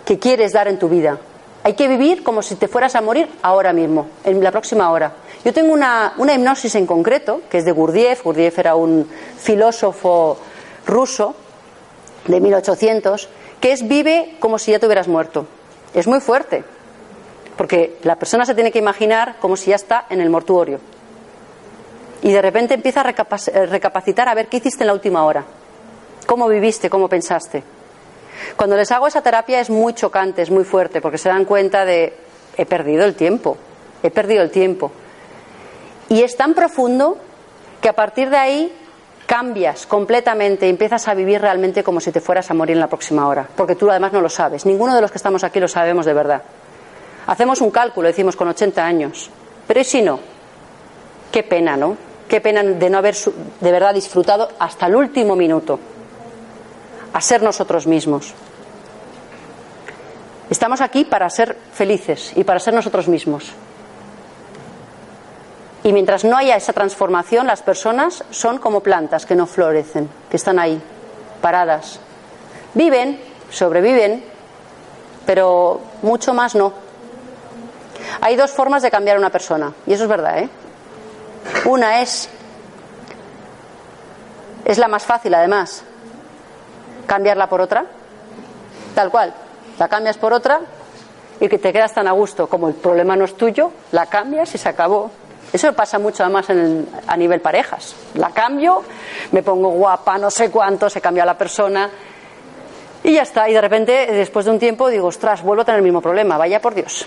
que 0.03 0.17
quieres 0.17 0.51
dar 0.51 0.67
en 0.67 0.79
tu 0.79 0.89
vida. 0.89 1.19
Hay 1.61 1.73
que 1.73 1.87
vivir 1.87 2.23
como 2.23 2.41
si 2.41 2.55
te 2.55 2.67
fueras 2.67 2.95
a 2.95 3.01
morir 3.01 3.29
ahora 3.43 3.71
mismo, 3.71 4.07
en 4.23 4.43
la 4.43 4.49
próxima 4.49 4.89
hora. 4.89 5.13
Yo 5.43 5.53
tengo 5.53 5.71
una, 5.71 6.15
hipnosis 6.17 6.73
en 6.73 6.87
concreto, 6.87 7.41
que 7.51 7.59
es 7.59 7.65
de 7.65 7.71
Gurdjieff. 7.71 8.23
Gurdjieff 8.23 8.57
era 8.57 8.73
un 8.73 9.07
filósofo 9.37 10.39
ruso 10.87 11.35
de 12.25 12.41
1800, 12.41 13.29
que 13.61 13.73
es 13.73 13.87
vive 13.87 14.37
como 14.39 14.57
si 14.57 14.71
ya 14.71 14.79
te 14.79 14.87
hubieras 14.87 15.07
muerto. 15.07 15.45
Es 15.93 16.07
muy 16.07 16.19
fuerte, 16.19 16.63
porque 17.55 17.99
la 18.01 18.15
persona 18.15 18.43
se 18.47 18.55
tiene 18.55 18.71
que 18.71 18.79
imaginar 18.79 19.35
como 19.39 19.55
si 19.55 19.69
ya 19.69 19.75
está 19.75 20.07
en 20.09 20.19
el 20.19 20.31
mortuorio. 20.31 20.79
Y 22.23 22.31
de 22.31 22.41
repente 22.41 22.73
empieza 22.73 23.01
a 23.01 23.07
eh, 23.11 23.65
recapacitar 23.67 24.27
a 24.27 24.33
ver 24.33 24.47
qué 24.47 24.57
hiciste 24.57 24.81
en 24.81 24.87
la 24.87 24.93
última 24.93 25.23
hora, 25.25 25.45
cómo 26.25 26.47
viviste, 26.47 26.89
cómo 26.89 27.07
pensaste. 27.07 27.75
Cuando 28.55 28.75
les 28.75 28.91
hago 28.91 29.07
esa 29.07 29.21
terapia 29.21 29.59
es 29.59 29.69
muy 29.69 29.93
chocante, 29.93 30.41
es 30.41 30.51
muy 30.51 30.63
fuerte, 30.63 31.01
porque 31.01 31.17
se 31.17 31.29
dan 31.29 31.45
cuenta 31.45 31.85
de 31.85 32.13
he 32.57 32.65
perdido 32.65 33.05
el 33.05 33.15
tiempo, 33.15 33.57
he 34.03 34.11
perdido 34.11 34.41
el 34.41 34.51
tiempo. 34.51 34.91
Y 36.09 36.21
es 36.21 36.37
tan 36.37 36.53
profundo 36.53 37.17
que 37.81 37.89
a 37.89 37.93
partir 37.93 38.29
de 38.29 38.37
ahí 38.37 38.73
cambias 39.25 39.87
completamente 39.87 40.69
empiezas 40.69 41.07
a 41.07 41.13
vivir 41.13 41.41
realmente 41.41 41.83
como 41.83 41.99
si 41.99 42.11
te 42.11 42.21
fueras 42.21 42.49
a 42.51 42.53
morir 42.53 42.75
en 42.75 42.79
la 42.79 42.87
próxima 42.87 43.27
hora, 43.27 43.47
porque 43.55 43.75
tú 43.75 43.89
además 43.89 44.13
no 44.13 44.21
lo 44.21 44.29
sabes. 44.29 44.65
Ninguno 44.65 44.95
de 44.95 45.01
los 45.01 45.11
que 45.11 45.17
estamos 45.17 45.43
aquí 45.43 45.59
lo 45.59 45.67
sabemos 45.67 46.05
de 46.05 46.13
verdad. 46.13 46.43
Hacemos 47.27 47.61
un 47.61 47.71
cálculo, 47.71 48.07
decimos 48.07 48.35
con 48.35 48.47
80 48.47 48.85
años, 48.85 49.29
pero 49.67 49.79
¿y 49.79 49.83
si 49.83 50.01
no? 50.01 50.19
Qué 51.31 51.43
pena, 51.43 51.75
¿no? 51.75 51.97
Qué 52.27 52.39
pena 52.39 52.63
de 52.63 52.89
no 52.89 52.99
haber 52.99 53.15
de 53.15 53.71
verdad 53.71 53.93
disfrutado 53.93 54.49
hasta 54.59 54.85
el 54.85 54.95
último 54.95 55.35
minuto, 55.35 55.79
a 57.15 57.21
ser 57.21 57.41
nosotros 57.41 57.87
mismos. 57.87 58.33
Estamos 60.49 60.81
aquí 60.81 61.05
para 61.05 61.29
ser 61.29 61.57
felices 61.71 62.33
y 62.35 62.43
para 62.43 62.59
ser 62.59 62.73
nosotros 62.73 63.07
mismos. 63.07 63.53
Y 65.83 65.93
mientras 65.93 66.25
no 66.25 66.35
haya 66.35 66.57
esa 66.57 66.73
transformación, 66.73 67.47
las 67.47 67.61
personas 67.61 68.25
son 68.31 68.57
como 68.57 68.81
plantas 68.81 69.25
que 69.25 69.33
no 69.33 69.47
florecen, 69.47 70.09
que 70.29 70.35
están 70.35 70.59
ahí, 70.59 70.81
paradas. 71.39 72.01
Viven, 72.73 73.17
sobreviven, 73.49 74.21
pero 75.25 75.79
mucho 76.01 76.33
más 76.33 76.53
no. 76.53 76.73
Hay 78.19 78.35
dos 78.35 78.51
formas 78.51 78.83
de 78.83 78.91
cambiar 78.91 79.15
a 79.15 79.19
una 79.19 79.29
persona, 79.29 79.73
y 79.87 79.93
eso 79.93 80.03
es 80.03 80.09
verdad, 80.09 80.39
¿eh? 80.39 80.49
Una 81.63 82.01
es, 82.01 82.27
es 84.65 84.77
la 84.77 84.89
más 84.89 85.05
fácil 85.05 85.33
además, 85.33 85.84
cambiarla 87.05 87.47
por 87.47 87.61
otra, 87.61 87.85
tal 88.93 89.09
cual, 89.09 89.33
la 89.77 89.87
cambias 89.87 90.17
por 90.17 90.33
otra 90.33 90.61
y 91.39 91.47
que 91.47 91.57
te 91.57 91.73
quedas 91.73 91.93
tan 91.93 92.07
a 92.07 92.11
gusto 92.11 92.47
como 92.47 92.67
el 92.67 92.75
problema 92.75 93.15
no 93.15 93.25
es 93.25 93.35
tuyo, 93.35 93.71
la 93.91 94.05
cambias 94.05 94.53
y 94.55 94.57
se 94.57 94.69
acabó. 94.69 95.11
Eso 95.51 95.71
pasa 95.73 95.99
mucho 95.99 96.23
además 96.23 96.49
en 96.49 96.87
a 97.07 97.15
nivel 97.15 97.39
parejas. 97.39 97.95
La 98.15 98.29
cambio, 98.31 98.83
me 99.31 99.43
pongo 99.43 99.69
guapa, 99.69 100.17
no 100.17 100.29
sé 100.29 100.49
cuánto, 100.49 100.89
se 100.89 101.01
cambia 101.01 101.25
la 101.25 101.37
persona 101.37 101.89
y 103.03 103.13
ya 103.13 103.21
está. 103.21 103.47
Y 103.47 103.53
de 103.53 103.61
repente, 103.61 104.07
después 104.11 104.45
de 104.45 104.51
un 104.51 104.59
tiempo, 104.59 104.89
digo, 104.89 105.07
ostras, 105.07 105.43
vuelvo 105.43 105.61
a 105.61 105.65
tener 105.65 105.79
el 105.79 105.83
mismo 105.83 106.01
problema, 106.01 106.37
vaya 106.37 106.61
por 106.61 106.73
Dios. 106.73 107.05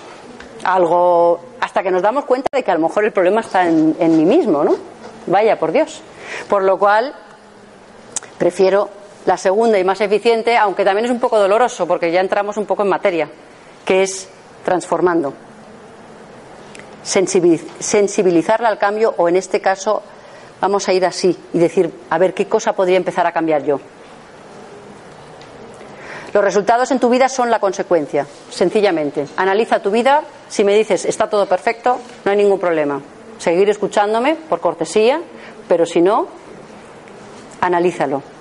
Algo, 0.64 1.40
hasta 1.60 1.82
que 1.82 1.90
nos 1.90 2.02
damos 2.02 2.24
cuenta 2.24 2.48
de 2.52 2.62
que 2.62 2.70
a 2.70 2.74
lo 2.74 2.80
mejor 2.80 3.04
el 3.04 3.12
problema 3.12 3.40
está 3.40 3.66
en, 3.66 3.96
en 3.98 4.16
mí 4.16 4.24
mismo, 4.24 4.64
¿no? 4.64 4.76
Vaya 5.26 5.58
por 5.58 5.72
Dios. 5.72 6.00
Por 6.48 6.62
lo 6.62 6.78
cual, 6.78 7.14
prefiero 8.38 8.88
la 9.28 9.36
segunda 9.36 9.78
y 9.78 9.84
más 9.84 10.00
eficiente, 10.00 10.56
aunque 10.56 10.86
también 10.86 11.04
es 11.04 11.10
un 11.10 11.20
poco 11.20 11.38
doloroso 11.38 11.86
porque 11.86 12.10
ya 12.10 12.22
entramos 12.22 12.56
un 12.56 12.64
poco 12.64 12.82
en 12.82 12.88
materia, 12.88 13.28
que 13.84 14.02
es 14.02 14.26
transformando 14.64 15.34
sensibilizarla 17.02 18.68
al 18.68 18.78
cambio 18.78 19.14
o 19.18 19.28
en 19.28 19.36
este 19.36 19.60
caso 19.60 20.02
vamos 20.62 20.88
a 20.88 20.94
ir 20.94 21.04
así 21.04 21.36
y 21.52 21.58
decir, 21.58 21.92
a 22.08 22.16
ver, 22.16 22.32
¿qué 22.32 22.46
cosa 22.46 22.72
podría 22.72 22.96
empezar 22.96 23.26
a 23.26 23.32
cambiar 23.32 23.64
yo? 23.64 23.78
Los 26.32 26.42
resultados 26.42 26.90
en 26.90 26.98
tu 26.98 27.10
vida 27.10 27.28
son 27.28 27.50
la 27.50 27.60
consecuencia, 27.60 28.26
sencillamente. 28.48 29.26
Analiza 29.36 29.82
tu 29.82 29.90
vida, 29.90 30.22
si 30.48 30.64
me 30.64 30.74
dices 30.74 31.04
está 31.04 31.28
todo 31.28 31.44
perfecto, 31.44 31.98
no 32.24 32.30
hay 32.30 32.36
ningún 32.38 32.58
problema. 32.58 33.02
Seguir 33.36 33.68
escuchándome 33.68 34.36
por 34.36 34.60
cortesía, 34.60 35.20
pero 35.68 35.84
si 35.84 36.00
no, 36.00 36.28
analízalo. 37.60 38.37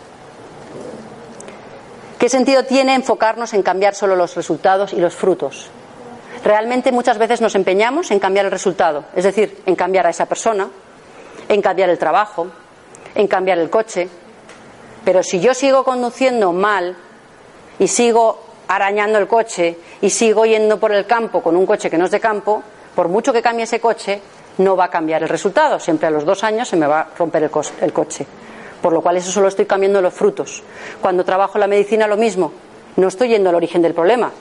¿Qué 2.28 2.32
sentido 2.32 2.66
tiene 2.66 2.94
enfocarnos 2.94 3.54
en 3.54 3.64
cambiar 3.64 3.96
solo 3.96 4.14
los 4.14 4.36
resultados 4.36 4.92
y 4.92 4.98
los 4.98 5.16
frutos? 5.16 5.70
realmente 6.44 6.92
muchas 6.92 7.18
veces 7.18 7.40
nos 7.40 7.56
empeñamos 7.56 8.12
en 8.12 8.20
cambiar 8.20 8.44
el 8.44 8.52
resultado, 8.52 9.06
es 9.16 9.24
decir, 9.24 9.62
en 9.66 9.78
cambiar 9.78 10.08
a 10.08 10.10
esa 10.10 10.26
persona, 10.26 10.68
en 11.48 11.62
cambiar 11.62 11.90
el 11.90 11.98
trabajo, 11.98 12.48
en 13.16 13.28
cambiar 13.30 13.60
el 13.60 13.70
coche. 13.70 14.10
Pero 15.06 15.24
si 15.24 15.40
yo 15.40 15.54
sigo 15.54 15.86
conduciendo 15.86 16.52
mal 16.52 16.98
y 17.80 17.88
sigo 17.88 18.42
arañando 18.68 19.20
el 19.20 19.30
coche 19.30 19.78
y 20.02 20.10
sigo 20.10 20.46
yendo 20.46 20.82
por 20.82 20.92
el 20.92 21.06
campo 21.06 21.42
con 21.42 21.56
un 21.56 21.66
coche 21.66 21.90
que 21.90 21.98
no 21.98 22.04
es 22.04 22.12
de 22.12 22.20
campo, 22.20 22.62
por 22.94 23.08
mucho 23.08 23.32
que 23.32 23.42
cambie 23.42 23.64
ese 23.64 23.80
coche, 23.80 24.20
no 24.58 24.76
va 24.76 24.84
a 24.84 24.90
cambiar 24.90 25.24
el 25.24 25.30
resultado. 25.30 25.80
Siempre 25.80 26.10
a 26.10 26.12
los 26.12 26.26
dos 26.26 26.44
años 26.44 26.68
se 26.68 26.76
me 26.76 26.88
va 26.88 27.00
a 27.00 27.08
romper 27.18 27.44
el, 27.44 27.52
el 27.80 27.94
coche. 27.94 28.28
Por 28.82 28.94
lo 28.94 29.02
cual 29.02 29.18
eso 29.18 29.32
solo 29.32 29.48
estoy 29.48 29.66
cambiando 29.66 30.02
los 30.02 30.14
frutos. 30.14 30.64
Cuando 31.02 31.24
trabajo 31.24 31.58
en 31.58 31.62
la 31.62 31.68
medicina 31.68 32.08
lo 32.08 32.18
mismo. 32.18 32.52
No 32.96 33.08
estoy 33.08 33.30
yendo 33.30 33.50
al 33.50 33.56
origen 33.56 33.82
del 33.82 33.94
problema, 33.94 34.32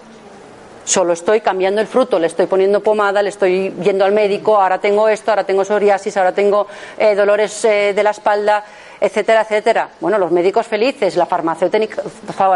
Solo 0.86 1.14
estoy 1.14 1.40
cambiando 1.40 1.80
el 1.80 1.88
fruto, 1.88 2.16
le 2.16 2.28
estoy 2.28 2.46
poniendo 2.46 2.80
pomada, 2.80 3.20
le 3.20 3.30
estoy 3.30 3.74
yendo 3.82 4.04
al 4.04 4.12
médico, 4.12 4.56
ahora 4.56 4.78
tengo 4.78 5.08
esto, 5.08 5.32
ahora 5.32 5.42
tengo 5.42 5.64
psoriasis, 5.64 6.16
ahora 6.16 6.30
tengo 6.30 6.68
eh, 6.96 7.16
dolores 7.16 7.64
eh, 7.64 7.92
de 7.92 8.02
la 8.04 8.10
espalda, 8.10 8.64
etcétera, 9.00 9.40
etcétera. 9.40 9.88
Bueno, 9.98 10.16
los 10.16 10.30
médicos 10.30 10.64
felices, 10.68 11.16
la 11.16 11.26
farmacéutica, 11.26 12.04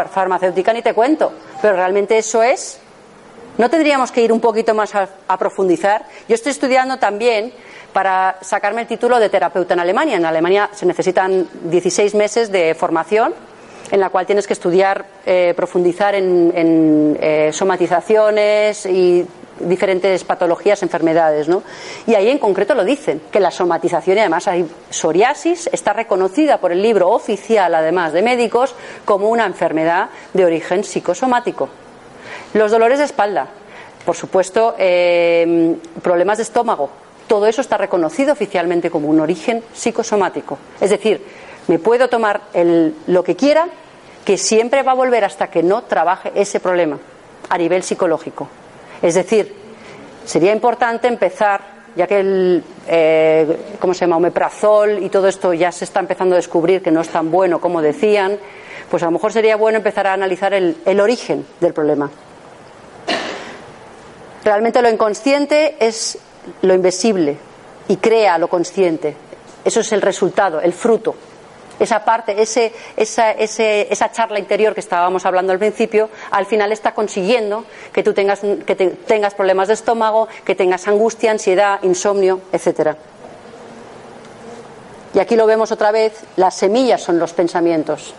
farmacéutica 0.09 0.71
ni 0.71 0.81
te 0.81 0.93
cuento, 0.93 1.29
pero 1.61 1.75
realmente 1.75 2.17
eso 2.17 2.41
es. 2.41 2.79
¿No 3.57 3.69
tendríamos 3.69 4.13
que 4.13 4.21
ir 4.21 4.31
un 4.31 4.39
poquito 4.39 4.73
más 4.73 4.95
a, 4.95 5.09
a 5.27 5.37
profundizar? 5.37 6.05
Yo 6.29 6.35
estoy 6.35 6.53
estudiando 6.53 6.99
también 6.99 7.51
para 7.93 8.37
sacarme 8.41 8.81
el 8.81 8.87
título 8.87 9.19
de 9.19 9.29
terapeuta 9.29 9.73
en 9.73 9.79
Alemania. 9.79 10.17
En 10.17 10.25
Alemania 10.25 10.69
se 10.73 10.85
necesitan 10.85 11.47
16 11.63 12.15
meses 12.15 12.51
de 12.51 12.75
formación 12.75 13.33
en 13.91 13.99
la 13.99 14.09
cual 14.09 14.25
tienes 14.25 14.47
que 14.47 14.53
estudiar, 14.53 15.05
eh, 15.25 15.53
profundizar 15.55 16.15
en, 16.15 17.17
eh, 17.19 17.49
somatizaciones 17.51 18.85
y 18.85 19.27
diferentes 19.59 20.23
patologías, 20.23 20.81
enfermedades, 20.81 21.47
¿no? 21.47 21.61
Y 22.07 22.15
ahí 22.15 22.29
en 22.29 22.39
concreto 22.39 22.73
lo 22.73 22.83
dicen, 22.83 23.21
que 23.31 23.39
la 23.39 23.51
somatización, 23.51 24.17
y 24.17 24.21
además 24.21 24.47
hay 24.47 24.65
psoriasis, 24.89 25.69
está 25.71 25.93
reconocida 25.93 26.57
por 26.57 26.71
el 26.71 26.81
libro 26.81 27.09
oficial, 27.09 27.75
además 27.75 28.13
de 28.13 28.21
médicos, 28.21 28.73
como 29.05 29.29
una 29.29 29.45
enfermedad 29.45 30.09
de 30.33 30.45
origen 30.45 30.83
psicosomático. 30.83 31.69
Los 32.53 32.71
dolores 32.71 32.99
de 32.99 33.05
espalda, 33.05 33.47
por 34.05 34.15
supuesto, 34.15 34.73
eh, 34.79 35.75
problemas 36.01 36.37
de 36.37 36.43
estómago, 36.43 36.89
todo 37.31 37.47
eso 37.47 37.61
está 37.61 37.77
reconocido 37.77 38.33
oficialmente 38.33 38.91
como 38.91 39.07
un 39.07 39.21
origen 39.21 39.63
psicosomático. 39.71 40.57
Es 40.81 40.89
decir, 40.89 41.25
me 41.69 41.79
puedo 41.79 42.09
tomar 42.09 42.41
lo 43.07 43.23
que 43.23 43.37
quiera, 43.37 43.69
que 44.25 44.37
siempre 44.37 44.83
va 44.83 44.91
a 44.91 44.95
volver 44.95 45.23
hasta 45.23 45.47
que 45.47 45.63
no 45.63 45.83
trabaje 45.83 46.33
ese 46.35 46.59
problema 46.59 46.99
a 47.47 47.57
nivel 47.57 47.83
psicológico. 47.83 48.49
Es 49.01 49.15
decir, 49.15 49.55
sería 50.25 50.51
importante 50.51 51.07
empezar, 51.07 51.61
ya 51.95 52.05
que 52.05 52.19
el, 52.19 52.63
eh, 52.89 53.75
¿cómo 53.79 53.93
se 53.93 54.01
llama?, 54.01 54.17
omeprazol 54.17 55.01
y 55.01 55.07
todo 55.07 55.29
esto 55.29 55.53
ya 55.53 55.71
se 55.71 55.85
está 55.85 56.01
empezando 56.01 56.35
a 56.35 56.37
descubrir 56.37 56.81
que 56.81 56.91
no 56.91 56.99
es 56.99 57.07
tan 57.07 57.31
bueno 57.31 57.61
como 57.61 57.81
decían, 57.81 58.37
pues 58.89 59.03
a 59.03 59.05
lo 59.05 59.13
mejor 59.13 59.31
sería 59.31 59.55
bueno 59.55 59.77
empezar 59.77 60.05
a 60.05 60.11
analizar 60.11 60.53
el, 60.53 60.75
el 60.85 60.99
origen 60.99 61.45
del 61.61 61.71
problema. 61.71 62.11
Realmente 64.43 64.81
lo 64.81 64.89
inconsciente 64.89 65.77
es 65.79 66.19
lo 66.61 66.73
invisible 66.73 67.37
y 67.87 67.97
crea 67.97 68.37
lo 68.37 68.47
consciente. 68.47 69.15
Eso 69.63 69.79
es 69.81 69.91
el 69.91 70.01
resultado, 70.01 70.61
el 70.61 70.73
fruto 70.73 71.15
esa 71.83 72.05
parte, 72.05 72.39
ese, 72.41 72.73
esa, 72.95 73.31
ese, 73.31 73.91
esa 73.91 74.11
charla 74.11 74.37
interior 74.39 74.73
que 74.73 74.79
estábamos 74.79 75.25
hablando 75.25 75.51
al 75.51 75.59
principio, 75.59 76.09
al 76.29 76.45
final 76.45 76.71
está 76.71 76.93
consiguiendo 76.93 77.65
que 77.91 78.03
tú 78.03 78.13
tengas, 78.13 78.41
que 78.41 78.75
tengas 78.75 79.33
problemas 79.33 79.67
de 79.67 79.73
estómago, 79.73 80.27
que 80.45 80.53
tengas 80.55 80.87
angustia, 80.87 81.31
ansiedad, 81.31 81.79
insomnio, 81.81 82.41
etcétera. 82.51 82.97
Y 85.13 85.19
aquí 85.19 85.35
lo 85.35 85.45
vemos 85.45 85.71
otra 85.71 85.91
vez, 85.91 86.13
las 86.35 86.55
semillas 86.55 87.01
son 87.01 87.19
los 87.19 87.33
pensamientos, 87.33 88.13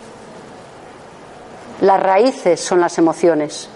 las 1.81 2.03
raíces 2.03 2.61
son 2.61 2.81
las 2.81 2.99
emociones. 2.99 3.69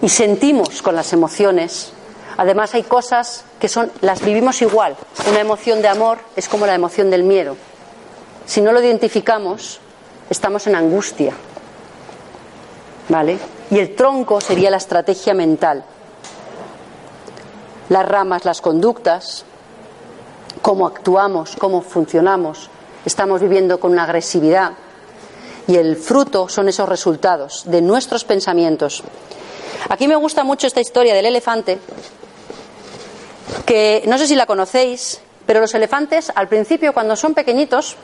Y 0.00 0.08
sentimos 0.08 0.82
con 0.82 0.94
las 0.94 1.12
emociones 1.12 1.92
Además 2.38 2.72
hay 2.74 2.84
cosas 2.84 3.44
que 3.58 3.68
son 3.68 3.90
las 4.00 4.22
vivimos 4.22 4.62
igual. 4.62 4.96
Una 5.28 5.40
emoción 5.40 5.82
de 5.82 5.88
amor 5.88 6.18
es 6.36 6.48
como 6.48 6.66
la 6.66 6.74
emoción 6.76 7.10
del 7.10 7.24
miedo. 7.24 7.56
Si 8.46 8.60
no 8.60 8.72
lo 8.72 8.80
identificamos, 8.80 9.80
estamos 10.30 10.68
en 10.68 10.76
angustia. 10.76 11.34
¿Vale? 13.08 13.38
Y 13.72 13.78
el 13.80 13.96
tronco 13.96 14.40
sería 14.40 14.70
la 14.70 14.76
estrategia 14.76 15.34
mental. 15.34 15.84
Las 17.88 18.06
ramas, 18.06 18.44
las 18.44 18.60
conductas, 18.60 19.44
cómo 20.62 20.86
actuamos, 20.86 21.56
cómo 21.58 21.82
funcionamos. 21.82 22.70
Estamos 23.04 23.40
viviendo 23.40 23.80
con 23.80 23.90
una 23.90 24.04
agresividad. 24.04 24.74
Y 25.66 25.74
el 25.74 25.96
fruto 25.96 26.48
son 26.48 26.68
esos 26.68 26.88
resultados 26.88 27.64
de 27.66 27.82
nuestros 27.82 28.22
pensamientos. 28.24 29.02
Aquí 29.90 30.06
me 30.06 30.16
gusta 30.16 30.44
mucho 30.44 30.66
esta 30.66 30.82
historia 30.82 31.14
del 31.14 31.24
elefante, 31.24 31.78
que 33.64 34.02
no 34.06 34.18
sé 34.18 34.26
si 34.26 34.34
la 34.34 34.44
conocéis, 34.44 35.20
pero 35.46 35.60
los 35.60 35.74
elefantes 35.74 36.30
al 36.34 36.46
principio 36.46 36.92
cuando 36.92 37.16
son 37.16 37.32
pequeñitos, 37.32 37.96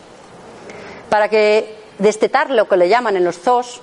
para 1.11 1.29
que 1.29 1.77
destetar 1.99 2.51
lo 2.51 2.67
que 2.69 2.79
le 2.79 2.89
llaman 2.89 3.19
en 3.19 3.25
los 3.25 3.39
zoos 3.39 3.83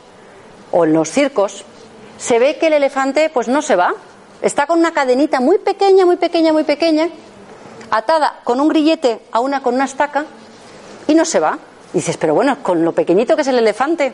o 0.71 0.85
en 0.85 0.93
los 0.93 1.11
circos, 1.11 1.63
se 2.17 2.39
ve 2.39 2.57
que 2.57 2.67
el 2.67 2.73
elefante 2.73 3.29
pues 3.29 3.47
no 3.47 3.61
se 3.61 3.75
va, 3.75 3.93
está 4.41 4.65
con 4.65 4.79
una 4.79 4.93
cadenita 4.93 5.39
muy 5.39 5.59
pequeña, 5.59 6.03
muy 6.03 6.17
pequeña, 6.17 6.51
muy 6.53 6.63
pequeña, 6.63 7.07
atada 7.91 8.39
con 8.43 8.59
un 8.59 8.67
grillete 8.67 9.19
a 9.31 9.41
una 9.41 9.61
con 9.61 9.75
una 9.75 9.85
estaca 9.85 10.25
y 11.07 11.13
no 11.13 11.23
se 11.23 11.39
va. 11.39 11.59
Y 11.93 11.97
dices, 11.97 12.17
pero 12.17 12.33
bueno, 12.33 12.63
con 12.63 12.83
lo 12.83 12.93
pequeñito 12.93 13.35
que 13.35 13.43
es 13.43 13.47
el 13.47 13.59
elefante. 13.59 14.13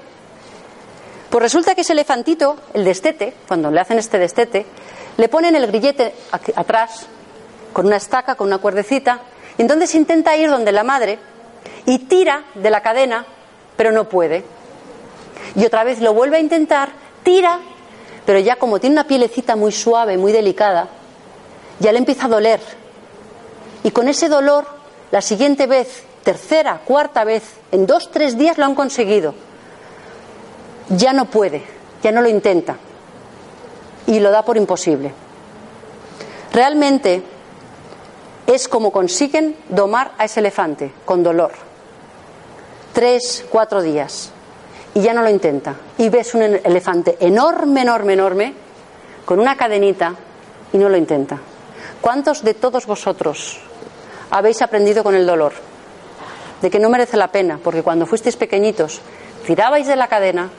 Pues 1.29 1.41
resulta 1.41 1.75
que 1.75 1.81
ese 1.81 1.93
elefantito, 1.93 2.57
el 2.73 2.85
destete, 2.85 3.33
cuando 3.47 3.69
le 3.69 3.81
hacen 3.81 3.99
este 3.99 4.17
destete, 4.17 4.65
le 5.17 5.27
ponen 5.27 5.55
el 5.55 5.67
grillete 5.67 6.13
atrás 6.55 7.07
con 7.73 7.85
una 7.85 7.97
estaca, 7.97 8.35
con 8.35 8.47
una 8.47 8.59
cuerdecita, 8.59 9.19
y 9.57 9.61
entonces 9.61 9.93
intenta 9.95 10.37
ir 10.37 10.49
donde 10.49 10.71
la 10.71 10.83
madre 10.83 11.19
y 11.85 11.99
tira 11.99 12.45
de 12.55 12.69
la 12.69 12.81
cadena, 12.81 13.25
pero 13.75 13.91
no 13.91 14.07
puede. 14.07 14.43
Y 15.55 15.65
otra 15.65 15.83
vez 15.83 15.99
lo 15.99 16.13
vuelve 16.13 16.37
a 16.37 16.39
intentar, 16.39 16.91
tira, 17.23 17.59
pero 18.25 18.39
ya 18.39 18.55
como 18.55 18.79
tiene 18.79 18.93
una 18.93 19.07
pielecita 19.07 19.55
muy 19.55 19.71
suave, 19.71 20.17
muy 20.17 20.31
delicada, 20.31 20.87
ya 21.79 21.91
le 21.91 21.97
empieza 21.97 22.25
a 22.25 22.29
doler. 22.29 22.59
Y 23.83 23.91
con 23.91 24.07
ese 24.07 24.29
dolor, 24.29 24.65
la 25.11 25.21
siguiente 25.21 25.67
vez, 25.67 26.03
tercera, 26.23 26.81
cuarta 26.85 27.23
vez, 27.23 27.43
en 27.71 27.85
dos, 27.85 28.11
tres 28.11 28.37
días 28.37 28.57
lo 28.57 28.65
han 28.65 28.75
conseguido. 28.75 29.33
Ya 30.89 31.13
no 31.13 31.25
puede, 31.25 31.63
ya 32.01 32.11
no 32.11 32.21
lo 32.21 32.29
intenta. 32.29 32.77
Y 34.05 34.19
lo 34.19 34.31
da 34.31 34.43
por 34.43 34.57
imposible. 34.57 35.11
Realmente, 36.53 37.21
es 38.47 38.67
como 38.67 38.91
consiguen 38.91 39.55
domar 39.67 40.13
a 40.17 40.25
ese 40.25 40.39
elefante 40.39 40.91
con 41.03 41.21
dolor. 41.21 41.51
Tres, 42.93 43.45
cuatro 43.49 43.81
días. 43.81 44.31
Y 44.93 45.01
ya 45.01 45.13
no 45.13 45.21
lo 45.21 45.29
intenta. 45.29 45.75
Y 45.97 46.09
ves 46.09 46.33
un 46.33 46.41
elefante 46.41 47.17
enorme, 47.19 47.81
enorme, 47.81 48.13
enorme, 48.13 48.53
con 49.25 49.39
una 49.39 49.57
cadenita 49.57 50.15
y 50.71 50.77
no 50.77 50.87
lo 50.89 50.97
intenta. 50.97 51.37
¿Cuántos 52.01 52.43
de 52.43 52.53
todos 52.53 52.85
vosotros 52.85 53.59
habéis 54.31 54.61
aprendido 54.61 55.03
con 55.03 55.15
el 55.15 55.27
dolor? 55.27 55.53
De 56.61 56.69
que 56.69 56.79
no 56.79 56.89
merece 56.89 57.17
la 57.17 57.27
pena, 57.27 57.59
porque 57.61 57.83
cuando 57.83 58.05
fuisteis 58.05 58.37
pequeñitos, 58.37 59.01
tirabais 59.45 59.85
de 59.85 59.95
la 59.95 60.07
cadena, 60.07 60.49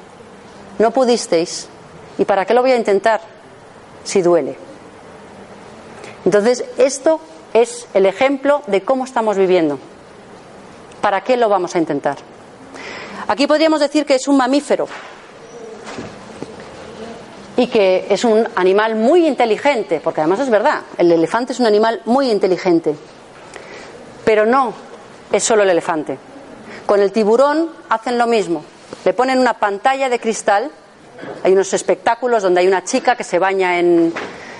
no 0.79 0.91
pudisteis, 0.91 1.69
¿y 2.19 2.25
para 2.25 2.45
qué 2.45 2.55
lo 2.55 2.63
voy 2.63 2.73
a 2.73 2.77
intentar 2.77 3.21
si 4.05 4.23
duele? 4.23 4.57
Entonces, 6.25 6.65
esto 6.77 7.21
es 7.53 7.87
el 7.95 8.07
ejemplo 8.07 8.63
de 8.67 8.83
cómo 8.83 9.05
estamos 9.05 9.37
viviendo. 9.37 9.79
¿Para 11.01 11.23
qué 11.23 11.37
lo 11.37 11.49
vamos 11.49 11.75
a 11.75 11.79
intentar? 11.79 12.19
Aquí 13.29 13.47
podríamos 13.47 13.81
decir 13.81 14.05
que 14.05 14.15
es 14.15 14.29
un 14.29 14.37
mamífero 14.37 14.89
y 17.57 17.67
que 17.67 18.07
es 18.09 18.25
un 18.25 18.49
animal 18.55 18.95
muy 18.95 19.27
inteligente, 19.27 20.01
porque 20.03 20.21
además 20.21 20.41
es 20.41 20.51
verdad, 20.51 20.83
el 20.97 21.11
elefante 21.11 21.53
es 21.53 21.61
un 21.61 21.67
animal 21.67 22.01
muy 22.05 22.31
inteligente, 22.31 22.95
pero 24.25 24.47
no 24.47 24.73
es 25.33 25.43
solo 25.43 25.63
el 25.63 25.71
elefante. 25.71 26.19
Con 26.87 27.01
el 27.01 27.13
tiburón 27.13 27.71
hacen 27.89 28.17
lo 28.17 28.27
mismo, 28.27 28.63
le 29.05 29.13
ponen 29.13 29.39
una 29.39 29.55
pantalla 29.55 30.09
de 30.09 30.19
cristal, 30.19 30.71
hay 31.43 31.53
unos 31.53 31.73
espectáculos 31.73 32.43
donde 32.43 32.61
hay 32.61 32.69
una 32.69 32.85
chica 32.85 33.17
que 33.17 33.25
se 33.25 33.39
baña 33.39 33.79
en, 33.79 34.13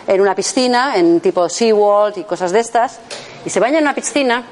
en 0.07 0.21
una 0.21 0.35
piscina, 0.35 0.97
en 0.97 1.21
tipo 1.21 1.49
SeaWorld 1.49 2.19
y 2.19 2.25
cosas 2.25 2.53
de 2.53 2.61
estas, 2.61 2.99
y 3.45 3.51
se 3.51 3.61
baña 3.61 3.79
en 3.79 3.85
una 3.85 3.95
piscina 3.95 4.45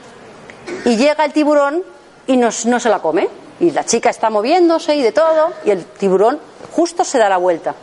y 0.84 0.96
llega 0.96 1.24
el 1.24 1.32
tiburón 1.32 1.82
y 2.26 2.36
no, 2.36 2.50
no 2.66 2.80
se 2.80 2.88
la 2.88 3.00
come. 3.00 3.28
Y 3.58 3.70
la 3.70 3.84
chica 3.84 4.10
está 4.10 4.28
moviéndose 4.28 4.94
y 4.94 5.02
de 5.02 5.12
todo, 5.12 5.52
y 5.64 5.70
el 5.70 5.84
tiburón 5.84 6.38
justo 6.72 7.04
se 7.04 7.18
da 7.18 7.28
la 7.28 7.38
vuelta. 7.38 7.74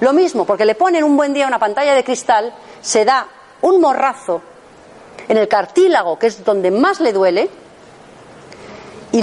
Lo 0.00 0.12
mismo, 0.12 0.44
porque 0.44 0.66
le 0.66 0.74
ponen 0.74 1.04
un 1.04 1.16
buen 1.16 1.32
día 1.32 1.46
una 1.46 1.58
pantalla 1.58 1.94
de 1.94 2.04
cristal, 2.04 2.52
se 2.82 3.04
da 3.04 3.26
un 3.62 3.80
morrazo 3.80 4.42
en 5.28 5.38
el 5.38 5.48
cartílago, 5.48 6.18
que 6.18 6.26
es 6.26 6.44
donde 6.44 6.70
más 6.70 7.00
le 7.00 7.12
duele, 7.12 7.48
y 9.12 9.22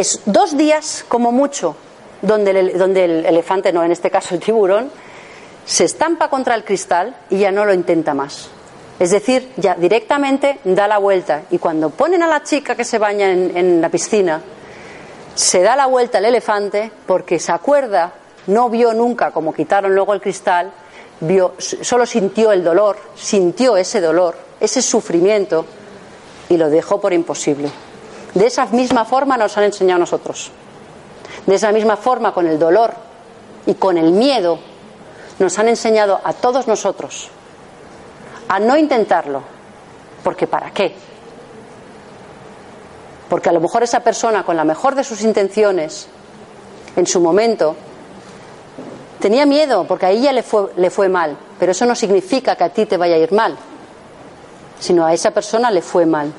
es 0.00 0.20
dos 0.26 0.56
días 0.56 1.04
como 1.08 1.32
mucho 1.32 1.76
donde 2.22 2.72
donde 2.72 3.04
el 3.04 3.26
elefante, 3.26 3.72
no 3.72 3.84
en 3.84 3.92
este 3.92 4.10
caso 4.10 4.34
el 4.34 4.40
tiburón, 4.40 4.90
se 5.66 5.84
estampa 5.84 6.28
contra 6.28 6.54
el 6.54 6.64
cristal 6.64 7.14
y 7.30 7.38
ya 7.38 7.50
no 7.50 7.64
lo 7.64 7.74
intenta 7.74 8.14
más. 8.14 8.48
Es 8.98 9.10
decir, 9.10 9.50
ya 9.56 9.74
directamente 9.74 10.60
da 10.64 10.86
la 10.86 10.98
vuelta 10.98 11.42
y 11.50 11.58
cuando 11.58 11.90
ponen 11.90 12.22
a 12.22 12.28
la 12.28 12.42
chica 12.42 12.76
que 12.76 12.84
se 12.84 12.98
baña 12.98 13.30
en, 13.30 13.80
la 13.80 13.88
piscina, 13.88 14.40
se 15.34 15.62
da 15.62 15.74
la 15.74 15.86
vuelta 15.86 16.18
el 16.18 16.26
elefante 16.26 16.90
porque 17.06 17.38
se 17.38 17.52
acuerda, 17.52 18.12
no 18.46 18.70
vio 18.70 18.94
nunca 18.94 19.32
como 19.32 19.52
quitaron 19.52 19.94
luego 19.94 20.14
el 20.14 20.20
cristal, 20.20 20.70
vio, 21.20 21.54
solo 21.58 22.06
sintió 22.06 22.52
el 22.52 22.62
dolor, 22.62 22.96
sintió 23.16 23.76
ese 23.76 24.00
dolor, 24.00 24.36
ese 24.60 24.80
sufrimiento 24.80 25.66
y 26.48 26.56
lo 26.56 26.70
dejó 26.70 27.00
por 27.00 27.12
imposible. 27.12 27.70
De 28.34 28.46
esa 28.46 28.66
misma 28.66 29.04
forma 29.04 29.36
nos 29.36 29.56
han 29.56 29.64
enseñado 29.64 29.96
a 29.96 30.00
nosotros. 30.00 30.50
De 31.46 31.54
esa 31.54 31.72
misma 31.72 31.96
forma, 31.96 32.34
con 32.34 32.46
el 32.46 32.58
dolor 32.58 32.94
y 33.66 33.74
con 33.74 33.96
el 33.96 34.12
miedo 34.12 34.58
nos 35.38 35.58
han 35.58 35.68
enseñado 35.68 36.20
a 36.22 36.32
todos 36.32 36.66
nosotros 36.66 37.30
a 38.48 38.60
no 38.60 38.76
intentarlo, 38.76 39.42
porque 40.22 40.46
¿para 40.46 40.70
qué? 40.70 40.94
Porque 43.28 43.48
a 43.48 43.52
lo 43.52 43.60
mejor 43.60 43.82
esa 43.82 44.00
persona, 44.00 44.44
con 44.44 44.56
la 44.56 44.64
mejor 44.64 44.94
de 44.94 45.02
sus 45.02 45.22
intenciones, 45.22 46.08
en 46.94 47.06
su 47.06 47.20
momento, 47.20 47.74
tenía 49.18 49.46
miedo, 49.46 49.84
porque 49.86 50.06
a 50.06 50.10
ella 50.10 50.32
le 50.32 50.42
fue, 50.42 50.70
le 50.76 50.90
fue 50.90 51.08
mal, 51.08 51.36
pero 51.58 51.72
eso 51.72 51.86
no 51.86 51.94
significa 51.94 52.54
que 52.56 52.64
a 52.64 52.68
ti 52.68 52.86
te 52.86 52.96
vaya 52.96 53.16
a 53.16 53.18
ir 53.18 53.32
mal, 53.32 53.56
sino 54.78 55.04
a 55.06 55.12
esa 55.12 55.30
persona 55.30 55.70
le 55.70 55.82
fue 55.82 56.06
mal. 56.06 56.32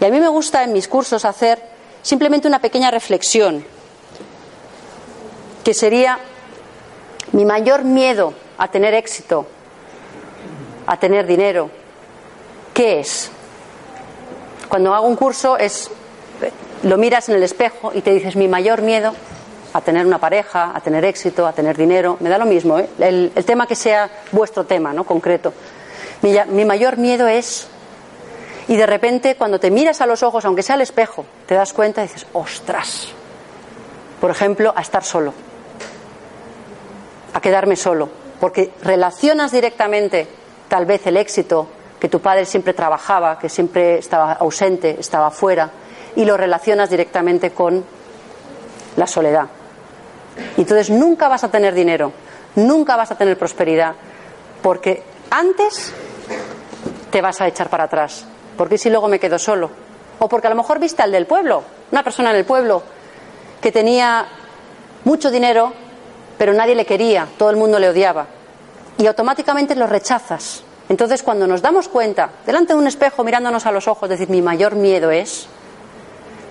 Y 0.00 0.04
a 0.04 0.10
mí 0.10 0.20
me 0.20 0.28
gusta 0.28 0.62
en 0.64 0.72
mis 0.72 0.88
cursos 0.88 1.24
hacer 1.24 1.62
simplemente 2.02 2.48
una 2.48 2.60
pequeña 2.60 2.90
reflexión, 2.90 3.64
que 5.64 5.74
sería 5.74 6.18
mi 7.32 7.44
mayor 7.44 7.84
miedo 7.84 8.34
a 8.58 8.68
tener 8.68 8.94
éxito, 8.94 9.46
a 10.86 10.96
tener 10.98 11.26
dinero, 11.26 11.70
¿qué 12.74 13.00
es? 13.00 13.30
Cuando 14.68 14.94
hago 14.94 15.06
un 15.06 15.16
curso 15.16 15.56
es 15.56 15.90
lo 16.82 16.98
miras 16.98 17.28
en 17.28 17.36
el 17.36 17.42
espejo 17.42 17.92
y 17.94 18.00
te 18.00 18.12
dices 18.12 18.34
mi 18.36 18.48
mayor 18.48 18.82
miedo 18.82 19.14
a 19.72 19.80
tener 19.80 20.04
una 20.04 20.18
pareja, 20.18 20.72
a 20.74 20.80
tener 20.80 21.04
éxito, 21.04 21.46
a 21.46 21.52
tener 21.52 21.76
dinero, 21.76 22.16
me 22.20 22.28
da 22.28 22.38
lo 22.38 22.44
mismo, 22.44 22.78
¿eh? 22.78 22.88
el, 22.98 23.32
tema 23.46 23.66
que 23.66 23.74
sea 23.74 24.10
vuestro 24.32 24.64
tema, 24.64 24.92
¿no? 24.92 25.04
Concreto. 25.04 25.54
Mi, 26.20 26.34
mi 26.48 26.64
mayor 26.64 26.98
miedo 26.98 27.26
es 27.26 27.68
y 28.68 28.76
de 28.76 28.86
repente 28.86 29.36
cuando 29.36 29.58
te 29.58 29.70
miras 29.70 30.00
a 30.00 30.06
los 30.06 30.22
ojos, 30.22 30.44
aunque 30.44 30.62
sea 30.62 30.74
al 30.74 30.82
espejo, 30.82 31.24
te 31.46 31.54
das 31.54 31.72
cuenta 31.72 32.02
y 32.02 32.08
dices, 32.08 32.26
ostras. 32.32 33.08
Por 34.20 34.30
ejemplo, 34.30 34.72
a 34.76 34.80
estar 34.80 35.02
solo 35.02 35.34
a 37.32 37.40
quedarme 37.40 37.76
solo, 37.76 38.08
porque 38.40 38.72
relacionas 38.82 39.52
directamente 39.52 40.26
tal 40.68 40.86
vez 40.86 41.06
el 41.06 41.16
éxito 41.16 41.68
que 41.98 42.08
tu 42.08 42.20
padre 42.20 42.44
siempre 42.44 42.74
trabajaba, 42.74 43.38
que 43.38 43.48
siempre 43.48 43.98
estaba 43.98 44.32
ausente, 44.32 44.96
estaba 44.98 45.30
fuera, 45.30 45.70
y 46.16 46.24
lo 46.24 46.36
relacionas 46.36 46.90
directamente 46.90 47.52
con 47.52 47.84
la 48.96 49.06
soledad. 49.06 49.46
Entonces 50.56 50.90
nunca 50.90 51.28
vas 51.28 51.44
a 51.44 51.50
tener 51.50 51.74
dinero, 51.74 52.12
nunca 52.56 52.96
vas 52.96 53.10
a 53.12 53.16
tener 53.16 53.38
prosperidad, 53.38 53.94
porque 54.62 55.02
antes 55.30 55.92
te 57.10 57.20
vas 57.20 57.40
a 57.40 57.46
echar 57.46 57.68
para 57.68 57.84
atrás. 57.84 58.26
Porque 58.56 58.78
si 58.78 58.90
luego 58.90 59.08
me 59.08 59.18
quedo 59.18 59.38
solo. 59.38 59.70
O 60.18 60.28
porque 60.28 60.46
a 60.46 60.50
lo 60.50 60.56
mejor 60.56 60.78
viste 60.78 61.02
al 61.02 61.12
del 61.12 61.26
pueblo, 61.26 61.62
una 61.90 62.02
persona 62.02 62.30
en 62.30 62.36
el 62.36 62.44
pueblo 62.44 62.82
que 63.60 63.72
tenía 63.72 64.26
mucho 65.04 65.30
dinero, 65.30 65.72
pero 66.38 66.52
nadie 66.52 66.74
le 66.74 66.86
quería, 66.86 67.26
todo 67.38 67.50
el 67.50 67.56
mundo 67.56 67.78
le 67.78 67.88
odiaba. 67.88 68.26
Y 68.98 69.06
automáticamente 69.06 69.74
lo 69.74 69.86
rechazas. 69.86 70.62
Entonces, 70.88 71.22
cuando 71.22 71.46
nos 71.46 71.62
damos 71.62 71.88
cuenta, 71.88 72.30
delante 72.44 72.74
de 72.74 72.78
un 72.78 72.86
espejo, 72.86 73.24
mirándonos 73.24 73.66
a 73.66 73.72
los 73.72 73.88
ojos, 73.88 74.08
decir, 74.08 74.28
mi 74.28 74.42
mayor 74.42 74.74
miedo 74.74 75.10
es, 75.10 75.46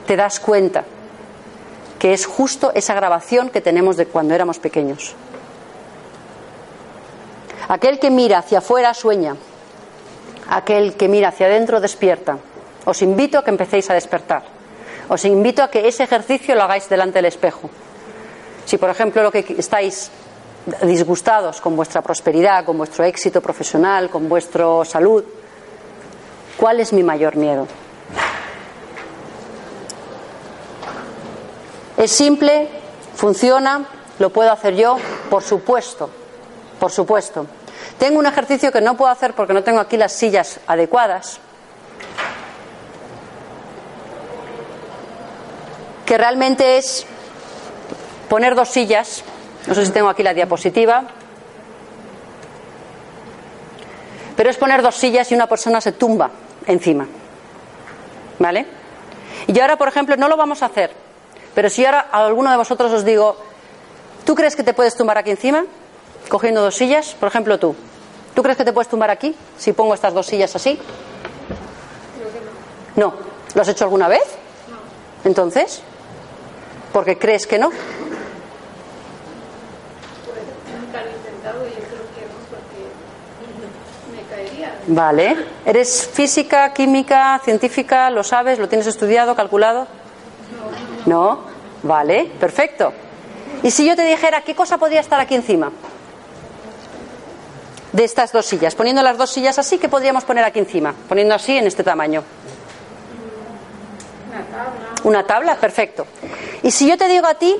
te 0.07 0.15
das 0.15 0.39
cuenta 0.39 0.83
que 1.99 2.13
es 2.13 2.25
justo 2.25 2.71
esa 2.73 2.95
grabación 2.95 3.49
que 3.49 3.61
tenemos 3.61 3.95
de 3.95 4.07
cuando 4.07 4.33
éramos 4.33 4.57
pequeños. 4.57 5.13
Aquel 7.67 7.99
que 7.99 8.09
mira 8.09 8.39
hacia 8.39 8.57
afuera 8.57 8.93
sueña, 8.93 9.35
aquel 10.51 10.95
que 10.97 11.07
mira 11.07 11.29
hacia 11.29 11.47
adentro 11.47 11.79
despierta. 11.79 12.37
Os 12.83 13.01
invito 13.01 13.39
a 13.39 13.43
que 13.43 13.55
empecéis 13.55 13.89
a 13.89 13.95
despertar. 13.95 14.43
Os 15.07 15.23
invito 15.23 15.63
a 15.63 15.71
que 15.71 15.87
ese 15.87 16.03
ejercicio 16.03 16.53
lo 16.55 16.63
hagáis 16.63 16.91
delante 16.91 17.19
del 17.19 17.31
espejo. 17.31 17.69
Si, 18.65 18.77
por 18.77 18.89
ejemplo, 18.89 19.23
lo 19.23 19.31
que 19.31 19.45
estáis 19.57 20.11
disgustados 20.83 21.61
con 21.61 21.75
vuestra 21.75 22.01
prosperidad, 22.01 22.65
con 22.65 22.77
vuestro 22.77 23.03
éxito 23.05 23.41
profesional, 23.41 24.09
con 24.09 24.27
vuestra 24.27 24.83
salud, 24.83 25.23
¿cuál 26.57 26.79
es 26.79 26.91
mi 26.91 27.01
mayor 27.01 27.35
miedo? 27.35 27.65
Es 31.97 32.11
simple, 32.11 32.67
funciona, 33.15 33.87
lo 34.19 34.29
puedo 34.31 34.51
hacer 34.51 34.75
yo, 34.75 34.97
por 35.29 35.43
supuesto, 35.43 36.09
por 36.79 36.91
supuesto. 36.91 37.45
Tengo 38.01 38.17
un 38.17 38.25
ejercicio 38.25 38.73
que 38.73 38.81
no 38.81 38.97
puedo 38.97 39.11
hacer 39.11 39.35
porque 39.35 39.53
no 39.53 39.61
tengo 39.61 39.79
aquí 39.79 39.95
las 39.95 40.13
sillas 40.13 40.59
adecuadas, 40.65 41.39
que 46.05 46.17
realmente 46.17 46.79
es 46.79 47.05
poner 48.27 48.55
dos 48.55 48.69
sillas 48.69 49.23
no 49.67 49.75
sé 49.75 49.85
si 49.85 49.91
tengo 49.91 50.09
aquí 50.09 50.23
la 50.23 50.33
diapositiva. 50.33 51.03
Pero 54.35 54.49
es 54.49 54.57
poner 54.57 54.81
dos 54.81 54.95
sillas 54.95 55.31
y 55.31 55.35
una 55.35 55.47
persona 55.47 55.79
se 55.81 55.91
tumba 55.91 56.31
encima. 56.65 57.07
¿Vale? 58.39 58.65
Y 59.47 59.59
ahora, 59.59 59.77
por 59.77 59.87
ejemplo, 59.87 60.15
no 60.17 60.27
lo 60.27 60.35
vamos 60.35 60.63
a 60.63 60.67
hacer. 60.67 60.91
Pero 61.53 61.69
si 61.69 61.85
ahora 61.85 62.07
a 62.11 62.25
alguno 62.25 62.49
de 62.49 62.57
vosotros 62.57 62.91
os 62.91 63.05
digo, 63.05 63.37
¿tú 64.25 64.33
crees 64.33 64.55
que 64.55 64.63
te 64.63 64.73
puedes 64.73 64.95
tumbar 64.95 65.17
aquí 65.17 65.29
encima? 65.29 65.65
Cogiendo 66.29 66.61
dos 66.61 66.75
sillas, 66.75 67.15
por 67.19 67.27
ejemplo 67.27 67.59
tú. 67.59 67.75
¿Tú 68.33 68.41
crees 68.41 68.57
que 68.57 68.65
te 68.65 68.73
puedes 68.73 68.87
tumbar 68.87 69.09
aquí 69.09 69.35
si 69.57 69.73
pongo 69.73 69.93
estas 69.93 70.13
dos 70.13 70.25
sillas 70.25 70.55
así? 70.55 70.79
No. 72.95 73.13
¿Lo 73.53 73.61
has 73.61 73.67
hecho 73.67 73.83
alguna 73.83 74.07
vez? 74.07 74.23
No. 74.69 74.77
Entonces, 75.29 75.81
¿por 76.93 77.03
qué 77.03 77.17
crees 77.17 77.45
que 77.45 77.59
no? 77.59 77.71
Vale. 84.87 85.35
¿Eres 85.65 86.09
física, 86.11 86.73
química, 86.73 87.39
científica? 87.43 88.09
¿Lo 88.09 88.23
sabes? 88.23 88.59
¿Lo 88.59 88.67
tienes 88.67 88.87
estudiado, 88.87 89.35
calculado? 89.35 89.87
No. 91.05 91.39
Vale, 91.83 92.31
perfecto. 92.39 92.93
¿Y 93.63 93.71
si 93.71 93.85
yo 93.85 93.95
te 93.95 94.03
dijera 94.03 94.41
qué 94.41 94.55
cosa 94.55 94.77
podría 94.77 94.99
estar 94.99 95.19
aquí 95.19 95.35
encima? 95.35 95.71
De 97.93 98.03
estas 98.03 98.31
dos 98.31 98.45
sillas. 98.45 98.75
Poniendo 98.75 99.01
las 99.03 99.17
dos 99.17 99.29
sillas 99.29 99.59
así, 99.59 99.77
¿qué 99.77 99.89
podríamos 99.89 100.23
poner 100.23 100.43
aquí 100.43 100.59
encima? 100.59 100.93
Poniendo 101.09 101.35
así 101.35 101.57
en 101.57 101.67
este 101.67 101.83
tamaño. 101.83 102.23
Una 104.29 104.43
tabla. 104.45 104.89
Una 105.03 105.23
tabla, 105.25 105.55
perfecto. 105.55 106.07
¿Y 106.63 106.71
si 106.71 106.87
yo 106.87 106.97
te 106.97 107.07
digo 107.07 107.27
a 107.27 107.33
ti 107.33 107.55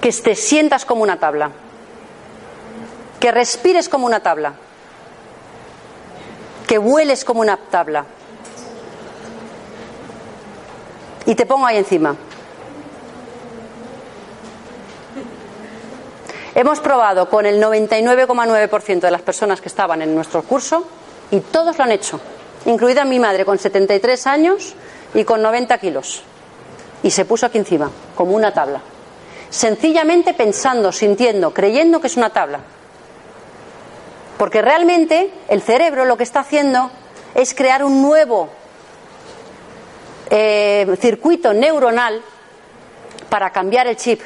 que 0.00 0.12
te 0.12 0.34
sientas 0.34 0.84
como 0.84 1.02
una 1.02 1.18
tabla? 1.18 1.50
Que 3.20 3.30
respires 3.30 3.88
como 3.88 4.06
una 4.06 4.20
tabla 4.20 4.54
que 6.72 6.78
hueles 6.78 7.22
como 7.22 7.42
una 7.42 7.58
tabla. 7.58 8.06
Y 11.26 11.34
te 11.34 11.44
pongo 11.44 11.66
ahí 11.66 11.76
encima. 11.76 12.16
Hemos 16.54 16.80
probado 16.80 17.30
con 17.30 17.46
el 17.46 17.62
99,9% 17.62 19.00
de 19.00 19.10
las 19.10 19.22
personas 19.22 19.60
que 19.60 19.68
estaban 19.68 20.02
en 20.02 20.14
nuestro 20.14 20.42
curso 20.42 20.84
y 21.30 21.40
todos 21.40 21.78
lo 21.78 21.84
han 21.84 21.92
hecho, 21.92 22.20
incluida 22.66 23.06
mi 23.06 23.18
madre 23.18 23.46
con 23.46 23.58
73 23.58 24.26
años 24.26 24.74
y 25.14 25.24
con 25.24 25.40
90 25.40 25.78
kilos. 25.78 26.22
Y 27.02 27.10
se 27.10 27.24
puso 27.24 27.46
aquí 27.46 27.56
encima, 27.56 27.90
como 28.14 28.32
una 28.36 28.52
tabla. 28.52 28.82
Sencillamente 29.48 30.34
pensando, 30.34 30.92
sintiendo, 30.92 31.54
creyendo 31.54 32.00
que 32.00 32.06
es 32.06 32.16
una 32.18 32.30
tabla. 32.30 32.60
Porque 34.36 34.60
realmente 34.60 35.32
el 35.48 35.62
cerebro 35.62 36.04
lo 36.04 36.16
que 36.16 36.22
está 36.24 36.40
haciendo 36.40 36.90
es 37.34 37.54
crear 37.54 37.82
un 37.82 38.02
nuevo 38.02 38.50
eh, 40.28 40.86
circuito 41.00 41.54
neuronal 41.54 42.20
para 43.30 43.50
cambiar 43.50 43.86
el 43.86 43.96
chip. 43.96 44.20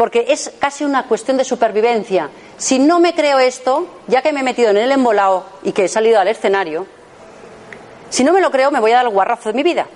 Porque 0.00 0.24
es 0.30 0.50
casi 0.58 0.82
una 0.82 1.04
cuestión 1.04 1.36
de 1.36 1.44
supervivencia. 1.44 2.30
Si 2.56 2.78
no 2.78 3.00
me 3.00 3.14
creo 3.14 3.38
esto, 3.38 3.86
ya 4.06 4.22
que 4.22 4.32
me 4.32 4.40
he 4.40 4.42
metido 4.42 4.70
en 4.70 4.78
el 4.78 4.90
embolado 4.90 5.44
y 5.62 5.72
que 5.72 5.84
he 5.84 5.88
salido 5.88 6.18
al 6.18 6.28
escenario, 6.28 6.86
si 8.08 8.24
no 8.24 8.32
me 8.32 8.40
lo 8.40 8.50
creo, 8.50 8.70
me 8.70 8.80
voy 8.80 8.92
a 8.92 8.96
dar 8.96 9.04
el 9.04 9.12
guarrazo 9.12 9.50
de 9.50 9.56
mi 9.56 9.62
vida. 9.62 9.86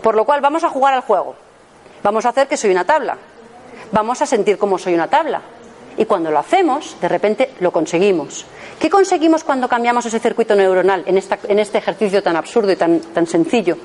Por 0.00 0.14
lo 0.14 0.24
cual, 0.24 0.40
vamos 0.40 0.64
a 0.64 0.70
jugar 0.70 0.94
al 0.94 1.02
juego. 1.02 1.36
Vamos 2.02 2.24
a 2.24 2.30
hacer 2.30 2.48
que 2.48 2.56
soy 2.56 2.70
una 2.70 2.86
tabla. 2.86 3.18
Vamos 3.92 4.22
a 4.22 4.24
sentir 4.24 4.56
como 4.56 4.78
soy 4.78 4.94
una 4.94 5.08
tabla. 5.08 5.42
Y 5.98 6.06
cuando 6.06 6.30
lo 6.30 6.38
hacemos, 6.38 6.96
de 7.02 7.08
repente 7.10 7.50
lo 7.60 7.70
conseguimos. 7.70 8.46
¿Qué 8.80 8.88
conseguimos 8.88 9.44
cuando 9.44 9.68
cambiamos 9.68 10.06
ese 10.06 10.20
circuito 10.20 10.54
neuronal 10.54 11.04
en, 11.04 11.18
este 11.58 11.76
ejercicio 11.76 12.22
tan 12.22 12.36
absurdo 12.36 12.72
y 12.72 12.76
tan, 12.76 12.98
tan 12.98 13.26
sencillo? 13.26 13.76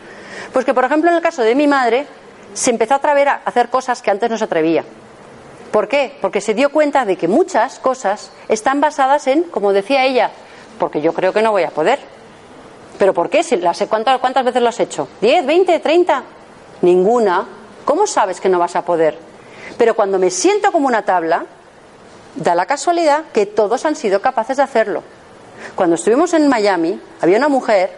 Pues 0.54 0.64
que, 0.64 0.74
por 0.74 0.86
ejemplo, 0.86 1.10
en 1.10 1.18
el 1.18 1.22
caso 1.22 1.42
de 1.42 1.54
mi 1.54 1.68
madre, 1.68 2.08
se 2.54 2.70
empezó 2.70 2.94
a 2.94 2.98
atrever 2.98 3.28
a 3.28 3.42
hacer 3.44 3.68
cosas 3.68 4.02
que 4.02 4.10
antes 4.10 4.30
no 4.30 4.38
se 4.38 4.46
atrevía. 4.46 4.86
¿Por 5.72 5.88
qué? 5.88 6.18
Porque 6.22 6.42
se 6.42 6.54
dio 6.54 6.72
cuenta 6.72 7.06
de 7.06 7.16
que 7.16 7.28
muchas 7.28 7.80
cosas 7.80 8.32
están 8.48 8.82
basadas 8.82 9.28
en, 9.28 9.44
como 9.44 9.74
decía 9.74 10.06
ella, 10.06 10.32
porque 10.80 11.02
yo 11.02 11.14
creo 11.14 11.34
que 11.34 11.42
no 11.42 11.52
voy 11.52 11.64
a 11.64 11.70
poder. 11.70 12.00
¿Pero 12.98 13.14
por 13.14 13.30
qué? 13.30 13.42
¿Cuántas, 13.88 14.20
¿Cuántas 14.20 14.46
veces 14.46 14.62
lo 14.62 14.70
has 14.70 14.80
hecho? 14.80 15.08
¿10, 15.22 15.46
20, 15.46 15.80
30? 15.80 16.24
Ninguna. 16.82 17.48
¿Cómo 17.86 18.08
sabes 18.08 18.42
que 18.42 18.50
no 18.50 18.60
vas 18.60 18.76
a 18.76 18.84
poder? 18.84 19.18
Pero 19.78 19.96
cuando 19.96 20.20
me 20.20 20.30
siento 20.30 20.72
como 20.72 20.88
una 20.88 21.04
tabla, 21.04 21.46
da 22.36 22.56
la 22.56 22.66
casualidad 22.66 23.26
que 23.34 23.46
todos 23.46 23.86
han 23.86 23.96
sido 23.96 24.22
capaces 24.22 24.58
de 24.58 24.64
hacerlo. 24.64 25.04
Cuando 25.76 25.96
estuvimos 25.96 26.34
en 26.34 26.48
Miami, 26.48 27.00
había 27.22 27.38
una 27.38 27.48
mujer, 27.48 27.92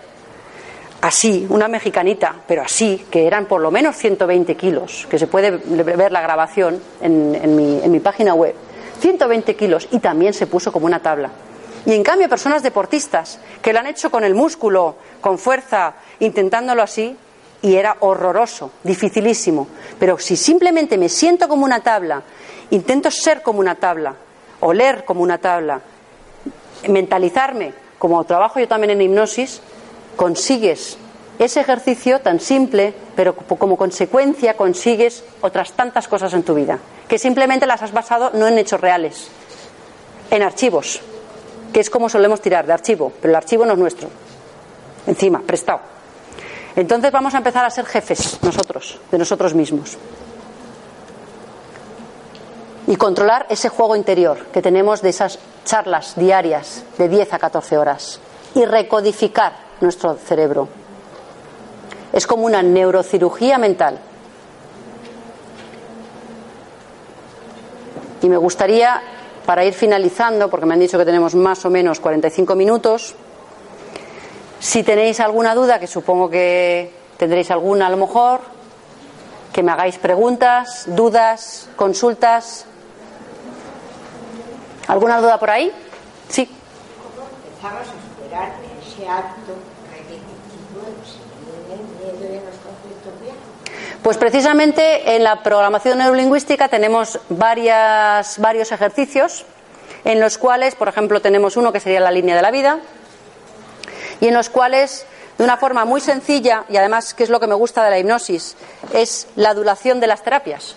así, 1.02 1.46
una 1.50 1.68
mexicanita, 1.68 2.36
pero 2.48 2.62
así, 2.62 3.06
que 3.10 3.28
eran 3.28 3.46
por 3.46 3.62
lo 3.62 3.72
menos 3.72 3.98
120 3.98 4.56
kilos, 4.56 5.08
que 5.10 5.20
se 5.20 5.28
puede 5.28 5.52
ver 5.52 6.12
la 6.12 6.22
grabación 6.22 6.82
en, 7.02 7.56
mi, 7.56 7.82
en 7.84 7.92
mi 7.92 8.00
página 8.00 8.34
web. 8.34 8.56
120 9.00 9.56
kilos 9.56 9.88
y 9.92 10.00
también 10.00 10.34
se 10.34 10.48
puso 10.48 10.72
como 10.72 10.86
una 10.86 11.00
tabla. 11.00 11.32
Y 11.86 11.94
en 11.94 12.04
cambio, 12.04 12.30
personas 12.30 12.62
deportistas 12.62 13.40
que 13.62 13.74
lo 13.74 13.80
han 13.80 13.88
hecho 13.88 14.12
con 14.12 14.24
el 14.24 14.36
músculo, 14.36 14.96
con 15.20 15.40
fuerza, 15.40 15.96
intentándolo 16.20 16.84
así, 16.84 17.18
y 17.64 17.76
era 17.76 17.98
horroroso, 18.02 18.72
dificilísimo. 18.84 19.68
Pero 20.00 20.20
si 20.20 20.36
simplemente 20.36 20.98
me 20.98 21.10
siento 21.10 21.48
como 21.48 21.66
una 21.66 21.80
tabla 21.80 22.24
Intento 22.72 23.12
ser 23.12 23.42
como 23.42 23.60
una 23.60 23.76
tabla, 23.76 24.16
oler 24.62 25.04
como 25.04 25.22
una 25.22 25.38
tabla, 25.38 25.82
mentalizarme, 26.88 27.74
como 28.00 28.24
trabajo 28.24 28.62
yo 28.62 28.68
también 28.68 28.92
en 28.92 29.02
hipnosis, 29.02 29.62
consigues 30.22 31.00
ese 31.40 31.62
ejercicio 31.62 32.22
tan 32.22 32.40
simple, 32.40 32.94
pero 33.16 33.36
como 33.36 33.76
consecuencia 33.76 34.56
consigues 34.56 35.24
otras 35.42 35.72
tantas 35.72 36.08
cosas 36.08 36.32
en 36.36 36.44
tu 36.44 36.54
vida, 36.54 36.78
que 37.08 37.18
simplemente 37.18 37.66
las 37.66 37.82
has 37.82 37.92
basado 37.92 38.30
no 38.36 38.48
en 38.48 38.60
hechos 38.60 38.80
reales, 38.80 39.30
en 40.30 40.44
archivos, 40.44 41.02
que 41.74 41.80
es 41.80 41.90
como 41.90 42.08
solemos 42.08 42.40
tirar 42.40 42.68
de 42.68 42.74
archivo, 42.74 43.12
pero 43.20 43.32
el 43.32 43.36
archivo 43.36 43.66
no 43.66 43.74
es 43.74 43.80
nuestro, 43.80 44.10
encima, 45.08 45.42
prestado. 45.42 45.80
Entonces 46.76 47.12
vamos 47.12 47.34
a 47.34 47.40
empezar 47.40 47.66
a 47.66 47.72
ser 47.72 47.88
jefes 47.88 48.38
nosotros, 48.44 49.00
de 49.10 49.18
nosotros 49.18 49.56
mismos 49.56 49.98
y 52.86 52.96
controlar 52.96 53.48
ese 53.50 53.70
juego 53.70 53.96
interior 53.96 54.46
que 54.54 54.62
tenemos 54.62 55.02
de 55.02 55.10
esas 55.10 55.40
charlas 55.66 56.14
diarias 56.16 56.84
de 57.00 57.10
10 57.10 57.34
a 57.34 57.40
14 57.40 57.80
horas 57.80 58.20
y 58.54 58.66
recodificar 58.66 59.71
nuestro 59.82 60.16
cerebro. 60.16 60.68
Es 62.14 62.28
como 62.28 62.46
una 62.46 62.62
neurocirugía 62.62 63.58
mental. 63.58 64.00
Y 68.22 68.30
me 68.30 68.38
gustaría, 68.38 69.02
para 69.46 69.66
ir 69.66 69.74
finalizando, 69.74 70.50
porque 70.50 70.66
me 70.66 70.74
han 70.76 70.80
dicho 70.80 70.98
que 70.98 71.06
tenemos 71.06 71.34
más 71.34 71.66
o 71.66 71.70
menos 71.70 72.00
45 72.00 72.56
minutos, 72.56 73.16
si 74.60 74.84
tenéis 74.84 75.20
alguna 75.20 75.56
duda, 75.56 75.80
que 75.80 75.88
supongo 75.88 76.30
que 76.30 76.94
tendréis 77.18 77.50
alguna 77.50 77.88
a 77.88 77.90
lo 77.90 77.98
mejor, 77.98 78.42
que 79.52 79.64
me 79.64 79.72
hagáis 79.72 79.98
preguntas, 79.98 80.84
dudas, 80.88 81.68
consultas. 81.76 82.66
¿Alguna 84.88 85.20
duda 85.20 85.40
por 85.40 85.50
ahí? 85.50 85.72
Sí. 86.30 86.48
Empezamos 87.48 87.88
a 87.88 88.72
ese 89.02 89.08
acto 89.08 89.54
repetitivo 89.92 90.86
miedo 92.00 92.20
de 92.20 92.42
los 92.46 92.56
conflictos 92.62 93.14
Pues 94.04 94.18
precisamente 94.18 95.16
en 95.16 95.24
la 95.24 95.44
programación 95.44 96.00
neurolingüística 96.00 96.68
tenemos 96.70 97.20
varios 97.30 98.72
ejercicios 98.72 99.46
en 100.04 100.20
los 100.20 100.40
cuales, 100.40 100.74
por 100.74 100.88
ejemplo, 100.88 101.22
tenemos 101.22 101.56
uno 101.56 101.72
que 101.72 101.80
sería 101.80 102.00
la 102.00 102.10
línea 102.10 102.36
de 102.36 102.42
la 102.42 102.50
vida 102.50 102.80
y 104.20 104.28
en 104.28 104.34
los 104.34 104.50
cuales 104.50 105.06
de 105.38 105.44
una 105.44 105.58
forma 105.58 105.86
muy 105.86 106.02
sencilla 106.02 106.66
y 106.68 106.78
además 106.78 107.14
que 107.14 107.24
es 107.24 107.30
lo 107.30 107.40
que 107.40 107.46
me 107.46 107.54
gusta 107.54 107.84
de 107.84 107.92
la 107.92 108.00
hipnosis 108.00 108.56
es 108.92 109.28
la 109.36 109.54
duración 109.54 110.00
de 110.00 110.08
las 110.08 110.24
terapias. 110.24 110.76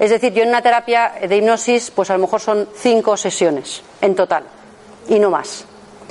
Es 0.00 0.10
decir, 0.10 0.32
yo 0.32 0.42
en 0.42 0.48
una 0.48 0.60
terapia 0.60 1.12
de 1.22 1.36
hipnosis 1.36 1.92
pues 1.92 2.10
a 2.10 2.14
lo 2.14 2.18
mejor 2.18 2.40
son 2.40 2.68
cinco 2.76 3.16
sesiones 3.16 3.82
en 4.00 4.16
total 4.16 4.42
y 5.08 5.20
no 5.20 5.30
más. 5.30 5.64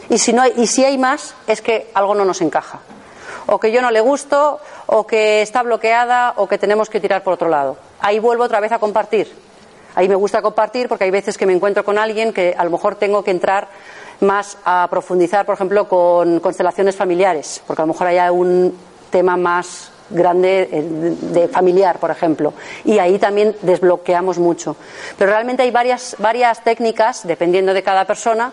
Y 0.09 0.17
si, 0.19 0.31
no 0.31 0.41
hay, 0.41 0.53
y 0.55 0.67
si 0.67 0.85
hay 0.85 0.97
más 0.97 1.35
es 1.47 1.61
que 1.61 1.91
algo 1.93 2.15
no 2.15 2.23
nos 2.23 2.39
encaja. 2.39 2.79
O 3.47 3.59
que 3.59 3.71
yo 3.71 3.81
no 3.81 3.91
le 3.91 4.01
gusto, 4.01 4.59
o 4.87 5.05
que 5.05 5.41
está 5.41 5.63
bloqueada, 5.63 6.33
o 6.37 6.47
que 6.47 6.57
tenemos 6.57 6.89
que 6.89 6.99
tirar 6.99 7.23
por 7.23 7.33
otro 7.33 7.49
lado. 7.49 7.77
Ahí 7.99 8.19
vuelvo 8.19 8.43
otra 8.43 8.59
vez 8.59 8.71
a 8.71 8.79
compartir. 8.79 9.31
Ahí 9.95 10.09
me 10.09 10.15
gusta 10.15 10.41
compartir 10.41 10.89
porque 10.89 11.05
hay 11.05 11.11
veces 11.11 11.37
que 11.37 11.45
me 11.45 11.53
encuentro 11.53 11.85
con 11.85 11.97
alguien 11.97 12.33
que 12.33 12.53
a 12.57 12.63
lo 12.63 12.69
mejor 12.69 12.95
tengo 12.95 13.23
que 13.23 13.31
entrar 13.31 13.69
más 14.19 14.57
a 14.65 14.87
profundizar, 14.89 15.45
por 15.45 15.55
ejemplo, 15.55 15.87
con 15.87 16.39
constelaciones 16.39 16.95
familiares, 16.95 17.61
porque 17.65 17.81
a 17.81 17.85
lo 17.85 17.93
mejor 17.93 18.07
hay 18.07 18.29
un 18.29 18.77
tema 19.09 19.37
más 19.37 19.91
grande 20.09 20.69
eh, 20.71 20.81
de 20.81 21.47
familiar, 21.47 21.97
por 21.97 22.11
ejemplo, 22.11 22.53
y 22.83 22.99
ahí 22.99 23.17
también 23.17 23.55
desbloqueamos 23.61 24.37
mucho. 24.37 24.75
Pero 25.17 25.31
realmente 25.31 25.63
hay 25.63 25.71
varias, 25.71 26.15
varias 26.19 26.63
técnicas, 26.63 27.25
dependiendo 27.25 27.73
de 27.73 27.83
cada 27.83 28.05
persona, 28.05 28.51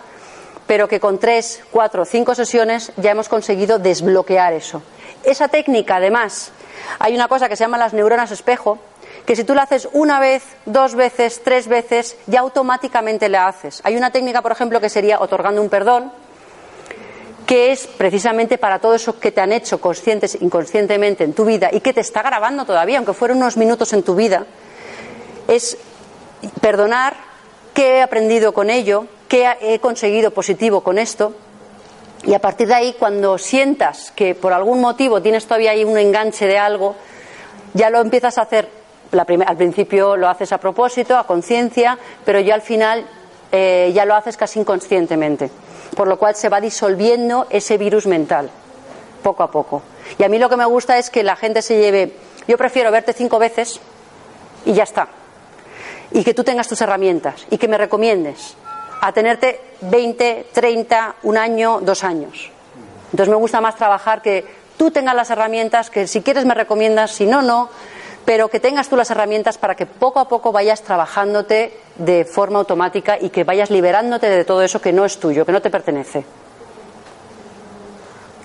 pero 0.72 0.88
que 0.88 1.00
con 1.00 1.18
tres, 1.18 1.60
cuatro, 1.70 2.06
cinco 2.06 2.34
sesiones 2.34 2.92
ya 2.96 3.10
hemos 3.10 3.28
conseguido 3.28 3.78
desbloquear 3.78 4.54
eso. 4.54 4.80
Esa 5.22 5.48
técnica, 5.48 5.96
además, 5.96 6.50
hay 6.98 7.14
una 7.14 7.28
cosa 7.28 7.46
que 7.46 7.56
se 7.56 7.64
llama 7.64 7.76
las 7.76 7.92
neuronas 7.92 8.30
espejo, 8.30 8.78
que 9.26 9.36
si 9.36 9.44
tú 9.44 9.54
la 9.54 9.64
haces 9.64 9.86
una 9.92 10.18
vez, 10.18 10.42
dos 10.64 10.94
veces, 10.94 11.42
tres 11.44 11.68
veces, 11.68 12.16
ya 12.26 12.40
automáticamente 12.40 13.28
la 13.28 13.48
haces. 13.48 13.82
Hay 13.84 13.98
una 13.98 14.12
técnica, 14.12 14.40
por 14.40 14.50
ejemplo, 14.50 14.80
que 14.80 14.88
sería 14.88 15.20
otorgando 15.20 15.60
un 15.60 15.68
perdón, 15.68 16.10
que 17.44 17.72
es 17.72 17.86
precisamente 17.86 18.56
para 18.56 18.78
todo 18.78 18.94
eso 18.94 19.20
que 19.20 19.30
te 19.30 19.42
han 19.42 19.52
hecho 19.52 19.78
conscientes, 19.78 20.40
inconscientemente 20.40 21.22
en 21.22 21.34
tu 21.34 21.44
vida 21.44 21.68
y 21.70 21.80
que 21.80 21.92
te 21.92 22.00
está 22.00 22.22
grabando 22.22 22.64
todavía, 22.64 22.96
aunque 22.96 23.12
fueron 23.12 23.36
unos 23.36 23.58
minutos 23.58 23.92
en 23.92 24.04
tu 24.04 24.14
vida, 24.14 24.46
es 25.48 25.76
perdonar 26.62 27.14
qué 27.74 27.96
he 27.96 28.02
aprendido 28.02 28.54
con 28.54 28.70
ello, 28.70 29.06
qué 29.32 29.50
he 29.62 29.78
conseguido 29.78 30.30
positivo 30.30 30.82
con 30.82 30.98
esto. 30.98 31.32
Y 32.24 32.34
a 32.34 32.38
partir 32.38 32.68
de 32.68 32.74
ahí, 32.74 32.96
cuando 32.98 33.38
sientas 33.38 34.12
que 34.14 34.34
por 34.34 34.52
algún 34.52 34.82
motivo 34.82 35.22
tienes 35.22 35.46
todavía 35.46 35.70
ahí 35.70 35.84
un 35.84 35.96
enganche 35.96 36.46
de 36.46 36.58
algo, 36.58 36.96
ya 37.72 37.88
lo 37.88 38.02
empiezas 38.02 38.36
a 38.36 38.42
hacer 38.42 38.68
al 39.12 39.56
principio 39.56 40.16
lo 40.16 40.26
haces 40.28 40.52
a 40.52 40.58
propósito, 40.58 41.18
a 41.18 41.26
conciencia, 41.26 41.98
pero 42.24 42.40
ya 42.40 42.54
al 42.54 42.62
final 42.62 43.06
eh, 43.50 43.90
ya 43.94 44.06
lo 44.06 44.14
haces 44.14 44.36
casi 44.36 44.60
inconscientemente. 44.60 45.50
Por 45.96 46.08
lo 46.08 46.18
cual 46.18 46.34
se 46.34 46.50
va 46.50 46.60
disolviendo 46.60 47.46
ese 47.48 47.78
virus 47.78 48.06
mental, 48.06 48.50
poco 49.22 49.42
a 49.42 49.50
poco. 49.50 49.82
Y 50.18 50.24
a 50.24 50.28
mí 50.28 50.38
lo 50.38 50.50
que 50.50 50.56
me 50.56 50.66
gusta 50.66 50.98
es 50.98 51.08
que 51.08 51.22
la 51.22 51.36
gente 51.36 51.62
se 51.62 51.78
lleve, 51.78 52.16
yo 52.48 52.58
prefiero 52.58 52.90
verte 52.90 53.14
cinco 53.14 53.38
veces 53.38 53.80
y 54.66 54.74
ya 54.74 54.82
está. 54.82 55.08
Y 56.10 56.22
que 56.22 56.34
tú 56.34 56.44
tengas 56.44 56.68
tus 56.68 56.80
herramientas 56.82 57.46
y 57.50 57.56
que 57.56 57.68
me 57.68 57.78
recomiendes 57.78 58.56
a 59.02 59.10
tenerte 59.10 59.60
20, 59.80 60.46
30, 60.52 61.16
un 61.24 61.36
año, 61.36 61.80
dos 61.82 62.04
años. 62.04 62.50
Entonces 63.06 63.28
me 63.28 63.34
gusta 63.34 63.60
más 63.60 63.74
trabajar 63.74 64.22
que 64.22 64.46
tú 64.76 64.92
tengas 64.92 65.16
las 65.16 65.28
herramientas, 65.28 65.90
que 65.90 66.06
si 66.06 66.22
quieres 66.22 66.44
me 66.44 66.54
recomiendas, 66.54 67.10
si 67.10 67.26
no, 67.26 67.42
no, 67.42 67.68
pero 68.24 68.48
que 68.48 68.60
tengas 68.60 68.88
tú 68.88 68.96
las 68.96 69.10
herramientas 69.10 69.58
para 69.58 69.74
que 69.74 69.86
poco 69.86 70.20
a 70.20 70.28
poco 70.28 70.52
vayas 70.52 70.82
trabajándote 70.82 71.76
de 71.96 72.24
forma 72.24 72.60
automática 72.60 73.18
y 73.20 73.30
que 73.30 73.42
vayas 73.42 73.70
liberándote 73.70 74.30
de 74.30 74.44
todo 74.44 74.62
eso 74.62 74.80
que 74.80 74.92
no 74.92 75.04
es 75.04 75.18
tuyo, 75.18 75.44
que 75.44 75.50
no 75.50 75.60
te 75.60 75.70
pertenece. 75.70 76.24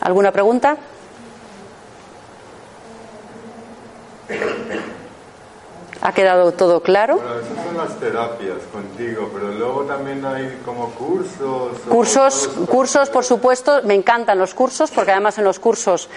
¿Alguna 0.01 0.31
pregunta? 0.31 0.75
¿Ha 6.01 6.11
quedado 6.13 6.51
todo 6.51 6.81
claro? 6.81 7.15
Bueno, 7.15 7.39
esas 7.39 7.65
son 7.65 7.77
las 7.77 7.99
terapias 7.99 8.57
contigo, 8.71 9.29
pero 9.33 9.51
luego 9.51 9.83
también 9.83 10.23
hay 10.25 10.59
como 10.63 10.91
cursos. 10.91 11.77
Cursos, 11.89 12.49
cursos, 12.69 13.09
por 13.09 13.23
supuesto, 13.23 13.81
me 13.83 13.95
encantan 13.95 14.37
los 14.37 14.53
cursos, 14.53 14.91
porque 14.91 15.11
además 15.11 15.37
en 15.37 15.43
los 15.43 15.59
cursos 15.59 16.09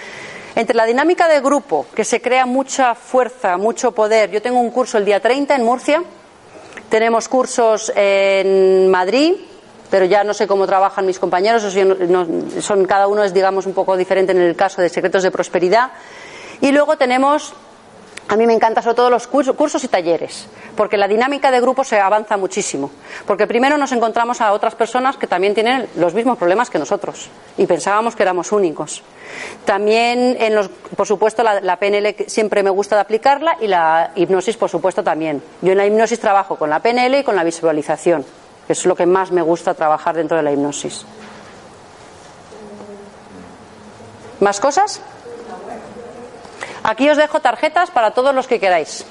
entre 0.55 0.75
la 0.75 0.85
dinámica 0.85 1.27
de 1.27 1.39
grupo, 1.39 1.85
que 1.95 2.03
se 2.03 2.21
crea 2.21 2.45
mucha 2.45 2.93
fuerza, 2.95 3.57
mucho 3.57 3.93
poder. 3.93 4.31
Yo 4.31 4.41
tengo 4.41 4.59
un 4.59 4.69
curso 4.69 4.97
el 4.97 5.05
día 5.05 5.19
30 5.19 5.55
en 5.55 5.63
Murcia, 5.63 6.03
tenemos 6.89 7.27
cursos 7.29 7.91
en 7.95 8.89
Madrid, 8.91 9.35
pero 9.89 10.05
ya 10.05 10.23
no 10.23 10.33
sé 10.33 10.47
cómo 10.47 10.67
trabajan 10.67 11.05
mis 11.05 11.19
compañeros, 11.19 11.63
son, 12.59 12.85
cada 12.85 13.07
uno 13.07 13.23
es, 13.23 13.33
digamos, 13.33 13.65
un 13.65 13.73
poco 13.73 13.95
diferente 13.95 14.31
en 14.33 14.41
el 14.41 14.55
caso 14.55 14.81
de 14.81 14.89
secretos 14.89 15.23
de 15.23 15.31
prosperidad. 15.31 15.91
Y 16.59 16.71
luego 16.71 16.97
tenemos 16.97 17.53
a 18.31 18.37
mí 18.37 18.47
me 18.47 18.53
encantan 18.53 18.81
sobre 18.81 18.95
todo 18.95 19.09
los 19.09 19.27
cursos 19.27 19.83
y 19.83 19.89
talleres, 19.89 20.47
porque 20.77 20.95
la 20.95 21.09
dinámica 21.09 21.51
de 21.51 21.59
grupo 21.59 21.83
se 21.83 21.99
avanza 21.99 22.37
muchísimo. 22.37 22.89
Porque 23.27 23.45
primero 23.45 23.77
nos 23.77 23.91
encontramos 23.91 24.39
a 24.39 24.53
otras 24.53 24.73
personas 24.73 25.17
que 25.17 25.27
también 25.27 25.53
tienen 25.53 25.89
los 25.97 26.13
mismos 26.13 26.37
problemas 26.37 26.69
que 26.69 26.79
nosotros 26.79 27.27
y 27.57 27.65
pensábamos 27.65 28.15
que 28.15 28.23
éramos 28.23 28.53
únicos. 28.53 29.03
También, 29.65 30.37
en 30.39 30.55
los, 30.55 30.69
por 30.69 31.05
supuesto, 31.07 31.43
la, 31.43 31.75
PNL 31.75 32.15
siempre 32.27 32.63
me 32.63 32.69
gusta 32.69 33.01
aplicarla 33.01 33.57
y 33.59 33.67
la 33.67 34.11
hipnosis, 34.15 34.55
por 34.55 34.69
supuesto, 34.69 35.03
también. 35.03 35.43
Yo 35.61 35.73
en 35.73 35.77
la 35.77 35.85
hipnosis 35.85 36.21
trabajo 36.21 36.55
con 36.55 36.69
la 36.69 36.79
PNL 36.79 37.15
y 37.15 37.23
con 37.25 37.35
la 37.35 37.43
visualización, 37.43 38.23
que 38.65 38.71
es 38.71 38.85
lo 38.85 38.95
que 38.95 39.05
más 39.05 39.33
me 39.33 39.41
gusta 39.41 39.73
trabajar 39.73 40.15
dentro 40.15 40.37
de 40.37 40.43
la 40.43 40.53
hipnosis. 40.53 41.05
¿Más 44.39 44.61
cosas? 44.61 45.01
Aquí 46.83 47.09
os 47.09 47.17
dejo 47.17 47.39
tarjetas 47.39 47.91
para 47.91 48.11
todos 48.11 48.33
los 48.33 48.47
que 48.47 48.59
queráis. 48.59 49.05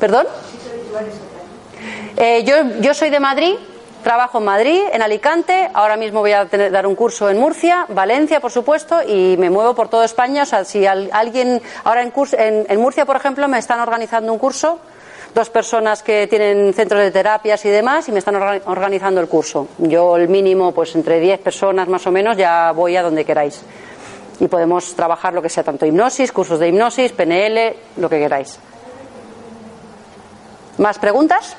¿Perdón? 0.00 0.26
Eh, 2.16 2.44
yo, 2.44 2.80
yo 2.80 2.94
soy 2.94 3.10
de 3.10 3.20
Madrid, 3.20 3.54
trabajo 4.02 4.38
en 4.38 4.44
Madrid, 4.44 4.80
en 4.92 5.02
Alicante, 5.02 5.68
ahora 5.74 5.96
mismo 5.96 6.20
voy 6.20 6.32
a 6.32 6.46
dar 6.46 6.86
un 6.86 6.94
curso 6.94 7.28
en 7.28 7.38
Murcia, 7.38 7.86
Valencia, 7.88 8.40
por 8.40 8.50
supuesto, 8.50 9.02
y 9.06 9.36
me 9.38 9.50
muevo 9.50 9.74
por 9.74 9.88
toda 9.88 10.04
España. 10.04 10.42
O 10.44 10.46
sea, 10.46 10.64
si 10.64 10.86
alguien, 10.86 11.60
ahora 11.84 12.02
en, 12.02 12.12
en, 12.68 12.80
Murcia, 12.80 13.04
por 13.04 13.16
ejemplo, 13.16 13.46
me 13.48 13.58
están 13.58 13.80
organizando 13.80 14.32
un 14.32 14.38
curso, 14.38 14.78
dos 15.34 15.50
personas 15.50 16.02
que 16.02 16.26
tienen 16.26 16.72
centros 16.72 17.02
de 17.02 17.10
terapias 17.10 17.64
y 17.66 17.68
demás, 17.68 18.08
y 18.08 18.12
me 18.12 18.18
están 18.20 18.36
organizando 18.64 19.20
el 19.20 19.28
curso. 19.28 19.68
Yo, 19.78 20.16
el 20.16 20.28
mínimo, 20.28 20.72
pues 20.72 20.94
entre 20.94 21.20
10 21.20 21.40
personas 21.40 21.86
más 21.86 22.06
o 22.06 22.10
menos, 22.10 22.36
ya 22.36 22.72
voy 22.72 22.96
a 22.96 23.02
donde 23.02 23.24
queráis 23.24 23.62
y 24.40 24.48
podemos 24.48 24.94
trabajar 24.94 25.34
lo 25.34 25.42
que 25.42 25.48
sea, 25.48 25.64
tanto 25.64 25.86
hipnosis, 25.86 26.32
cursos 26.32 26.58
de 26.58 26.68
hipnosis, 26.68 27.12
PNL, 27.12 27.76
lo 27.96 28.08
que 28.08 28.18
queráis. 28.18 28.58
¿Más 30.78 30.98
preguntas? 30.98 31.56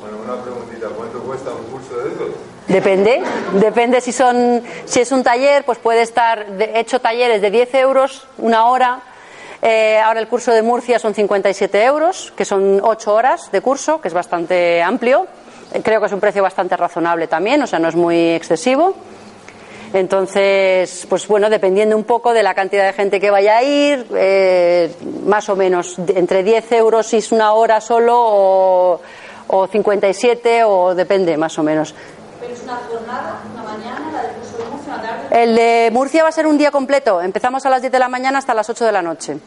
Bueno, 0.00 0.16
una 0.24 0.42
preguntita, 0.42 0.88
¿cuánto 0.88 1.20
cuesta 1.20 1.50
un 1.50 1.64
curso 1.66 1.96
de 1.98 2.12
esos? 2.12 2.28
Depende, 2.66 3.22
depende 3.54 4.00
si 4.00 4.12
son, 4.12 4.62
si 4.84 5.00
es 5.00 5.10
un 5.10 5.22
taller, 5.22 5.64
pues 5.64 5.78
puede 5.78 6.02
estar 6.02 6.46
hecho 6.74 7.00
talleres 7.00 7.40
de 7.40 7.50
10 7.50 7.74
euros, 7.76 8.26
una 8.36 8.66
hora. 8.66 9.00
Eh, 9.62 9.98
ahora 9.98 10.20
el 10.20 10.28
curso 10.28 10.52
de 10.52 10.62
Murcia 10.62 10.98
son 10.98 11.14
57 11.14 11.82
euros, 11.84 12.32
que 12.36 12.44
son 12.44 12.80
8 12.82 13.14
horas 13.14 13.50
de 13.50 13.60
curso, 13.62 14.00
que 14.00 14.08
es 14.08 14.14
bastante 14.14 14.82
amplio. 14.82 15.26
Creo 15.82 16.00
que 16.00 16.06
es 16.06 16.12
un 16.12 16.20
precio 16.20 16.42
bastante 16.42 16.76
razonable 16.76 17.26
también, 17.26 17.62
o 17.62 17.66
sea, 17.66 17.78
no 17.78 17.88
es 17.88 17.96
muy 17.96 18.30
excesivo. 18.30 18.94
Entonces, 19.92 21.06
pues 21.08 21.26
bueno, 21.28 21.48
dependiendo 21.48 21.96
un 21.96 22.04
poco 22.04 22.34
de 22.34 22.42
la 22.42 22.54
cantidad 22.54 22.84
de 22.84 22.92
gente 22.92 23.20
que 23.20 23.30
vaya 23.30 23.58
a 23.58 23.62
ir, 23.62 24.06
eh, 24.14 24.94
más 25.24 25.48
o 25.48 25.56
menos 25.56 25.98
entre 26.08 26.42
10 26.42 26.72
euros 26.72 27.06
si 27.06 27.18
es 27.18 27.32
una 27.32 27.52
hora 27.52 27.80
solo 27.80 28.14
o, 28.18 29.00
o 29.46 29.66
57 29.66 30.64
o 30.64 30.94
depende 30.94 31.36
más 31.38 31.58
o 31.58 31.62
menos. 31.62 31.94
¿Pero 32.40 32.52
es 32.52 32.62
una 32.62 32.76
jornada 32.88 33.40
El 35.30 35.54
de 35.56 35.90
Murcia 35.92 36.22
va 36.22 36.28
a 36.28 36.32
ser 36.32 36.46
un 36.46 36.58
día 36.58 36.70
completo. 36.70 37.20
Empezamos 37.22 37.64
a 37.64 37.70
las 37.70 37.80
10 37.80 37.92
de 37.92 37.98
la 37.98 38.08
mañana 38.08 38.38
hasta 38.38 38.54
las 38.54 38.68
8 38.68 38.84
de 38.84 38.92
la 38.92 39.02
noche. 39.02 39.38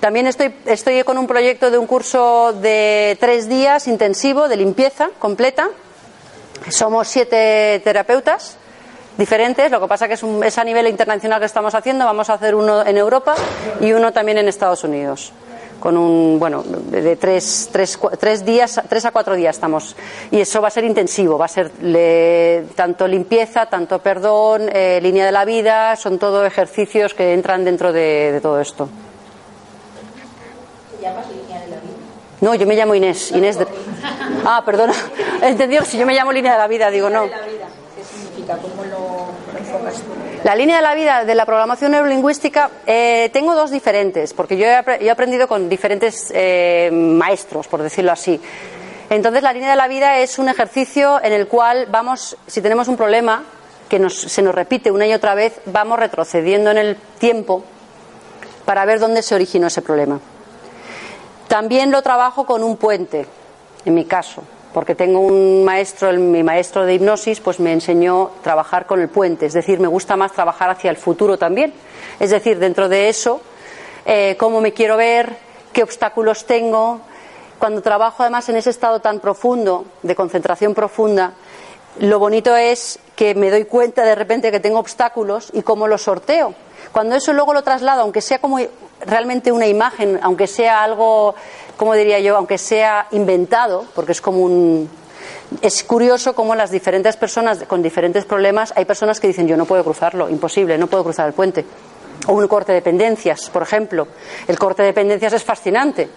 También 0.00 0.28
estoy, 0.28 0.54
estoy 0.66 1.02
con 1.02 1.18
un 1.18 1.26
proyecto 1.26 1.72
de 1.72 1.78
un 1.78 1.86
curso 1.86 2.52
de 2.52 3.16
tres 3.18 3.48
días 3.48 3.88
intensivo 3.88 4.48
de 4.48 4.56
limpieza 4.56 5.10
completa. 5.18 5.70
Somos 6.68 7.08
siete 7.08 7.80
terapeutas 7.82 8.58
diferentes. 9.16 9.70
Lo 9.72 9.80
que 9.80 9.88
pasa 9.88 10.06
que 10.06 10.14
es, 10.14 10.22
un, 10.22 10.44
es 10.44 10.56
a 10.56 10.62
nivel 10.62 10.86
internacional 10.86 11.40
que 11.40 11.46
estamos 11.46 11.74
haciendo. 11.74 12.04
Vamos 12.04 12.30
a 12.30 12.34
hacer 12.34 12.54
uno 12.54 12.86
en 12.86 12.96
Europa 12.96 13.34
y 13.80 13.92
uno 13.92 14.12
también 14.12 14.38
en 14.38 14.46
Estados 14.46 14.84
Unidos 14.84 15.32
con 15.80 15.96
un, 15.96 16.38
bueno, 16.40 16.64
de 16.64 17.14
tres, 17.16 17.68
tres, 17.70 17.98
tres, 18.18 18.44
días, 18.44 18.80
tres 18.88 19.04
a 19.04 19.12
cuatro 19.12 19.34
días 19.34 19.56
estamos. 19.56 19.96
Y 20.30 20.40
eso 20.40 20.60
va 20.60 20.68
a 20.68 20.70
ser 20.72 20.84
intensivo, 20.84 21.38
va 21.38 21.44
a 21.44 21.48
ser 21.48 21.70
le, 21.82 22.64
tanto 22.74 23.06
limpieza, 23.06 23.66
tanto 23.66 24.00
perdón, 24.00 24.68
eh, 24.72 24.98
línea 25.00 25.26
de 25.26 25.32
la 25.32 25.44
vida, 25.44 25.94
son 25.96 26.18
todo 26.18 26.44
ejercicios 26.44 27.14
que 27.14 27.32
entran 27.32 27.64
dentro 27.64 27.92
de, 27.92 28.32
de 28.32 28.40
todo 28.40 28.60
esto. 28.60 28.88
¿Te 31.08 31.14
llamas 31.14 31.28
línea 31.30 31.60
de 31.60 31.66
la 31.68 31.76
vida? 31.76 31.92
No, 32.40 32.54
yo 32.54 32.66
me 32.66 32.76
llamo 32.76 32.94
Inés. 32.94 33.32
Inés 33.32 33.58
de... 33.58 33.66
Ah, 34.44 34.62
perdona. 34.64 34.94
Entendido 35.42 35.84
si 35.84 35.98
yo 35.98 36.06
me 36.06 36.14
llamo 36.14 36.32
línea 36.32 36.52
de 36.52 36.58
la 36.58 36.68
vida, 36.68 36.90
digo 36.90 37.10
no. 37.10 37.24
¿Qué 37.26 38.04
significa? 38.04 38.56
¿Cómo 38.58 38.84
lo, 38.84 39.26
lo 39.52 39.58
enfocas 39.58 39.94
tú? 39.96 40.02
La 40.44 40.54
línea 40.54 40.76
de 40.76 40.82
la 40.82 40.94
vida 40.94 41.24
de 41.24 41.34
la 41.34 41.44
programación 41.44 41.90
neurolingüística 41.90 42.70
eh, 42.86 43.28
tengo 43.32 43.54
dos 43.56 43.70
diferentes, 43.72 44.32
porque 44.32 44.56
yo 44.56 44.66
he, 44.66 44.74
apre- 44.76 45.00
yo 45.00 45.06
he 45.06 45.10
aprendido 45.10 45.48
con 45.48 45.68
diferentes 45.68 46.30
eh, 46.32 46.90
maestros, 46.92 47.66
por 47.66 47.82
decirlo 47.82 48.12
así. 48.12 48.40
Entonces, 49.10 49.42
la 49.42 49.52
línea 49.52 49.70
de 49.70 49.76
la 49.76 49.88
vida 49.88 50.18
es 50.18 50.38
un 50.38 50.48
ejercicio 50.48 51.20
en 51.22 51.32
el 51.32 51.48
cual 51.48 51.86
vamos, 51.90 52.36
si 52.46 52.62
tenemos 52.62 52.86
un 52.88 52.96
problema 52.96 53.42
que 53.88 53.98
nos- 53.98 54.20
se 54.20 54.42
nos 54.42 54.54
repite 54.54 54.90
una 54.92 55.06
y 55.06 55.12
otra 55.14 55.34
vez, 55.34 55.60
vamos 55.66 55.98
retrocediendo 55.98 56.70
en 56.70 56.78
el 56.78 56.96
tiempo 57.18 57.64
para 58.64 58.84
ver 58.84 59.00
dónde 59.00 59.22
se 59.22 59.34
originó 59.34 59.66
ese 59.66 59.82
problema. 59.82 60.20
También 61.48 61.90
lo 61.90 62.02
trabajo 62.02 62.44
con 62.46 62.62
un 62.62 62.76
puente, 62.76 63.26
en 63.84 63.94
mi 63.94 64.04
caso, 64.04 64.42
porque 64.74 64.94
tengo 64.94 65.20
un 65.20 65.64
maestro, 65.64 66.10
el- 66.10 66.18
mi 66.18 66.42
maestro 66.42 66.84
de 66.84 66.94
hipnosis, 66.94 67.40
pues 67.40 67.58
me 67.58 67.72
enseñó 67.72 68.30
a 68.38 68.42
trabajar 68.42 68.86
con 68.86 69.00
el 69.00 69.08
puente, 69.08 69.46
es 69.46 69.54
decir, 69.54 69.80
me 69.80 69.88
gusta 69.88 70.16
más 70.16 70.32
trabajar 70.32 70.68
hacia 70.70 70.90
el 70.90 70.96
futuro 70.98 71.38
también. 71.38 71.72
Es 72.20 72.30
decir, 72.30 72.58
dentro 72.58 72.88
de 72.88 73.08
eso, 73.08 73.40
eh, 74.04 74.36
cómo 74.38 74.60
me 74.60 74.72
quiero 74.72 74.96
ver, 74.96 75.36
qué 75.72 75.82
obstáculos 75.82 76.44
tengo. 76.44 77.00
Cuando 77.58 77.80
trabajo 77.82 78.22
además 78.22 78.48
en 78.50 78.56
ese 78.56 78.70
estado 78.70 79.00
tan 79.00 79.18
profundo, 79.20 79.86
de 80.02 80.14
concentración 80.14 80.74
profunda, 80.74 81.32
lo 82.00 82.18
bonito 82.18 82.54
es 82.56 82.98
que 83.16 83.34
me 83.34 83.50
doy 83.50 83.64
cuenta 83.64 84.04
de 84.04 84.14
repente 84.14 84.52
que 84.52 84.60
tengo 84.60 84.78
obstáculos 84.78 85.50
y 85.52 85.62
cómo 85.62 85.88
los 85.88 86.02
sorteo. 86.02 86.54
Cuando 86.92 87.16
eso 87.16 87.32
luego 87.32 87.54
lo 87.54 87.62
traslado, 87.62 88.02
aunque 88.02 88.20
sea 88.20 88.38
como 88.38 88.58
realmente 89.06 89.52
una 89.52 89.66
imagen, 89.66 90.18
aunque 90.22 90.46
sea 90.46 90.82
algo, 90.82 91.34
como 91.76 91.94
diría 91.94 92.18
yo, 92.20 92.36
aunque 92.36 92.58
sea 92.58 93.06
inventado, 93.12 93.84
porque 93.94 94.12
es 94.12 94.20
como 94.20 94.40
un. 94.40 94.88
Es 95.62 95.82
curioso 95.84 96.34
cómo 96.34 96.54
las 96.54 96.70
diferentes 96.70 97.16
personas 97.16 97.64
con 97.64 97.82
diferentes 97.82 98.24
problemas, 98.24 98.72
hay 98.76 98.84
personas 98.84 99.18
que 99.20 99.28
dicen 99.28 99.46
yo 99.46 99.56
no 99.56 99.64
puedo 99.64 99.82
cruzarlo, 99.82 100.28
imposible, 100.28 100.76
no 100.76 100.86
puedo 100.86 101.04
cruzar 101.04 101.26
el 101.26 101.32
puente. 101.32 101.64
O 102.26 102.32
un 102.32 102.46
corte 102.48 102.72
de 102.72 102.76
dependencias, 102.76 103.48
por 103.48 103.62
ejemplo. 103.62 104.08
El 104.46 104.58
corte 104.58 104.82
de 104.82 104.88
dependencias 104.88 105.32
es 105.32 105.44
fascinante. 105.44 106.08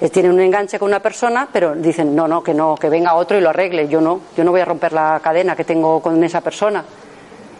Eh, 0.00 0.10
Tienen 0.10 0.32
un 0.32 0.40
enganche 0.40 0.78
con 0.78 0.88
una 0.88 1.00
persona, 1.00 1.48
pero 1.52 1.74
dicen 1.74 2.14
no, 2.14 2.28
no, 2.28 2.42
que 2.42 2.54
no, 2.54 2.76
que 2.76 2.88
venga 2.88 3.14
otro 3.14 3.36
y 3.36 3.40
lo 3.40 3.50
arregle. 3.50 3.88
Yo 3.88 4.00
no, 4.00 4.20
yo 4.36 4.44
no 4.44 4.52
voy 4.52 4.60
a 4.60 4.64
romper 4.64 4.92
la 4.92 5.18
cadena 5.22 5.56
que 5.56 5.64
tengo 5.64 6.00
con 6.00 6.22
esa 6.22 6.40
persona 6.40 6.84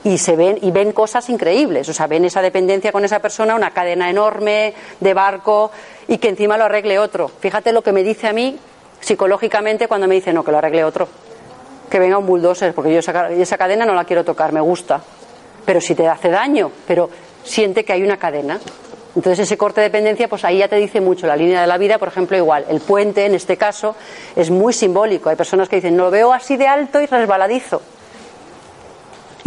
y 0.09 0.17
se 0.17 0.37
ven 0.37 0.59
y 0.63 0.71
ven 0.71 0.93
cosas 0.93 1.29
increíbles, 1.29 1.87
o 1.91 1.93
sea, 1.93 2.07
ven 2.07 2.25
esa 2.25 2.41
dependencia 2.41 2.93
con 2.93 3.05
esa 3.05 3.19
persona, 3.19 3.55
una 3.55 3.73
cadena 3.73 4.09
enorme 4.09 4.73
de 5.01 5.13
barco 5.13 5.71
y 6.07 6.17
que 6.17 6.31
encima 6.31 6.57
lo 6.57 6.65
arregle 6.65 6.99
otro. 6.99 7.29
Fíjate 7.29 7.73
lo 7.73 7.83
que 7.83 7.93
me 7.93 8.03
dice 8.03 8.27
a 8.27 8.33
mí 8.33 8.59
psicológicamente 9.01 9.87
cuando 9.87 10.09
me 10.09 10.15
dice 10.15 10.33
no, 10.33 10.43
que 10.43 10.51
lo 10.51 10.59
arregle 10.59 10.83
otro. 10.83 11.09
Que 11.91 11.99
venga 11.99 12.17
un 12.17 12.25
bulldozer, 12.25 12.73
porque 12.73 12.91
yo 12.91 13.01
esa, 13.01 13.31
esa 13.31 13.59
cadena 13.59 13.85
no 13.85 13.93
la 13.93 14.05
quiero 14.05 14.25
tocar, 14.25 14.51
me 14.51 14.63
gusta. 14.63 15.03
Pero 15.67 15.79
si 15.79 15.95
te 15.95 16.09
hace 16.09 16.31
daño, 16.31 16.73
pero 16.87 17.11
siente 17.45 17.85
que 17.85 17.93
hay 17.93 18.03
una 18.03 18.17
cadena. 18.17 18.59
Entonces 19.15 19.41
ese 19.41 19.59
corte 19.59 19.83
de 19.83 19.89
dependencia, 19.89 20.27
pues 20.27 20.43
ahí 20.47 20.59
ya 20.59 20.69
te 20.69 20.77
dice 20.77 21.03
mucho. 21.03 21.27
La 21.27 21.37
línea 21.37 21.61
de 21.61 21.67
la 21.67 21.77
vida, 21.77 21.99
por 21.99 22.09
ejemplo, 22.09 22.35
igual. 22.35 22.65
El 22.71 22.81
puente, 22.81 23.27
en 23.27 23.35
este 23.35 23.59
caso, 23.59 23.95
es 24.37 24.51
muy 24.51 24.73
simbólico. 24.73 25.29
Hay 25.29 25.37
personas 25.37 25.69
que 25.69 25.77
dicen, 25.77 25.97
no 25.97 26.05
lo 26.05 26.11
veo 26.11 26.33
así 26.33 26.57
de 26.57 26.67
alto 26.67 26.99
y 26.99 27.05
resbaladizo 27.05 27.83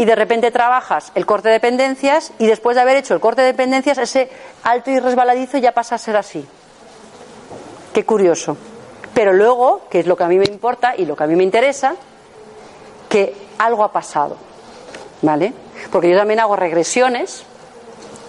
y 0.01 0.05
de 0.05 0.15
repente 0.15 0.49
trabajas 0.49 1.11
el 1.13 1.27
corte 1.27 1.49
de 1.49 1.53
dependencias 1.53 2.33
y 2.39 2.47
después 2.47 2.73
de 2.73 2.81
haber 2.81 2.97
hecho 2.97 3.13
el 3.13 3.19
corte 3.19 3.41
de 3.41 3.49
dependencias 3.49 3.99
ese 3.99 4.31
alto 4.63 4.89
y 4.89 4.97
resbaladizo 4.97 5.59
ya 5.59 5.73
pasa 5.73 5.93
a 5.93 5.99
ser 5.99 6.17
así. 6.17 6.43
Qué 7.93 8.03
curioso. 8.03 8.57
Pero 9.13 9.31
luego, 9.31 9.83
que 9.91 9.99
es 9.99 10.07
lo 10.07 10.17
que 10.17 10.23
a 10.23 10.27
mí 10.27 10.39
me 10.39 10.45
importa 10.45 10.95
y 10.97 11.05
lo 11.05 11.15
que 11.15 11.23
a 11.23 11.27
mí 11.27 11.35
me 11.35 11.43
interesa, 11.43 11.93
que 13.09 13.35
algo 13.59 13.83
ha 13.83 13.91
pasado. 13.91 14.37
¿Vale? 15.21 15.53
Porque 15.91 16.09
yo 16.09 16.17
también 16.17 16.39
hago 16.39 16.55
regresiones, 16.55 17.43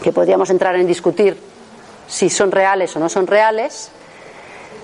que 0.03 0.12
podríamos 0.12 0.51
entrar 0.51 0.77
en 0.77 0.87
discutir 0.87 1.41
si 2.07 2.29
son 2.29 2.53
reales 2.53 2.95
o 2.97 3.01
no 3.01 3.09
son 3.09 3.27
reales. 3.27 3.91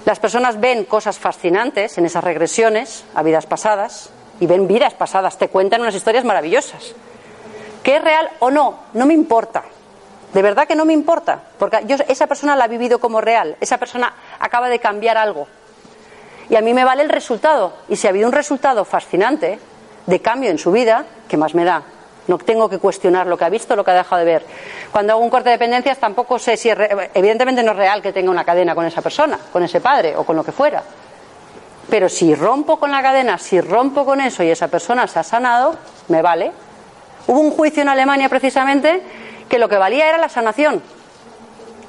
Las 0.07 0.21
personas 0.21 0.59
ven 0.59 0.87
cosas 0.87 1.19
fascinantes 1.19 1.99
en 1.99 2.07
esas 2.07 2.25
regresiones 2.25 3.05
a 3.15 3.23
vidas 3.23 3.45
pasadas 3.45 4.09
y 4.41 4.47
ven 4.47 4.67
vidas 4.69 4.95
pasadas, 4.95 5.37
te 5.39 5.49
cuentan 5.49 5.81
unas 5.81 5.95
historias 5.95 6.25
maravillosas. 6.25 6.95
¿Que 7.83 7.97
es 7.97 8.03
real 8.03 8.29
o 8.41 8.51
no? 8.51 8.79
No 8.95 9.07
me 9.07 9.15
importa. 9.15 9.65
De 10.33 10.43
verdad 10.43 10.67
que 10.69 10.77
no 10.77 10.85
me 10.85 10.93
importa, 10.93 11.41
porque 11.59 11.81
yo, 11.87 11.97
esa 12.07 12.27
persona 12.27 12.55
la 12.55 12.65
ha 12.65 12.69
vivido 12.69 12.99
como 12.99 13.21
real, 13.21 13.57
esa 13.61 13.79
persona 13.79 14.13
acaba 14.39 14.69
de 14.69 14.79
cambiar 14.79 15.17
algo. 15.17 15.47
Y 16.51 16.57
a 16.57 16.61
mí 16.61 16.75
me 16.75 16.85
vale 16.85 17.03
el 17.03 17.09
resultado. 17.09 17.73
Y 17.89 17.97
si 17.97 18.07
ha 18.07 18.11
habido 18.11 18.27
un 18.27 18.33
resultado 18.33 18.85
fascinante 18.85 19.59
de 20.07 20.21
cambio 20.21 20.51
en 20.51 20.59
su 20.59 20.71
vida, 20.71 21.05
¿qué 21.29 21.37
más 21.37 21.55
me 21.55 21.65
da? 21.65 21.83
No 22.27 22.37
tengo 22.37 22.69
que 22.69 22.79
cuestionar 22.79 23.27
lo 23.27 23.39
que 23.39 23.45
ha 23.47 23.49
visto, 23.49 23.75
lo 23.75 23.83
que 23.85 23.91
ha 23.91 23.95
dejado 23.95 24.19
de 24.19 24.25
ver. 24.27 24.47
Cuando 24.93 25.15
hago 25.15 25.23
un 25.23 25.31
corte 25.31 25.49
de 25.49 25.55
dependencias 25.55 25.97
tampoco 25.99 26.39
sé 26.39 26.59
si 26.59 26.69
es 26.69 26.77
re- 26.77 27.11
evidentemente 27.15 27.63
no 27.63 27.73
es 27.73 27.79
real 27.79 28.03
que 28.03 28.13
tenga 28.13 28.31
una 28.31 28.45
cadena 28.45 28.75
con 28.75 28.85
esa 28.85 29.01
persona, 29.01 29.39
con 29.51 29.63
ese 29.63 29.81
padre 29.81 30.15
o 30.15 30.25
con 30.25 30.37
lo 30.37 30.45
que 30.45 30.53
fuera. 30.53 30.83
Pero 31.91 32.09
si 32.09 32.35
rompo 32.35 32.79
con 32.79 32.91
la 32.91 33.03
cadena, 33.03 33.39
si 33.39 33.61
rompo 33.61 34.05
con 34.05 34.21
eso 34.21 34.43
y 34.43 34.51
esa 34.51 34.69
persona 34.69 35.07
se 35.07 35.19
ha 35.19 35.23
sanado, 35.23 35.77
me 36.09 36.21
vale. 36.21 36.53
Hubo 37.27 37.41
un 37.41 37.51
juicio 37.51 37.83
en 37.83 37.89
Alemania 37.89 38.29
precisamente 38.29 39.03
que 39.49 39.59
lo 39.59 39.69
que 39.69 39.77
valía 39.77 40.09
era 40.09 40.19
la 40.19 40.29
sanación. 40.29 40.83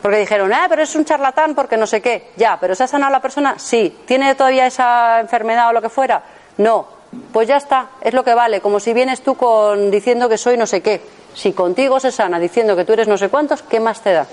Porque 0.01 0.19
dijeron, 0.19 0.53
ah, 0.53 0.67
pero 0.69 0.83
es 0.83 0.95
un 0.95 1.03
charlatán 1.03 1.55
porque 1.55 1.75
no 1.75 1.85
sé 1.85 2.01
qué. 2.01 2.31
Ya, 2.37 2.57
pero 2.59 2.73
¿se 2.75 2.83
ha 2.83 2.87
sanado 2.87 3.11
la 3.11 3.21
persona? 3.21 3.59
Sí. 3.59 3.97
¿Tiene 4.05 4.33
todavía 4.35 4.65
esa 4.65 5.19
enfermedad 5.19 5.69
o 5.69 5.73
lo 5.73 5.81
que 5.81 5.89
fuera? 5.89 6.23
No. 6.57 6.99
Pues 7.33 7.47
ya 7.47 7.57
está, 7.57 7.89
es 8.01 8.13
lo 8.13 8.23
que 8.23 8.33
vale. 8.33 8.61
Como 8.61 8.79
si 8.79 8.93
vienes 8.93 9.21
tú 9.21 9.35
con 9.35 9.91
diciendo 9.91 10.29
que 10.29 10.37
soy 10.37 10.55
no 10.55 10.67
sé 10.67 10.81
qué. 10.81 11.01
Si 11.33 11.53
contigo 11.53 11.99
se 11.99 12.11
sana 12.11 12.39
diciendo 12.39 12.75
que 12.75 12.85
tú 12.85 12.93
eres 12.93 13.07
no 13.07 13.17
sé 13.17 13.29
cuántos, 13.29 13.61
¿qué 13.63 13.79
más 13.79 14.01
te 14.01 14.13
da? 14.13 14.27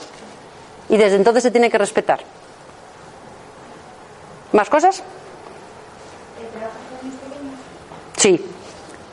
Y 0.89 0.97
desde 0.97 1.17
entonces 1.17 1.43
se 1.43 1.51
tiene 1.51 1.71
que 1.71 1.79
respetar. 1.79 2.21
¿Más 4.53 4.69
cosas? 4.71 5.03
Sí. 8.17 8.45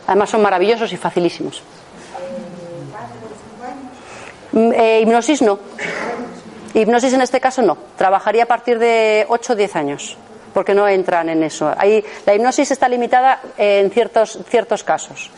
Además 0.07 0.29
son 0.29 0.41
maravillosos 0.41 0.91
y 0.91 0.97
facilísimos. 0.97 1.63
Mm, 4.51 4.71
eh, 4.73 5.01
hipnosis 5.01 5.41
no. 5.41 5.59
Hipnosis 6.73 7.13
en 7.13 7.21
este 7.21 7.39
caso 7.39 7.61
no. 7.61 7.77
Trabajaría 7.97 8.43
a 8.43 8.45
partir 8.45 8.79
de 8.79 9.25
8 9.29 9.53
o 9.53 9.55
10 9.55 9.75
años, 9.75 10.17
porque 10.53 10.73
no 10.73 10.87
entran 10.87 11.29
en 11.29 11.43
eso. 11.43 11.73
Ahí, 11.77 12.03
la 12.25 12.35
hipnosis 12.35 12.71
está 12.71 12.87
limitada 12.89 13.39
en 13.57 13.89
ciertos, 13.91 14.39
ciertos 14.49 14.83
casos. 14.83 15.31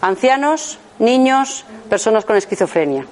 Ancianos, 0.00 0.78
niños, 0.98 1.64
personas 1.88 2.24
con 2.24 2.36
esquizofrenia. 2.36 3.06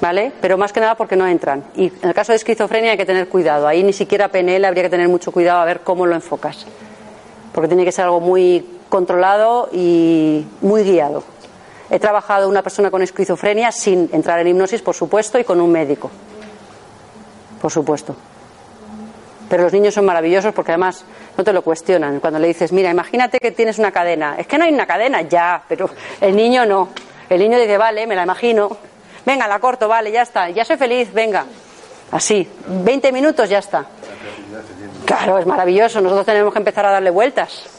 ¿Vale? 0.00 0.32
Pero 0.40 0.58
más 0.58 0.72
que 0.72 0.80
nada 0.80 0.96
porque 0.96 1.16
no 1.16 1.26
entran. 1.26 1.64
Y 1.76 1.86
en 1.86 2.08
el 2.08 2.14
caso 2.14 2.32
de 2.32 2.36
esquizofrenia 2.36 2.90
hay 2.90 2.96
que 2.98 3.06
tener 3.06 3.28
cuidado. 3.28 3.66
Ahí 3.66 3.82
ni 3.82 3.92
siquiera 3.92 4.28
PNL 4.28 4.64
habría 4.64 4.82
que 4.82 4.90
tener 4.90 5.08
mucho 5.08 5.32
cuidado 5.32 5.60
a 5.60 5.64
ver 5.64 5.80
cómo 5.80 6.04
lo 6.04 6.14
enfocas. 6.14 6.66
Porque 7.52 7.68
tiene 7.68 7.84
que 7.84 7.92
ser 7.92 8.04
algo 8.04 8.20
muy 8.20 8.73
controlado 8.94 9.68
y 9.72 10.46
muy 10.60 10.84
guiado. 10.84 11.24
He 11.90 11.98
trabajado 11.98 12.48
una 12.48 12.62
persona 12.62 12.92
con 12.92 13.02
esquizofrenia 13.02 13.72
sin 13.72 14.08
entrar 14.12 14.38
en 14.38 14.46
hipnosis, 14.46 14.82
por 14.82 14.94
supuesto, 14.94 15.36
y 15.36 15.42
con 15.42 15.60
un 15.60 15.72
médico. 15.72 16.12
Por 17.60 17.72
supuesto. 17.72 18.14
Pero 19.50 19.64
los 19.64 19.72
niños 19.72 19.94
son 19.94 20.04
maravillosos 20.04 20.54
porque 20.54 20.70
además 20.70 21.04
no 21.36 21.42
te 21.42 21.52
lo 21.52 21.62
cuestionan. 21.62 22.20
Cuando 22.20 22.38
le 22.38 22.46
dices, 22.46 22.70
mira, 22.70 22.88
imagínate 22.88 23.40
que 23.40 23.50
tienes 23.50 23.80
una 23.80 23.90
cadena. 23.90 24.36
Es 24.38 24.46
que 24.46 24.58
no 24.58 24.64
hay 24.64 24.72
una 24.72 24.86
cadena, 24.86 25.22
ya, 25.22 25.64
pero 25.68 25.90
el 26.20 26.36
niño 26.36 26.64
no. 26.64 26.90
El 27.28 27.40
niño 27.40 27.58
dice, 27.58 27.76
vale, 27.76 28.06
me 28.06 28.14
la 28.14 28.22
imagino. 28.22 28.76
Venga, 29.26 29.48
la 29.48 29.58
corto, 29.58 29.88
vale, 29.88 30.12
ya 30.12 30.22
está. 30.22 30.50
Ya 30.50 30.64
soy 30.64 30.76
feliz, 30.76 31.12
venga. 31.12 31.46
Así, 32.12 32.48
20 32.68 33.10
minutos, 33.10 33.50
ya 33.50 33.58
está. 33.58 33.86
Claro, 35.04 35.38
es 35.38 35.46
maravilloso. 35.46 36.00
Nosotros 36.00 36.26
tenemos 36.26 36.52
que 36.52 36.60
empezar 36.60 36.86
a 36.86 36.92
darle 36.92 37.10
vueltas. 37.10 37.73